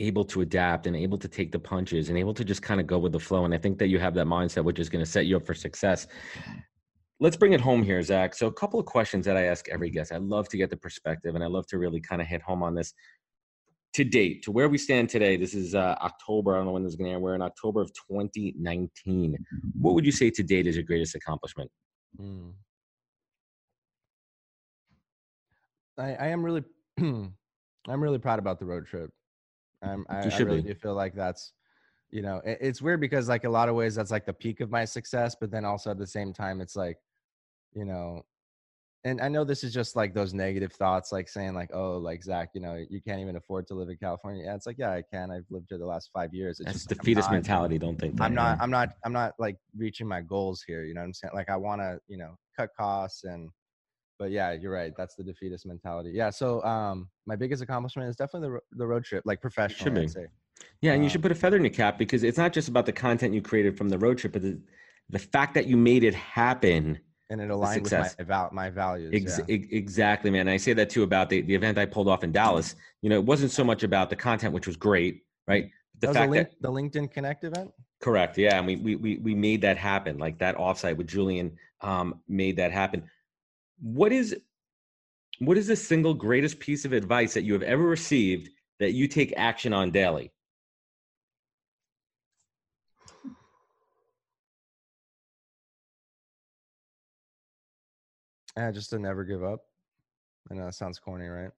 able 0.00 0.24
to 0.24 0.40
adapt 0.40 0.86
and 0.86 0.96
able 0.96 1.18
to 1.18 1.28
take 1.28 1.52
the 1.52 1.58
punches 1.58 2.08
and 2.08 2.18
able 2.18 2.34
to 2.34 2.44
just 2.44 2.62
kind 2.62 2.80
of 2.80 2.86
go 2.86 2.98
with 2.98 3.12
the 3.12 3.20
flow. 3.20 3.44
And 3.44 3.54
I 3.54 3.58
think 3.58 3.78
that 3.78 3.88
you 3.88 3.98
have 3.98 4.14
that 4.14 4.26
mindset, 4.26 4.64
which 4.64 4.78
is 4.78 4.88
going 4.88 5.04
to 5.04 5.10
set 5.10 5.26
you 5.26 5.36
up 5.36 5.46
for 5.46 5.54
success. 5.54 6.06
Let's 7.20 7.36
bring 7.36 7.52
it 7.52 7.60
home 7.60 7.82
here, 7.82 8.02
Zack. 8.02 8.34
So, 8.34 8.48
a 8.48 8.52
couple 8.52 8.80
of 8.80 8.86
questions 8.86 9.24
that 9.26 9.36
I 9.36 9.44
ask 9.44 9.68
every 9.68 9.88
guest. 9.88 10.10
I 10.10 10.16
love 10.16 10.48
to 10.48 10.56
get 10.56 10.68
the 10.68 10.76
perspective, 10.76 11.36
and 11.36 11.44
I 11.44 11.46
love 11.46 11.66
to 11.68 11.78
really 11.78 12.00
kind 12.00 12.20
of 12.20 12.26
hit 12.26 12.42
home 12.42 12.62
on 12.62 12.74
this. 12.74 12.92
To 13.94 14.04
date, 14.04 14.42
to 14.42 14.50
where 14.50 14.68
we 14.68 14.76
stand 14.76 15.08
today, 15.08 15.36
this 15.36 15.54
is 15.54 15.74
uh, 15.74 15.94
October. 16.00 16.54
I 16.54 16.56
don't 16.56 16.66
know 16.66 16.72
when 16.72 16.82
this 16.82 16.94
is 16.94 16.96
going 16.96 17.10
to 17.10 17.12
air. 17.12 17.20
We're 17.20 17.36
in 17.36 17.42
October 17.42 17.80
of 17.80 17.92
2019. 18.10 19.36
What 19.80 19.94
would 19.94 20.04
you 20.04 20.10
say 20.10 20.30
to 20.30 20.42
date 20.42 20.66
is 20.66 20.74
your 20.74 20.84
greatest 20.84 21.14
accomplishment? 21.14 21.70
Mm. 22.20 22.54
I, 25.96 26.14
I 26.14 26.26
am 26.28 26.44
really 26.44 26.64
I'm 26.98 27.32
really 27.86 28.18
proud 28.18 28.38
about 28.38 28.58
the 28.58 28.64
road 28.64 28.86
trip. 28.86 29.10
I'm, 29.82 30.06
I, 30.08 30.22
I 30.22 30.38
really 30.38 30.62
be. 30.62 30.68
do 30.68 30.74
feel 30.74 30.94
like 30.94 31.14
that's 31.14 31.52
you 32.10 32.22
know 32.22 32.40
it, 32.44 32.58
it's 32.60 32.80
weird 32.80 33.00
because 33.00 33.28
like 33.28 33.44
a 33.44 33.50
lot 33.50 33.68
of 33.68 33.74
ways 33.74 33.94
that's 33.94 34.10
like 34.10 34.26
the 34.26 34.32
peak 34.32 34.60
of 34.60 34.70
my 34.70 34.84
success, 34.84 35.36
but 35.38 35.50
then 35.50 35.64
also 35.64 35.90
at 35.90 35.98
the 35.98 36.06
same 36.06 36.32
time 36.32 36.60
it's 36.60 36.76
like 36.76 36.96
you 37.74 37.84
know 37.84 38.22
and 39.04 39.20
I 39.20 39.28
know 39.28 39.44
this 39.44 39.62
is 39.62 39.72
just 39.74 39.96
like 39.96 40.14
those 40.14 40.32
negative 40.32 40.72
thoughts, 40.72 41.12
like 41.12 41.28
saying 41.28 41.54
like, 41.54 41.70
oh, 41.74 41.98
like 41.98 42.22
Zack, 42.22 42.50
you 42.54 42.60
know, 42.60 42.82
you 42.88 43.00
can't 43.02 43.20
even 43.20 43.36
afford 43.36 43.66
to 43.66 43.74
live 43.74 43.88
in 43.90 43.96
California. 43.98 44.44
Yeah, 44.44 44.54
it's 44.54 44.66
like, 44.66 44.78
yeah, 44.78 44.92
I 44.92 45.02
can. 45.12 45.30
I've 45.30 45.44
lived 45.50 45.66
here 45.68 45.78
the 45.78 45.84
last 45.86 46.10
five 46.12 46.32
years. 46.32 46.58
It's 46.60 46.72
That's 46.72 46.90
like, 46.90 46.98
defeatist 46.98 47.28
not- 47.28 47.34
mentality. 47.34 47.78
Don't 47.78 47.98
think 47.98 48.16
that. 48.16 48.24
I'm 48.24 48.34
not? 48.34 48.58
I'm 48.60 48.70
not, 48.70 48.90
I'm 49.04 49.12
not 49.12 49.32
like 49.38 49.56
reaching 49.76 50.08
my 50.08 50.22
goals 50.22 50.64
here. 50.66 50.84
You 50.84 50.94
know 50.94 51.02
what 51.02 51.06
I'm 51.08 51.12
saying? 51.14 51.32
Like 51.34 51.50
I 51.50 51.56
want 51.56 51.80
to, 51.82 51.98
you 52.08 52.16
know, 52.16 52.34
cut 52.56 52.70
costs 52.78 53.24
and, 53.24 53.50
but 54.18 54.30
yeah, 54.30 54.52
you're 54.52 54.72
right. 54.72 54.92
That's 54.96 55.16
the 55.16 55.24
defeatist 55.24 55.66
mentality. 55.66 56.12
Yeah. 56.14 56.30
So, 56.30 56.62
um, 56.64 57.10
my 57.26 57.36
biggest 57.36 57.62
accomplishment 57.62 58.08
is 58.08 58.16
definitely 58.16 58.46
the, 58.46 58.52
ro- 58.52 58.60
the 58.72 58.86
road 58.86 59.04
trip, 59.04 59.22
like 59.26 59.40
professionally. 59.40 60.02
I'd 60.04 60.10
say. 60.10 60.26
Yeah, 60.80 60.92
and 60.92 61.02
you 61.02 61.06
Um, 61.06 61.10
should 61.10 61.22
put 61.22 61.32
a 61.32 61.34
feather 61.34 61.56
in 61.56 61.64
your 61.64 61.72
cap 61.72 61.98
because 61.98 62.22
it's 62.22 62.38
not 62.38 62.52
just 62.52 62.68
about 62.68 62.86
the 62.86 62.92
content 62.92 63.34
you 63.34 63.42
created 63.42 63.76
from 63.76 63.88
the 63.88 63.98
road 63.98 64.18
trip, 64.18 64.32
but 64.32 64.42
the, 64.42 64.60
the 65.10 65.18
fact 65.18 65.52
that 65.54 65.66
you 65.66 65.76
made 65.76 66.04
it 66.04 66.14
happen. 66.14 67.00
And 67.30 67.40
it 67.40 67.50
aligned 67.50 67.82
with 67.82 67.92
my, 68.28 68.48
my 68.52 68.70
values. 68.70 69.12
Ex- 69.14 69.38
yeah. 69.38 69.54
ex- 69.54 69.66
exactly, 69.70 70.30
man. 70.30 70.46
I 70.46 70.58
say 70.58 70.74
that 70.74 70.90
too 70.90 71.02
about 71.02 71.30
the, 71.30 71.40
the 71.40 71.54
event 71.54 71.78
I 71.78 71.86
pulled 71.86 72.06
off 72.06 72.22
in 72.22 72.32
Dallas. 72.32 72.76
You 73.00 73.08
know, 73.10 73.16
it 73.16 73.24
wasn't 73.24 73.50
so 73.50 73.64
much 73.64 73.82
about 73.82 74.10
the 74.10 74.16
content, 74.16 74.52
which 74.52 74.66
was 74.66 74.76
great, 74.76 75.22
right? 75.48 75.70
The 76.00 76.08
that 76.08 76.14
fact 76.14 76.30
link, 76.30 76.48
that 76.50 76.62
the 76.62 76.70
LinkedIn 76.70 77.10
Connect 77.10 77.44
event. 77.44 77.70
correct, 78.02 78.36
yeah, 78.36 78.58
and 78.58 78.66
we 78.66 78.76
we 78.76 78.96
we 78.96 79.16
we 79.18 79.34
made 79.34 79.62
that 79.62 79.78
happen. 79.78 80.18
Like 80.18 80.38
that 80.38 80.56
offsite 80.56 80.96
with 80.96 81.06
Julian 81.06 81.56
um, 81.80 82.20
made 82.28 82.56
that 82.56 82.72
happen. 82.72 83.04
What 83.80 84.12
is 84.12 84.36
what 85.38 85.56
is 85.56 85.66
the 85.66 85.76
single 85.76 86.14
greatest 86.14 86.58
piece 86.58 86.84
of 86.84 86.92
advice 86.92 87.34
that 87.34 87.44
you 87.44 87.54
have 87.54 87.62
ever 87.62 87.84
received 87.84 88.50
that 88.80 88.92
you 88.92 89.08
take 89.08 89.32
action 89.36 89.72
on 89.72 89.90
daily? 89.90 90.30
Yeah, 98.56 98.70
just 98.70 98.90
to 98.90 98.98
never 98.98 99.24
give 99.24 99.42
up. 99.42 99.60
I 100.50 100.54
know 100.54 100.66
that 100.66 100.74
sounds 100.74 100.98
corny, 100.98 101.26
right? 101.26 101.50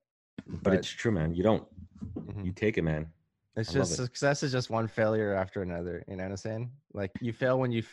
But, 0.47 0.63
But- 0.63 0.73
it's 0.73 0.89
true, 0.89 1.11
man. 1.11 1.33
You 1.33 1.43
don't. 1.43 1.67
Mhm. 2.15 2.45
You 2.45 2.51
take 2.51 2.77
it, 2.77 2.83
man. 2.83 3.11
It's 3.55 3.71
I 3.71 3.73
just 3.73 3.93
it. 3.93 3.95
success 3.95 4.43
is 4.43 4.51
just 4.51 4.69
one 4.69 4.87
failure 4.87 5.33
after 5.33 5.61
another. 5.63 6.03
You 6.07 6.15
know 6.15 6.23
what 6.23 6.31
I'm 6.31 6.37
saying? 6.37 6.71
Like 6.93 7.11
you 7.21 7.33
fail 7.33 7.59
when 7.59 7.71
you 7.71 7.83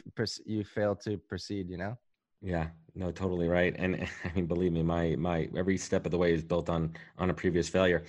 you 0.45 0.63
fail 0.65 0.95
to 0.97 1.17
proceed. 1.19 1.71
You 1.71 1.79
know? 1.79 1.99
Yeah, 2.43 2.69
no, 2.95 3.11
totally 3.11 3.49
right. 3.49 3.75
And 3.79 3.97
I 4.25 4.33
mean, 4.35 4.47
believe 4.47 4.73
me, 4.73 4.83
my 4.83 5.17
my 5.17 5.49
every 5.57 5.79
step 5.79 6.05
of 6.05 6.11
the 6.13 6.19
way 6.19 6.35
is 6.35 6.43
built 6.45 6.69
on 6.69 6.95
on 7.19 7.31
a 7.31 7.35
previous 7.35 7.69
failure. 7.69 8.05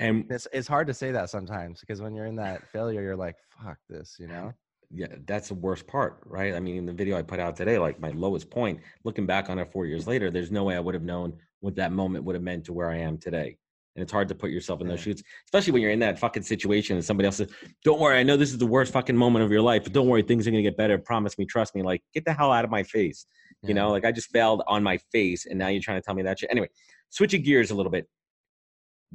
And 0.00 0.30
It's 0.30 0.46
it's 0.52 0.68
hard 0.68 0.88
to 0.88 0.94
say 0.94 1.12
that 1.12 1.30
sometimes 1.30 1.80
because 1.80 2.02
when 2.02 2.14
you're 2.14 2.26
in 2.26 2.36
that 2.36 2.66
failure, 2.68 3.00
you're 3.00 3.16
like, 3.16 3.36
"Fuck 3.62 3.78
this," 3.88 4.16
you 4.18 4.26
know? 4.26 4.52
Yeah, 4.92 5.08
that's 5.26 5.48
the 5.48 5.54
worst 5.54 5.86
part, 5.86 6.20
right? 6.24 6.54
I 6.54 6.60
mean, 6.60 6.76
in 6.76 6.86
the 6.86 6.92
video 6.92 7.18
I 7.18 7.22
put 7.22 7.40
out 7.40 7.56
today, 7.56 7.78
like 7.78 8.00
my 8.00 8.10
lowest 8.10 8.50
point, 8.50 8.80
looking 9.04 9.26
back 9.26 9.50
on 9.50 9.58
it 9.58 9.72
four 9.72 9.86
years 9.86 10.06
later, 10.06 10.30
there's 10.30 10.50
no 10.50 10.64
way 10.64 10.76
I 10.76 10.80
would 10.80 10.94
have 10.94 11.02
known 11.02 11.34
what 11.60 11.74
that 11.76 11.92
moment 11.92 12.24
would 12.24 12.34
have 12.34 12.42
meant 12.42 12.64
to 12.66 12.72
where 12.72 12.90
I 12.90 12.98
am 12.98 13.18
today. 13.18 13.58
And 13.96 14.02
it's 14.02 14.12
hard 14.12 14.28
to 14.28 14.34
put 14.34 14.50
yourself 14.50 14.82
in 14.82 14.88
those 14.88 15.00
shoes, 15.00 15.22
especially 15.46 15.72
when 15.72 15.82
you're 15.82 15.90
in 15.90 15.98
that 16.00 16.18
fucking 16.18 16.42
situation 16.42 16.96
and 16.96 17.04
somebody 17.04 17.26
else 17.26 17.36
says, 17.36 17.48
Don't 17.82 17.98
worry, 17.98 18.18
I 18.18 18.22
know 18.22 18.36
this 18.36 18.52
is 18.52 18.58
the 18.58 18.66
worst 18.66 18.92
fucking 18.92 19.16
moment 19.16 19.44
of 19.44 19.50
your 19.50 19.62
life, 19.62 19.84
but 19.84 19.94
don't 19.94 20.06
worry, 20.06 20.22
things 20.22 20.46
are 20.46 20.50
gonna 20.50 20.62
get 20.62 20.76
better. 20.76 20.98
Promise 20.98 21.38
me, 21.38 21.46
trust 21.46 21.74
me. 21.74 21.82
Like, 21.82 22.02
get 22.12 22.24
the 22.26 22.34
hell 22.34 22.52
out 22.52 22.64
of 22.64 22.70
my 22.70 22.82
face. 22.82 23.26
You 23.62 23.74
know, 23.74 23.90
like 23.90 24.04
I 24.04 24.12
just 24.12 24.30
failed 24.30 24.62
on 24.68 24.82
my 24.82 24.98
face, 25.10 25.46
and 25.46 25.58
now 25.58 25.68
you're 25.68 25.82
trying 25.82 26.00
to 26.00 26.04
tell 26.04 26.14
me 26.14 26.22
that 26.22 26.38
shit. 26.38 26.50
Anyway, 26.50 26.68
switching 27.10 27.42
gears 27.42 27.70
a 27.70 27.74
little 27.74 27.90
bit. 27.90 28.06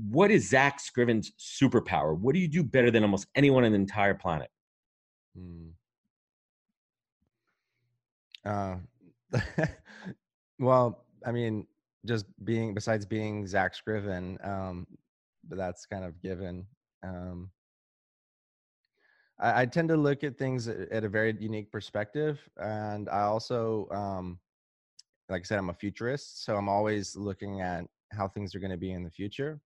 What 0.10 0.32
is 0.32 0.50
Zack 0.50 0.80
Scriven's 0.80 1.32
superpower? 1.40 2.18
What 2.18 2.34
do 2.34 2.42
you 2.42 2.48
do 2.48 2.64
better 2.64 2.92
than 2.92 3.04
almost 3.04 3.28
anyone 3.36 3.64
on 3.64 3.72
the 3.72 3.78
entire 3.78 4.14
planet? 4.14 4.50
Mm. 5.38 5.72
Uh, 8.46 8.76
well, 10.60 11.06
I 11.26 11.32
mean, 11.32 11.68
just 12.06 12.26
being 12.44 12.74
besides 12.74 13.06
being 13.06 13.48
Zack 13.48 13.76
Scriven, 13.76 14.38
um, 14.44 14.88
but 15.48 15.58
that's 15.58 15.86
kind 15.86 16.04
of 16.04 16.20
given. 16.22 16.66
Um, 17.04 17.52
I, 19.40 19.62
I 19.62 19.66
tend 19.66 19.90
to 19.90 19.98
look 19.98 20.24
at 20.24 20.38
things 20.38 20.68
at, 20.68 21.04
a 21.04 21.10
very 21.10 21.36
unique 21.40 21.72
perspective, 21.72 22.40
and 22.58 23.10
I 23.10 23.22
also, 23.22 23.88
um, 23.92 24.40
like 25.30 25.42
I 25.42 25.46
said, 25.46 25.60
I'm 25.60 25.70
a 25.70 25.74
futurist, 25.74 26.44
so 26.46 26.56
I'm 26.56 26.70
always 26.70 27.16
looking 27.16 27.62
at 27.62 27.86
how 28.12 28.28
things 28.28 28.56
are 28.56 28.60
going 28.60 28.72
to 28.72 28.78
be 28.78 28.92
in 28.92 29.04
the 29.04 29.12
future. 29.12 29.62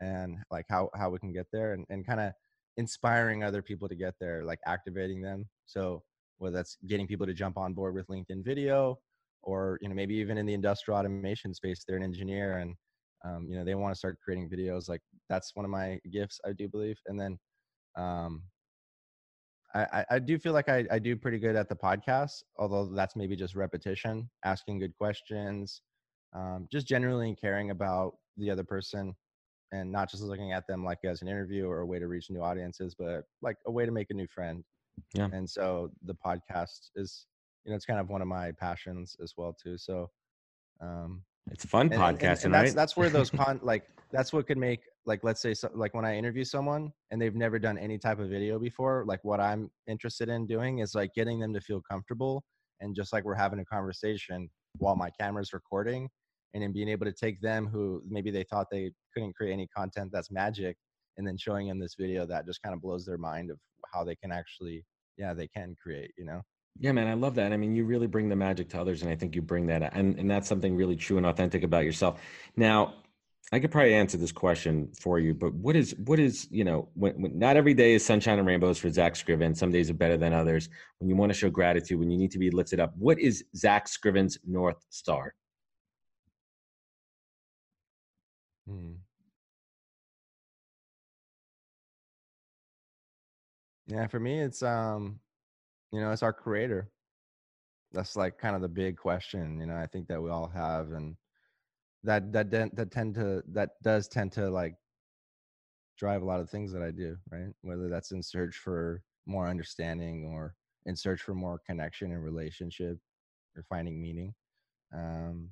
and 0.00 0.38
like 0.50 0.66
how 0.68 0.90
how 0.94 1.10
we 1.10 1.18
can 1.18 1.32
get 1.32 1.46
there 1.52 1.72
and, 1.74 1.84
and 1.90 2.06
kind 2.06 2.20
of 2.20 2.32
inspiring 2.78 3.44
other 3.44 3.60
people 3.60 3.88
to 3.88 3.94
get 3.94 4.14
there 4.20 4.44
like 4.44 4.60
activating 4.66 5.20
them. 5.20 5.46
So 5.66 6.02
whether 6.38 6.56
that's 6.56 6.78
getting 6.86 7.06
people 7.06 7.26
to 7.26 7.34
jump 7.34 7.58
on 7.58 7.74
board 7.74 7.94
with 7.94 8.06
linkedin 8.06 8.44
video 8.44 8.98
or 9.42 9.78
you 9.82 9.88
know 9.88 9.94
maybe 9.94 10.14
even 10.14 10.38
in 10.38 10.46
the 10.46 10.54
industrial 10.54 10.98
automation 10.98 11.52
space 11.52 11.84
they're 11.86 11.96
an 11.96 12.02
engineer 12.02 12.58
and 12.58 12.74
um, 13.24 13.46
you 13.48 13.56
know 13.56 13.64
they 13.64 13.74
want 13.74 13.92
to 13.92 13.98
start 13.98 14.16
creating 14.22 14.48
videos 14.48 14.88
like 14.88 15.00
that's 15.28 15.50
one 15.54 15.64
of 15.64 15.70
my 15.70 15.98
gifts 16.12 16.40
i 16.46 16.52
do 16.52 16.68
believe. 16.68 16.98
And 17.06 17.20
then 17.20 17.38
um, 17.96 18.42
I, 19.74 20.04
I 20.10 20.18
do 20.18 20.38
feel 20.38 20.54
like 20.54 20.68
I, 20.68 20.86
I 20.90 20.98
do 20.98 21.14
pretty 21.14 21.38
good 21.38 21.54
at 21.54 21.68
the 21.68 21.76
podcast, 21.76 22.42
although 22.56 22.86
that's 22.86 23.16
maybe 23.16 23.36
just 23.36 23.54
repetition, 23.54 24.30
asking 24.44 24.78
good 24.78 24.96
questions, 24.96 25.82
um, 26.34 26.66
just 26.72 26.86
generally 26.86 27.36
caring 27.38 27.70
about 27.70 28.16
the 28.38 28.50
other 28.50 28.64
person 28.64 29.14
and 29.72 29.90
not 29.90 30.10
just 30.10 30.22
looking 30.22 30.52
at 30.52 30.66
them 30.66 30.84
like 30.84 30.98
as 31.04 31.22
an 31.22 31.28
interview 31.28 31.66
or 31.66 31.80
a 31.80 31.86
way 31.86 31.98
to 31.98 32.06
reach 32.06 32.30
new 32.30 32.42
audiences, 32.42 32.94
but 32.98 33.24
like 33.42 33.56
a 33.66 33.70
way 33.70 33.84
to 33.84 33.92
make 33.92 34.10
a 34.10 34.14
new 34.14 34.26
friend. 34.26 34.64
Yeah. 35.14 35.28
And 35.32 35.48
so 35.48 35.90
the 36.04 36.14
podcast 36.14 36.90
is, 36.96 37.26
you 37.64 37.70
know, 37.70 37.76
it's 37.76 37.84
kind 37.84 38.00
of 38.00 38.08
one 38.08 38.22
of 38.22 38.28
my 38.28 38.52
passions 38.52 39.16
as 39.22 39.34
well 39.36 39.54
too. 39.62 39.76
So, 39.78 40.08
um, 40.80 41.22
it's 41.50 41.64
fun 41.64 41.88
podcasting, 41.88 41.94
and, 41.94 42.22
and, 42.22 42.44
and 42.44 42.54
that's, 42.54 42.68
right? 42.70 42.74
That's 42.74 42.96
where 42.96 43.08
those 43.08 43.30
con 43.36 43.58
like 43.62 43.84
that's 44.12 44.32
what 44.32 44.46
could 44.46 44.58
make 44.58 44.80
like 45.06 45.20
let's 45.22 45.40
say 45.40 45.54
so, 45.54 45.70
like 45.74 45.94
when 45.94 46.04
I 46.04 46.16
interview 46.16 46.44
someone 46.44 46.92
and 47.10 47.20
they've 47.20 47.34
never 47.34 47.58
done 47.58 47.78
any 47.78 47.98
type 47.98 48.18
of 48.18 48.28
video 48.28 48.58
before, 48.58 49.04
like 49.06 49.20
what 49.22 49.40
I'm 49.40 49.70
interested 49.86 50.28
in 50.28 50.46
doing 50.46 50.80
is 50.80 50.94
like 50.94 51.14
getting 51.14 51.40
them 51.40 51.54
to 51.54 51.60
feel 51.60 51.80
comfortable 51.90 52.44
and 52.80 52.94
just 52.94 53.12
like 53.12 53.24
we're 53.24 53.34
having 53.34 53.60
a 53.60 53.64
conversation 53.64 54.50
while 54.76 54.96
my 54.96 55.10
camera's 55.18 55.52
recording 55.52 56.08
and 56.54 56.62
then 56.62 56.72
being 56.72 56.88
able 56.88 57.06
to 57.06 57.12
take 57.12 57.40
them 57.40 57.66
who 57.66 58.02
maybe 58.08 58.30
they 58.30 58.44
thought 58.44 58.68
they 58.70 58.90
couldn't 59.12 59.34
create 59.34 59.52
any 59.52 59.66
content 59.66 60.10
that's 60.12 60.30
magic 60.30 60.76
and 61.16 61.26
then 61.26 61.36
showing 61.36 61.68
them 61.68 61.78
this 61.78 61.94
video 61.98 62.24
that 62.26 62.46
just 62.46 62.62
kind 62.62 62.74
of 62.74 62.80
blows 62.80 63.04
their 63.04 63.18
mind 63.18 63.50
of 63.50 63.58
how 63.92 64.04
they 64.04 64.16
can 64.16 64.32
actually 64.32 64.84
yeah 65.16 65.34
they 65.34 65.48
can 65.48 65.76
create 65.82 66.12
you 66.16 66.24
know 66.24 66.42
yeah 66.78 66.92
man 66.92 67.08
i 67.08 67.14
love 67.14 67.34
that 67.34 67.52
i 67.52 67.56
mean 67.56 67.74
you 67.74 67.84
really 67.84 68.06
bring 68.06 68.28
the 68.28 68.36
magic 68.36 68.68
to 68.68 68.80
others 68.80 69.02
and 69.02 69.10
i 69.10 69.14
think 69.14 69.34
you 69.34 69.42
bring 69.42 69.66
that 69.66 69.94
and, 69.94 70.18
and 70.18 70.30
that's 70.30 70.48
something 70.48 70.76
really 70.76 70.96
true 70.96 71.16
and 71.16 71.26
authentic 71.26 71.62
about 71.62 71.84
yourself 71.84 72.20
now 72.56 72.94
I 73.50 73.60
could 73.60 73.70
probably 73.70 73.94
answer 73.94 74.18
this 74.18 74.32
question 74.32 74.90
for 75.00 75.18
you, 75.18 75.32
but 75.32 75.54
what 75.54 75.74
is 75.74 75.94
what 76.04 76.18
is 76.18 76.48
you 76.50 76.64
know 76.64 76.88
when, 76.94 77.14
when, 77.14 77.38
not 77.38 77.56
every 77.56 77.72
day 77.72 77.94
is 77.94 78.04
sunshine 78.04 78.38
and 78.38 78.46
rainbows 78.46 78.78
for 78.78 78.90
Zack 78.90 79.16
Scriven. 79.16 79.54
Some 79.54 79.70
days 79.70 79.88
are 79.88 79.94
better 79.94 80.18
than 80.18 80.34
others. 80.34 80.68
When 80.98 81.08
you 81.08 81.16
want 81.16 81.32
to 81.32 81.38
show 81.38 81.48
gratitude, 81.48 81.98
when 81.98 82.10
you 82.10 82.18
need 82.18 82.30
to 82.32 82.38
be 82.38 82.50
lifted 82.50 82.78
up, 82.78 82.92
what 82.98 83.18
is 83.18 83.44
Zack 83.56 83.88
Scriven's 83.88 84.38
north 84.46 84.84
star? 84.90 85.34
Hmm. 88.68 89.00
Yeah, 93.86 94.06
for 94.06 94.20
me, 94.20 94.40
it's 94.40 94.62
um, 94.62 95.20
you 95.92 96.00
know, 96.00 96.12
it's 96.12 96.22
our 96.22 96.32
creator. 96.32 96.90
That's 97.92 98.16
like 98.16 98.38
kind 98.38 98.54
of 98.54 98.62
the 98.62 98.68
big 98.68 98.96
question. 98.96 99.60
You 99.60 99.66
know, 99.66 99.76
I 99.76 99.86
think 99.86 100.08
that 100.08 100.22
we 100.22 100.30
all 100.30 100.48
have, 100.48 100.92
and 100.92 101.16
that 102.04 102.32
that 102.32 102.50
that 102.52 102.90
tend 102.92 103.14
to 103.16 103.42
that 103.48 103.70
does 103.82 104.08
tend 104.08 104.32
to 104.32 104.50
like 104.50 104.76
drive 105.98 106.22
a 106.22 106.24
lot 106.24 106.40
of 106.40 106.48
things 106.50 106.72
that 106.72 106.82
I 106.82 106.90
do, 106.90 107.16
right? 107.30 107.52
Whether 107.62 107.88
that's 107.88 108.12
in 108.12 108.22
search 108.22 108.56
for 108.56 109.02
more 109.26 109.48
understanding 109.48 110.26
or 110.32 110.54
in 110.86 110.96
search 110.96 111.20
for 111.22 111.34
more 111.34 111.60
connection 111.66 112.12
and 112.12 112.22
relationship 112.22 112.98
or 113.56 113.64
finding 113.68 114.00
meaning. 114.00 114.34
Um, 114.94 115.50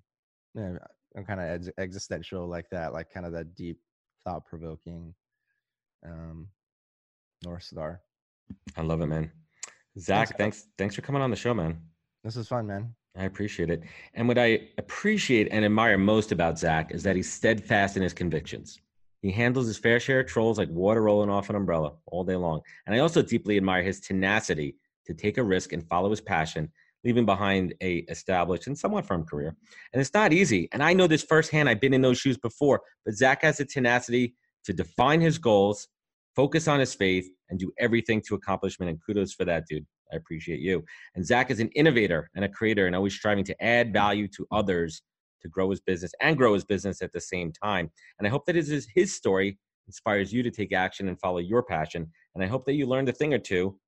yeah, 0.55 0.79
kind 1.25 1.41
of 1.41 1.47
ex- 1.47 1.71
existential 1.79 2.47
like 2.47 2.69
that, 2.71 2.93
like 2.93 3.11
kind 3.11 3.27
of 3.27 3.33
that 3.33 3.55
deep, 3.55 3.79
thought 4.25 4.45
provoking 4.47 5.15
um, 6.05 6.49
North 7.45 7.63
Star. 7.63 8.01
I 8.77 8.83
love 8.83 9.01
it, 9.01 9.07
man. 9.07 9.31
Zack, 9.99 10.29
thanks, 10.29 10.39
thanks, 10.39 10.67
thanks 10.77 10.95
for 10.95 11.03
coming 11.03 11.23
on 11.23 11.31
the 11.31 11.37
show, 11.37 11.55
man. 11.55 11.81
This 12.23 12.37
is 12.37 12.49
fun, 12.49 12.67
man. 12.67 12.95
I 13.17 13.25
appreciate 13.25 13.71
it. 13.71 13.83
And 14.15 14.29
what 14.29 14.37
I 14.37 14.69
appreciate 14.79 15.49
and 15.51 15.65
admire 15.65 15.97
most 15.97 16.33
about 16.33 16.59
Zack 16.59 16.93
is 16.93 17.03
that 17.05 17.17
he's 17.17 17.33
steadfast 17.33 17.97
in 17.97 18.03
his 18.03 18.13
convictions. 18.13 18.81
He 19.23 19.31
handles 19.33 19.67
his 19.67 19.79
fair 19.79 19.99
share 19.99 20.21
of 20.21 20.27
trolls 20.27 20.59
like 20.59 20.69
water 20.69 21.03
rolling 21.03 21.31
off 21.31 21.49
an 21.49 21.57
umbrella 21.57 21.95
all 22.07 22.25
day 22.25 22.37
long. 22.37 22.61
And 22.87 22.95
I 22.95 22.99
also 22.99 23.23
deeply 23.23 23.57
admire 23.57 23.83
his 23.83 24.01
tenacity 24.01 24.77
to 25.07 25.15
take 25.15 25.39
a 25.39 25.43
risk 25.43 25.73
and 25.73 25.87
follow 25.89 26.11
his 26.11 26.21
passion, 26.21 26.71
leaving 27.07 27.25
behind 27.25 27.73
a 27.81 27.99
established 28.09 28.67
and 28.67 28.77
somewhat 28.77 29.07
firm 29.07 29.25
career. 29.25 29.55
And 29.93 30.01
it's 30.01 30.13
not 30.13 30.33
easy. 30.33 30.69
And 30.73 30.83
I 30.83 30.93
know 30.93 31.07
this 31.07 31.23
firsthand. 31.23 31.69
I've 31.69 31.81
been 31.81 31.95
in 31.95 32.03
those 32.03 32.19
shoes 32.19 32.37
before. 32.37 32.83
But 33.05 33.15
Zack 33.15 33.43
has 33.43 33.59
the 33.59 33.65
tenacity 33.65 34.35
to 34.65 34.73
define 34.73 35.21
his 35.21 35.39
goals, 35.39 35.87
focus 36.35 36.67
on 36.67 36.81
his 36.81 36.95
faith, 36.95 37.31
and 37.49 37.61
do 37.61 37.71
everything 37.79 38.21
to 38.27 38.35
accomplishment. 38.35 38.91
And 38.91 38.99
kudos 39.07 39.33
for 39.33 39.45
that, 39.45 39.67
dude. 39.69 39.87
I 40.13 40.17
appreciate 40.17 40.61
you. 40.61 40.85
And 41.15 41.25
Zack 41.25 41.51
is 41.51 41.61
an 41.61 41.69
innovator 41.77 42.29
and 42.35 42.45
a 42.45 42.49
creator 42.49 42.87
and 42.87 42.97
always 42.97 43.15
striving 43.15 43.45
to 43.45 43.65
add 43.65 43.93
value 43.93 44.27
to 44.37 44.47
others 44.51 45.03
to 45.43 45.49
grow 45.49 45.71
his 45.71 45.81
business 45.81 46.13
and 46.21 46.37
grow 46.37 46.55
his 46.55 46.65
business 46.65 47.03
at 47.03 47.13
the 47.13 47.21
same 47.21 47.53
time. 47.53 47.89
And 48.19 48.27
I 48.27 48.31
hope 48.31 48.47
that 48.47 48.57
his, 48.57 48.89
his 48.95 49.15
story 49.15 49.59
inspires 49.87 50.33
you 50.33 50.43
to 50.43 50.51
take 50.51 50.73
action 50.73 51.09
and 51.09 51.21
follow 51.21 51.39
your 51.39 51.63
passion. 51.63 52.11
And 52.35 52.43
I 52.43 52.49
hope 52.49 52.65
that 52.67 52.75
you 52.75 52.87
learned 52.87 53.09
a 53.09 53.13
thing 53.13 53.33
or 53.33 53.39
two 53.39 53.79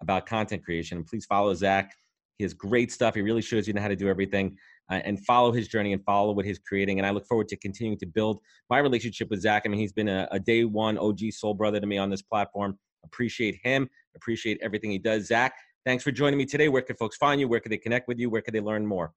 about 0.00 0.26
content 0.26 0.64
creation. 0.64 0.98
And 0.98 1.06
please 1.06 1.26
follow 1.26 1.52
Zack. 1.54 1.94
He 2.38 2.44
has 2.44 2.54
great 2.54 2.90
stuff. 2.90 3.14
He 3.14 3.20
really 3.20 3.42
shows 3.42 3.68
you 3.68 3.74
how 3.76 3.88
to 3.88 3.96
do 3.96 4.08
everything 4.08 4.56
uh, 4.90 5.00
and 5.04 5.24
follow 5.26 5.52
his 5.52 5.68
journey 5.68 5.92
and 5.92 6.02
follow 6.04 6.32
what 6.32 6.44
he's 6.44 6.58
creating. 6.58 6.98
And 6.98 7.06
I 7.06 7.10
look 7.10 7.26
forward 7.26 7.48
to 7.48 7.56
continuing 7.56 7.98
to 7.98 8.06
build 8.06 8.40
my 8.70 8.78
relationship 8.78 9.28
with 9.30 9.40
Zack. 9.40 9.62
I 9.66 9.68
mean, 9.68 9.80
he's 9.80 9.92
been 9.92 10.08
a, 10.08 10.28
a 10.30 10.38
day 10.38 10.64
one 10.64 10.96
OG 10.98 11.18
soul 11.32 11.54
brother 11.54 11.80
to 11.80 11.86
me 11.86 11.98
on 11.98 12.10
this 12.10 12.22
platform. 12.22 12.78
Appreciate 13.04 13.58
him. 13.62 13.88
Appreciate 14.16 14.58
everything 14.62 14.90
he 14.90 14.98
does. 14.98 15.26
Zack, 15.26 15.54
thanks 15.84 16.04
for 16.04 16.12
joining 16.12 16.38
me 16.38 16.46
today. 16.46 16.68
Where 16.68 16.82
can 16.82 16.96
folks 16.96 17.16
find 17.16 17.40
you? 17.40 17.48
Where 17.48 17.60
can 17.60 17.70
they 17.70 17.78
connect 17.78 18.08
with 18.08 18.18
you? 18.18 18.30
Where 18.30 18.42
can 18.42 18.54
they 18.54 18.60
learn 18.60 18.86
more? 18.86 19.12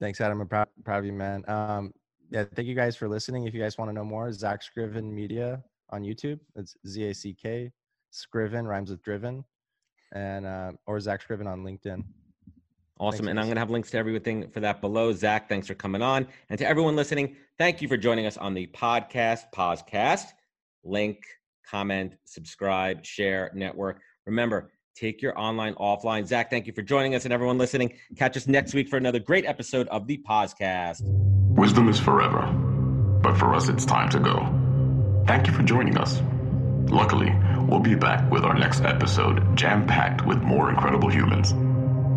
Thanks, 0.00 0.20
Adam. 0.20 0.40
I'm 0.40 0.48
proud, 0.48 0.68
proud 0.84 1.00
of 1.00 1.04
you, 1.06 1.12
man. 1.12 1.44
Um, 1.48 1.92
yeah, 2.30 2.44
thank 2.54 2.68
you 2.68 2.74
guys 2.74 2.94
for 2.96 3.08
listening. 3.08 3.46
If 3.46 3.54
you 3.54 3.60
guys 3.60 3.78
want 3.78 3.88
to 3.88 3.92
know 3.92 4.04
more, 4.04 4.32
Zack 4.32 4.62
Scriven 4.62 5.14
Media 5.14 5.62
on 5.90 6.02
YouTube. 6.02 6.38
It's 6.56 6.76
Z 6.86 7.04
A 7.08 7.14
C 7.14 7.34
K 7.34 7.72
Scriven 8.10 8.66
rhymes 8.66 8.90
with 8.90 9.02
driven, 9.02 9.44
and 10.12 10.46
uh, 10.46 10.72
or 10.86 11.00
Zack 11.00 11.22
Scriven 11.22 11.46
on 11.46 11.64
LinkedIn. 11.64 12.04
Awesome. 13.00 13.26
Thanks, 13.26 13.30
and 13.30 13.38
I'm 13.38 13.46
going 13.46 13.54
to 13.56 13.60
have 13.60 13.70
links 13.70 13.90
to 13.92 13.98
everything 13.98 14.50
for 14.50 14.60
that 14.60 14.80
below. 14.80 15.12
Zack, 15.12 15.48
thanks 15.48 15.68
for 15.68 15.74
coming 15.74 16.02
on. 16.02 16.26
And 16.50 16.58
to 16.58 16.66
everyone 16.66 16.96
listening, 16.96 17.36
thank 17.56 17.80
you 17.80 17.86
for 17.86 17.96
joining 17.96 18.26
us 18.26 18.36
on 18.36 18.54
the 18.54 18.66
podcast, 18.66 19.42
podcast. 19.54 20.24
Link 20.82 21.18
comment, 21.68 22.14
subscribe, 22.24 23.04
share, 23.04 23.50
network. 23.54 24.00
Remember, 24.26 24.72
take 24.96 25.22
your 25.22 25.38
online 25.38 25.74
offline. 25.74 26.26
Zack, 26.26 26.50
thank 26.50 26.66
you 26.66 26.72
for 26.72 26.82
joining 26.82 27.14
us 27.14 27.24
and 27.24 27.32
everyone 27.32 27.58
listening. 27.58 27.94
Catch 28.16 28.36
us 28.36 28.46
next 28.46 28.74
week 28.74 28.88
for 28.88 28.96
another 28.96 29.18
great 29.18 29.44
episode 29.44 29.86
of 29.88 30.06
the 30.06 30.18
podcast. 30.28 31.02
Wisdom 31.04 31.88
is 31.88 32.00
forever, 32.00 32.46
but 33.22 33.36
for 33.36 33.54
us, 33.54 33.68
it's 33.68 33.84
time 33.84 34.08
to 34.10 34.18
go. 34.18 35.24
Thank 35.26 35.46
you 35.46 35.52
for 35.52 35.62
joining 35.62 35.98
us. 35.98 36.20
Luckily, 36.90 37.30
we'll 37.68 37.80
be 37.80 37.94
back 37.94 38.30
with 38.30 38.44
our 38.44 38.58
next 38.58 38.82
episode 38.82 39.56
jam 39.56 39.86
packed 39.86 40.26
with 40.26 40.42
more 40.42 40.68
incredible 40.70 41.08
humans. 41.10 41.52